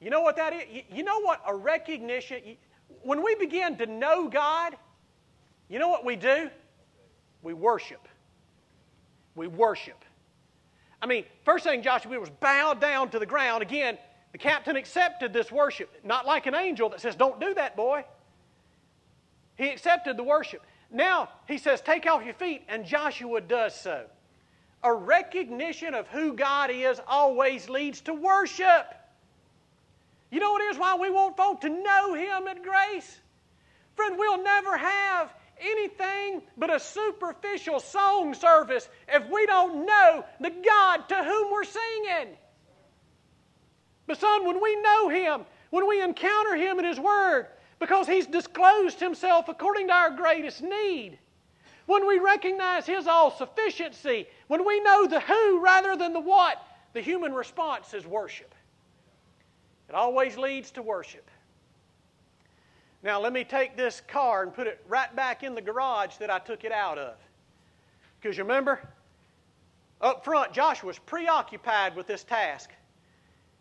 You 0.01 0.11
know 0.11 0.21
what 0.21 0.37
that 0.37 0.53
is? 0.53 0.85
You 0.93 1.05
know 1.05 1.21
what 1.21 1.43
a 1.47 1.55
recognition, 1.55 2.57
when 3.03 3.23
we 3.23 3.35
begin 3.37 3.77
to 3.79 3.87
know 3.87 4.29
God, 4.29 4.77
you 5.69 5.79
know 5.79 5.89
what 5.89 6.05
we 6.05 6.17
do? 6.17 6.51
We 7.43 7.55
worship. 7.55 8.09
We 9.35 9.47
worship. 9.47 10.05
I 11.03 11.07
mean, 11.07 11.25
first 11.45 11.65
thing 11.65 11.83
Joshua 11.83 12.13
did 12.13 12.19
was 12.19 12.31
bow 12.31 12.75
down 12.75 13.11
to 13.11 13.19
the 13.19 13.27
ground. 13.27 13.63
Again, 13.63 13.99
the 14.33 14.39
captain 14.39 14.77
accepted 14.77 15.33
this 15.33 15.53
worship, 15.53 15.91
not 16.05 16.27
like 16.27 16.47
an 16.47 16.55
angel 16.55 16.89
that 16.91 17.01
says, 17.01 17.15
Don't 17.17 17.41
do 17.41 17.55
that, 17.55 17.77
boy. 17.77 18.05
He 19.57 19.69
accepted 19.71 20.17
the 20.17 20.23
worship. 20.23 20.63
Now 20.91 21.29
he 21.49 21.59
says, 21.59 21.81
Take 21.81 22.07
off 22.07 22.25
your 22.25 22.35
feet, 22.35 22.63
and 22.69 22.85
Joshua 22.85 23.41
does 23.41 23.75
so. 23.75 24.07
A 24.83 24.93
recognition 24.93 25.95
of 25.95 26.07
who 26.09 26.33
God 26.33 26.71
is 26.71 27.01
always 27.07 27.69
leads 27.69 28.01
to 28.03 28.15
worship. 28.15 28.95
You 30.31 30.41
know 30.41 30.53
what 30.53 30.63
it 30.63 30.73
is 30.73 30.79
why 30.79 30.97
we 30.97 31.11
want 31.11 31.37
folk 31.37 31.61
to 31.63 31.69
know 31.69 32.15
Him 32.15 32.49
at 32.49 32.63
grace? 32.63 33.21
Friend, 33.95 34.19
we'll 34.19 34.43
never 34.43 34.77
have 34.77 35.33
anything 35.61 36.43
but 36.57 36.75
a 36.75 36.81
superficial 36.81 37.81
song 37.81 38.35
service 38.35 38.89
if 39.09 39.29
we 39.31 39.47
don't 39.47 39.87
know 39.87 40.25
the 40.41 40.51
God 40.51 41.09
to 41.09 41.15
whom 41.17 41.53
we're 41.53 41.65
singing. 41.65 42.37
But, 44.07 44.19
son, 44.19 44.47
when 44.47 44.63
we 44.63 44.81
know 44.81 45.09
Him, 45.09 45.47
when 45.71 45.89
we 45.89 46.03
encounter 46.03 46.55
Him 46.55 46.79
in 46.79 46.85
His 46.85 47.01
Word, 47.01 47.47
because 47.79 48.07
He's 48.07 48.27
disclosed 48.27 49.01
Himself 49.01 49.49
according 49.49 49.89
to 49.89 49.95
our 49.95 50.11
greatest 50.11 50.63
need, 50.63 51.19
when 51.87 52.07
we 52.07 52.19
recognize 52.19 52.87
His 52.87 53.07
all 53.07 53.31
sufficiency, 53.31 54.27
when 54.49 54.67
we 54.67 54.81
know 54.81 55.07
the 55.07 55.21
who 55.21 55.61
rather 55.63 55.97
than 55.97 56.13
the 56.13 56.21
what, 56.21 56.61
the 56.93 57.01
human 57.01 57.33
response 57.33 57.95
is 57.95 58.07
worship. 58.07 58.55
It 59.89 59.95
always 59.95 60.37
leads 60.37 60.71
to 60.73 60.83
worship. 60.83 61.26
Now, 63.03 63.21
let 63.21 63.33
me 63.33 63.45
take 63.45 63.77
this 63.77 64.03
car 64.09 64.43
and 64.43 64.53
put 64.53 64.67
it 64.67 64.85
right 64.89 65.15
back 65.15 65.43
in 65.43 65.55
the 65.55 65.61
garage 65.61 66.17
that 66.17 66.31
I 66.31 66.39
took 66.39 66.65
it 66.65 66.73
out 66.73 66.99
of. 66.99 67.17
Because 68.21 68.37
you 68.37 68.45
remember, 68.45 68.81
up 70.01 70.25
front, 70.25 70.53
Joshua 70.53 70.89
was 70.89 70.99
preoccupied 70.99 71.95
with 71.95 72.07
this 72.07 72.25
task. 72.25 72.71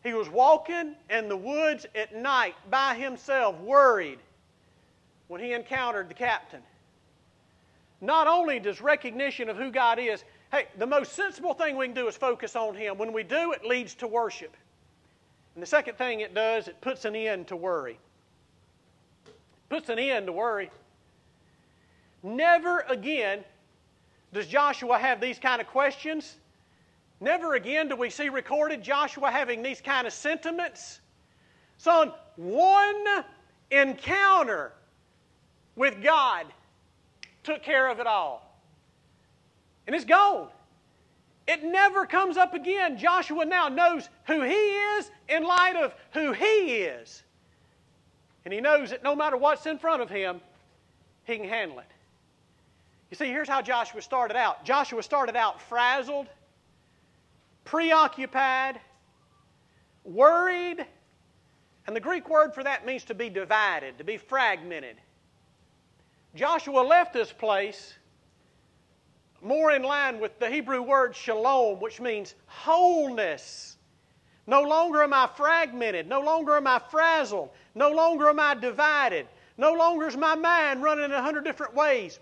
He 0.04 0.14
was 0.14 0.30
walking 0.30 0.96
in 1.10 1.30
the 1.30 1.38
woods 1.38 1.86
at 1.96 2.16
night 2.16 2.56
by 2.70 2.96
himself, 2.96 3.60
worried, 3.60 4.20
when 5.28 5.42
he 5.42 5.54
encountered 5.54 6.10
the 6.10 6.14
captain. 6.14 6.62
Not 8.02 8.28
only 8.28 8.60
does 8.60 8.82
recognition 8.82 9.50
of 9.50 9.58
who 9.58 9.72
God 9.72 10.00
is, 10.00 10.24
hey, 10.52 10.68
the 10.78 10.86
most 10.86 11.14
sensible 11.14 11.54
thing 11.54 11.78
we 11.78 11.88
can 11.88 11.96
do 11.96 12.08
is 12.08 12.16
focus 12.16 12.56
on 12.56 12.76
Him. 12.76 12.98
When 12.98 13.14
we 13.14 13.24
do, 13.24 13.52
it 13.52 13.66
leads 13.66 13.96
to 13.96 14.08
worship. 14.08 14.56
And 15.56 15.62
the 15.62 15.68
second 15.68 15.98
thing 15.98 16.20
it 16.20 16.34
does, 16.34 16.68
it 16.68 16.80
puts 16.82 17.06
an 17.06 17.16
end 17.16 17.48
to 17.48 17.56
worry. 17.56 17.98
Puts 19.76 19.90
an 19.90 20.00
end 20.00 20.28
to 20.28 20.32
worry. 20.32 20.72
Never 22.24 22.86
again 22.88 23.44
does 24.32 24.48
Joshua 24.48 24.98
have 24.98 25.20
these 25.20 25.38
kind 25.38 25.60
of 25.60 25.68
questions. 25.68 26.38
Never 27.20 27.56
again 27.56 27.90
do 27.90 27.98
we 27.98 28.10
see 28.10 28.30
recorded 28.30 28.82
Joshua 28.82 29.30
having 29.30 29.62
these 29.62 29.82
kind 29.82 30.08
of 30.08 30.14
sentiments. 30.14 31.02
Son, 31.78 32.14
one 32.38 33.26
encounter 33.70 34.72
with 35.76 36.02
God 36.02 36.46
took 37.44 37.62
care 37.62 37.90
of 37.90 38.00
it 38.00 38.08
all. 38.08 38.58
And 39.88 39.94
it's 39.94 40.06
gone. 40.06 40.48
It 41.50 41.66
never 41.66 42.06
comes 42.06 42.38
up 42.38 42.54
again. 42.54 42.98
Joshua 42.98 43.44
now 43.44 43.68
knows 43.68 44.08
who 44.26 44.42
he 44.42 44.54
is 44.54 45.12
in 45.28 45.44
light 45.44 45.76
of 45.76 45.94
who 46.14 46.32
he 46.32 46.78
is. 46.78 47.25
And 48.46 48.54
he 48.54 48.62
knows 48.62 48.92
that 48.92 49.04
no 49.04 49.16
matter 49.16 49.36
what's 49.36 49.66
in 49.66 49.80
front 49.80 50.02
of 50.02 50.10
him, 50.10 50.40
he 51.26 51.38
can 51.38 51.50
handle 51.50 51.80
it. 51.80 51.92
You 53.10 53.18
see, 53.18 53.26
here's 53.26 53.50
how 53.50 53.62
Joshua 53.62 54.02
started 54.02 54.38
out 54.38 54.64
Joshua 54.64 55.02
started 55.04 55.36
out 55.36 55.62
frazzled, 55.62 56.28
preoccupied, 57.64 58.80
worried, 60.04 60.86
and 61.88 61.96
the 61.96 62.00
Greek 62.00 62.30
word 62.30 62.54
for 62.54 62.64
that 62.64 62.86
means 62.86 63.04
to 63.06 63.16
be 63.16 63.30
divided, 63.30 63.98
to 63.98 64.04
be 64.04 64.18
fragmented. 64.18 64.98
Joshua 66.36 66.82
left 66.82 67.14
this 67.14 67.32
place 67.32 67.94
more 69.42 69.72
in 69.72 69.84
line 69.84 70.20
with 70.20 70.38
the 70.40 70.50
Hebrew 70.50 70.82
word 70.82 71.16
shalom, 71.16 71.80
which 71.80 72.02
means 72.02 72.36
wholeness. 72.48 73.78
No 74.48 74.62
longer 74.62 75.04
am 75.04 75.14
I 75.14 75.30
fragmented. 75.36 76.08
No 76.08 76.22
longer 76.22 76.58
am 76.58 76.68
I 76.68 76.80
frazzled. 76.92 77.50
No 77.76 77.92
longer 77.92 78.30
am 78.30 78.40
I 78.40 78.56
divided. 78.56 79.28
No 79.58 79.74
longer 79.74 80.08
is 80.08 80.18
my 80.18 80.36
mind 80.36 80.82
running 80.82 81.12
a 81.12 81.22
hundred 81.22 81.44
different 81.44 81.76
ways. 81.76 82.18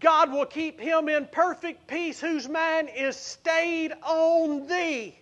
God 0.00 0.32
will 0.32 0.46
keep 0.46 0.80
him 0.80 1.08
in 1.08 1.26
perfect 1.26 1.86
peace 1.86 2.20
whose 2.20 2.48
mind 2.48 2.88
is 2.96 3.16
stayed 3.16 3.92
on 4.02 4.66
thee. 4.66 5.18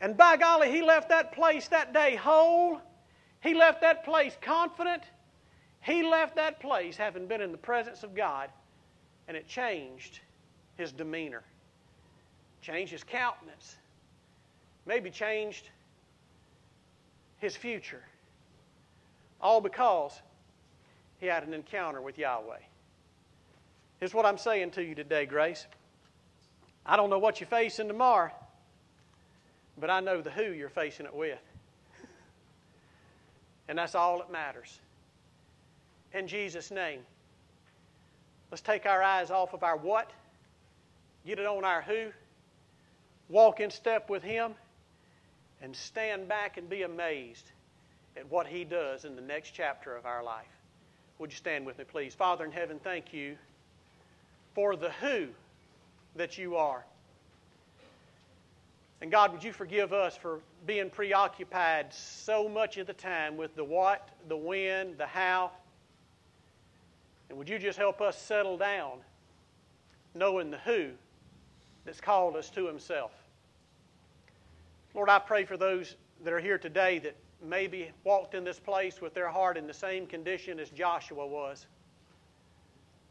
And 0.00 0.16
by 0.16 0.36
golly, 0.36 0.70
he 0.70 0.82
left 0.82 1.08
that 1.08 1.32
place 1.32 1.68
that 1.68 1.92
day 1.92 2.16
whole. 2.16 2.80
He 3.42 3.54
left 3.54 3.80
that 3.80 4.04
place 4.04 4.36
confident. 4.40 5.02
He 5.80 6.02
left 6.02 6.36
that 6.36 6.60
place 6.60 6.96
having 6.96 7.26
been 7.26 7.40
in 7.40 7.52
the 7.52 7.58
presence 7.58 8.02
of 8.02 8.14
God, 8.14 8.50
and 9.28 9.36
it 9.36 9.46
changed 9.46 10.20
his 10.76 10.92
demeanor, 10.92 11.42
changed 12.60 12.92
his 12.92 13.04
countenance, 13.04 13.76
maybe 14.84 15.10
changed 15.10 15.68
his 17.38 17.56
future. 17.56 18.02
All 19.40 19.60
because 19.60 20.20
he 21.18 21.26
had 21.26 21.46
an 21.46 21.54
encounter 21.54 22.00
with 22.00 22.18
Yahweh. 22.18 22.58
Here's 24.00 24.14
what 24.14 24.26
I'm 24.26 24.38
saying 24.38 24.72
to 24.72 24.84
you 24.84 24.94
today, 24.94 25.26
Grace. 25.26 25.66
I 26.84 26.96
don't 26.96 27.10
know 27.10 27.18
what 27.18 27.40
you're 27.40 27.48
facing 27.48 27.88
tomorrow, 27.88 28.30
but 29.78 29.90
I 29.90 30.00
know 30.00 30.20
the 30.20 30.30
who 30.30 30.52
you're 30.52 30.68
facing 30.68 31.06
it 31.06 31.14
with. 31.14 31.38
And 33.68 33.78
that's 33.78 33.94
all 33.94 34.18
that 34.18 34.30
matters 34.30 34.78
in 36.16 36.28
Jesus' 36.28 36.70
name. 36.70 37.00
Let's 38.50 38.62
take 38.62 38.86
our 38.86 39.02
eyes 39.02 39.30
off 39.30 39.52
of 39.54 39.62
our 39.62 39.76
what, 39.76 40.10
get 41.26 41.38
it 41.38 41.46
on 41.46 41.64
our 41.64 41.82
who, 41.82 42.10
walk 43.28 43.60
in 43.60 43.70
step 43.70 44.08
with 44.08 44.22
Him, 44.22 44.54
and 45.62 45.74
stand 45.74 46.28
back 46.28 46.56
and 46.56 46.68
be 46.68 46.82
amazed 46.82 47.50
at 48.16 48.30
what 48.30 48.46
He 48.46 48.64
does 48.64 49.04
in 49.04 49.16
the 49.16 49.22
next 49.22 49.50
chapter 49.50 49.96
of 49.96 50.06
our 50.06 50.22
life. 50.22 50.44
Would 51.18 51.30
you 51.30 51.36
stand 51.36 51.64
with 51.64 51.78
me, 51.78 51.84
please? 51.84 52.14
Father 52.14 52.44
in 52.44 52.52
heaven, 52.52 52.78
thank 52.82 53.12
you 53.12 53.36
for 54.54 54.76
the 54.76 54.90
who 54.92 55.28
that 56.14 56.38
you 56.38 56.56
are. 56.56 56.84
And 59.00 59.10
God, 59.10 59.32
would 59.32 59.44
you 59.44 59.52
forgive 59.52 59.92
us 59.92 60.16
for 60.16 60.40
being 60.66 60.88
preoccupied 60.88 61.92
so 61.92 62.48
much 62.48 62.78
of 62.78 62.86
the 62.86 62.94
time 62.94 63.36
with 63.36 63.54
the 63.54 63.64
what, 63.64 64.08
the 64.28 64.36
when, 64.36 64.96
the 64.96 65.06
how, 65.06 65.50
and 67.28 67.38
would 67.38 67.48
you 67.48 67.58
just 67.58 67.78
help 67.78 68.00
us 68.00 68.20
settle 68.20 68.56
down 68.56 68.98
knowing 70.14 70.50
the 70.50 70.58
who 70.58 70.90
that's 71.84 72.00
called 72.00 72.36
us 72.36 72.50
to 72.50 72.66
Himself? 72.66 73.12
Lord, 74.96 75.10
I 75.10 75.18
pray 75.18 75.44
for 75.44 75.58
those 75.58 75.94
that 76.24 76.32
are 76.32 76.40
here 76.40 76.56
today 76.56 76.98
that 77.00 77.14
maybe 77.44 77.90
walked 78.02 78.32
in 78.34 78.44
this 78.44 78.58
place 78.58 78.98
with 78.98 79.12
their 79.12 79.28
heart 79.28 79.58
in 79.58 79.66
the 79.66 79.74
same 79.74 80.06
condition 80.06 80.58
as 80.58 80.70
Joshua 80.70 81.26
was. 81.26 81.66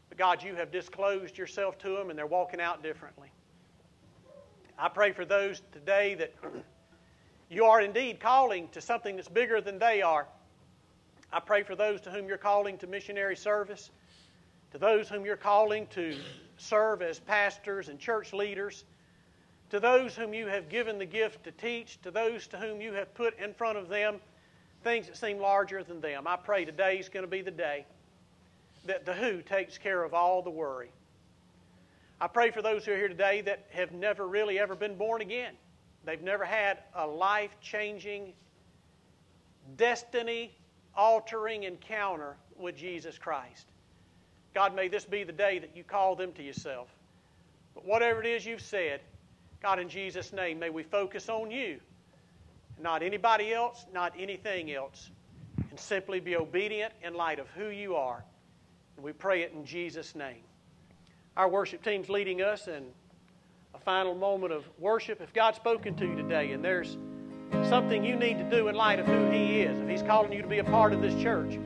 But 0.08 0.18
God, 0.18 0.42
you 0.42 0.56
have 0.56 0.72
disclosed 0.72 1.38
yourself 1.38 1.78
to 1.78 1.90
them 1.90 2.10
and 2.10 2.18
they're 2.18 2.26
walking 2.26 2.60
out 2.60 2.82
differently. 2.82 3.30
I 4.76 4.88
pray 4.88 5.12
for 5.12 5.24
those 5.24 5.62
today 5.70 6.16
that 6.16 6.34
you 7.50 7.66
are 7.66 7.80
indeed 7.80 8.18
calling 8.18 8.68
to 8.70 8.80
something 8.80 9.14
that's 9.14 9.28
bigger 9.28 9.60
than 9.60 9.78
they 9.78 10.02
are. 10.02 10.26
I 11.32 11.38
pray 11.38 11.62
for 11.62 11.76
those 11.76 12.00
to 12.00 12.10
whom 12.10 12.26
you're 12.26 12.36
calling 12.36 12.78
to 12.78 12.88
missionary 12.88 13.36
service 13.36 13.90
to 14.72 14.78
those 14.78 15.08
whom 15.08 15.24
you're 15.24 15.36
calling 15.36 15.86
to 15.88 16.16
serve 16.56 17.00
as 17.00 17.20
pastors 17.20 17.88
and 17.88 18.00
church 18.00 18.32
leaders, 18.32 18.84
to 19.70 19.80
those 19.80 20.14
whom 20.14 20.32
you 20.32 20.46
have 20.46 20.68
given 20.68 20.98
the 20.98 21.06
gift 21.06 21.44
to 21.44 21.52
teach, 21.52 22.00
to 22.02 22.10
those 22.10 22.46
to 22.48 22.56
whom 22.56 22.80
you 22.80 22.92
have 22.92 23.12
put 23.14 23.38
in 23.38 23.52
front 23.54 23.78
of 23.78 23.88
them 23.88 24.20
things 24.84 25.06
that 25.08 25.16
seem 25.16 25.38
larger 25.38 25.82
than 25.82 26.00
them. 26.00 26.26
I 26.26 26.36
pray 26.36 26.64
today 26.64 26.98
is 26.98 27.08
going 27.08 27.24
to 27.24 27.30
be 27.30 27.42
the 27.42 27.50
day 27.50 27.84
that 28.84 29.04
the 29.04 29.12
who 29.12 29.42
takes 29.42 29.78
care 29.78 30.04
of 30.04 30.14
all 30.14 30.42
the 30.42 30.50
worry. 30.50 30.90
I 32.20 32.28
pray 32.28 32.50
for 32.50 32.62
those 32.62 32.84
who 32.84 32.92
are 32.92 32.96
here 32.96 33.08
today 33.08 33.40
that 33.42 33.66
have 33.72 33.92
never 33.92 34.26
really 34.26 34.58
ever 34.58 34.74
been 34.74 34.96
born 34.96 35.20
again. 35.20 35.54
They've 36.04 36.22
never 36.22 36.44
had 36.44 36.78
a 36.94 37.06
life 37.06 37.50
changing, 37.60 38.32
destiny 39.76 40.52
altering 40.94 41.64
encounter 41.64 42.36
with 42.56 42.76
Jesus 42.76 43.18
Christ. 43.18 43.66
God, 44.54 44.74
may 44.74 44.88
this 44.88 45.04
be 45.04 45.24
the 45.24 45.32
day 45.32 45.58
that 45.58 45.76
you 45.76 45.84
call 45.84 46.16
them 46.16 46.32
to 46.34 46.42
yourself. 46.42 46.88
But 47.74 47.84
whatever 47.84 48.20
it 48.20 48.26
is 48.26 48.46
you've 48.46 48.62
said, 48.62 49.00
God, 49.62 49.78
in 49.78 49.88
Jesus' 49.88 50.32
name, 50.32 50.58
may 50.58 50.70
we 50.70 50.82
focus 50.82 51.28
on 51.28 51.50
you, 51.50 51.80
not 52.80 53.02
anybody 53.02 53.52
else, 53.52 53.86
not 53.92 54.12
anything 54.18 54.72
else, 54.72 55.10
and 55.70 55.78
simply 55.78 56.20
be 56.20 56.36
obedient 56.36 56.92
in 57.02 57.14
light 57.14 57.38
of 57.38 57.48
who 57.50 57.68
you 57.68 57.96
are. 57.96 58.22
And 58.96 59.04
we 59.04 59.12
pray 59.12 59.42
it 59.42 59.52
in 59.52 59.64
Jesus' 59.64 60.14
name. 60.14 60.42
Our 61.36 61.48
worship 61.48 61.82
team's 61.82 62.08
leading 62.08 62.42
us 62.42 62.68
in 62.68 62.84
a 63.74 63.78
final 63.78 64.14
moment 64.14 64.52
of 64.52 64.64
worship. 64.78 65.20
If 65.20 65.32
God's 65.32 65.56
spoken 65.56 65.94
to 65.96 66.06
you 66.06 66.16
today 66.16 66.52
and 66.52 66.64
there's 66.64 66.96
something 67.68 68.04
you 68.04 68.16
need 68.16 68.38
to 68.38 68.50
do 68.50 68.68
in 68.68 68.74
light 68.74 68.98
of 68.98 69.06
who 69.06 69.30
He 69.30 69.62
is, 69.62 69.78
if 69.78 69.88
He's 69.88 70.02
calling 70.02 70.32
you 70.32 70.42
to 70.42 70.48
be 70.48 70.58
a 70.58 70.64
part 70.64 70.92
of 70.92 71.02
this 71.02 71.14
church, 71.22 71.58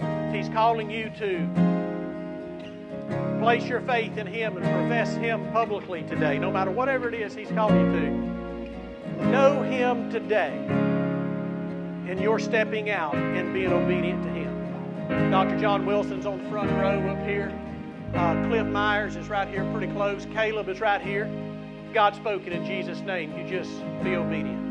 if 0.00 0.34
He's 0.34 0.48
calling 0.48 0.90
you 0.90 1.10
to 1.18 1.85
place 3.46 3.68
your 3.68 3.80
faith 3.82 4.18
in 4.18 4.26
Him 4.26 4.56
and 4.56 4.66
profess 4.66 5.14
Him 5.14 5.48
publicly 5.52 6.02
today, 6.02 6.36
no 6.36 6.50
matter 6.50 6.72
whatever 6.72 7.08
it 7.08 7.14
is 7.14 7.32
He's 7.32 7.48
called 7.50 7.70
you 7.70 7.92
to. 7.92 9.26
Know 9.28 9.62
Him 9.62 10.10
today, 10.10 10.50
and 12.10 12.18
you're 12.20 12.40
stepping 12.40 12.90
out 12.90 13.14
and 13.14 13.54
being 13.54 13.72
obedient 13.72 14.24
to 14.24 14.30
Him. 14.30 15.30
Dr. 15.30 15.60
John 15.60 15.86
Wilson's 15.86 16.26
on 16.26 16.42
the 16.42 16.50
front 16.50 16.72
row 16.72 16.98
up 17.08 17.24
here. 17.24 17.56
Uh, 18.14 18.48
Cliff 18.48 18.66
Myers 18.66 19.14
is 19.14 19.28
right 19.28 19.46
here 19.46 19.64
pretty 19.72 19.92
close. 19.92 20.26
Caleb 20.32 20.68
is 20.68 20.80
right 20.80 21.00
here. 21.00 21.30
If 21.86 21.94
God's 21.94 22.16
spoken 22.16 22.52
in 22.52 22.66
Jesus' 22.66 22.98
name, 23.02 23.38
you 23.38 23.48
just 23.48 23.70
be 24.02 24.16
obedient. 24.16 24.65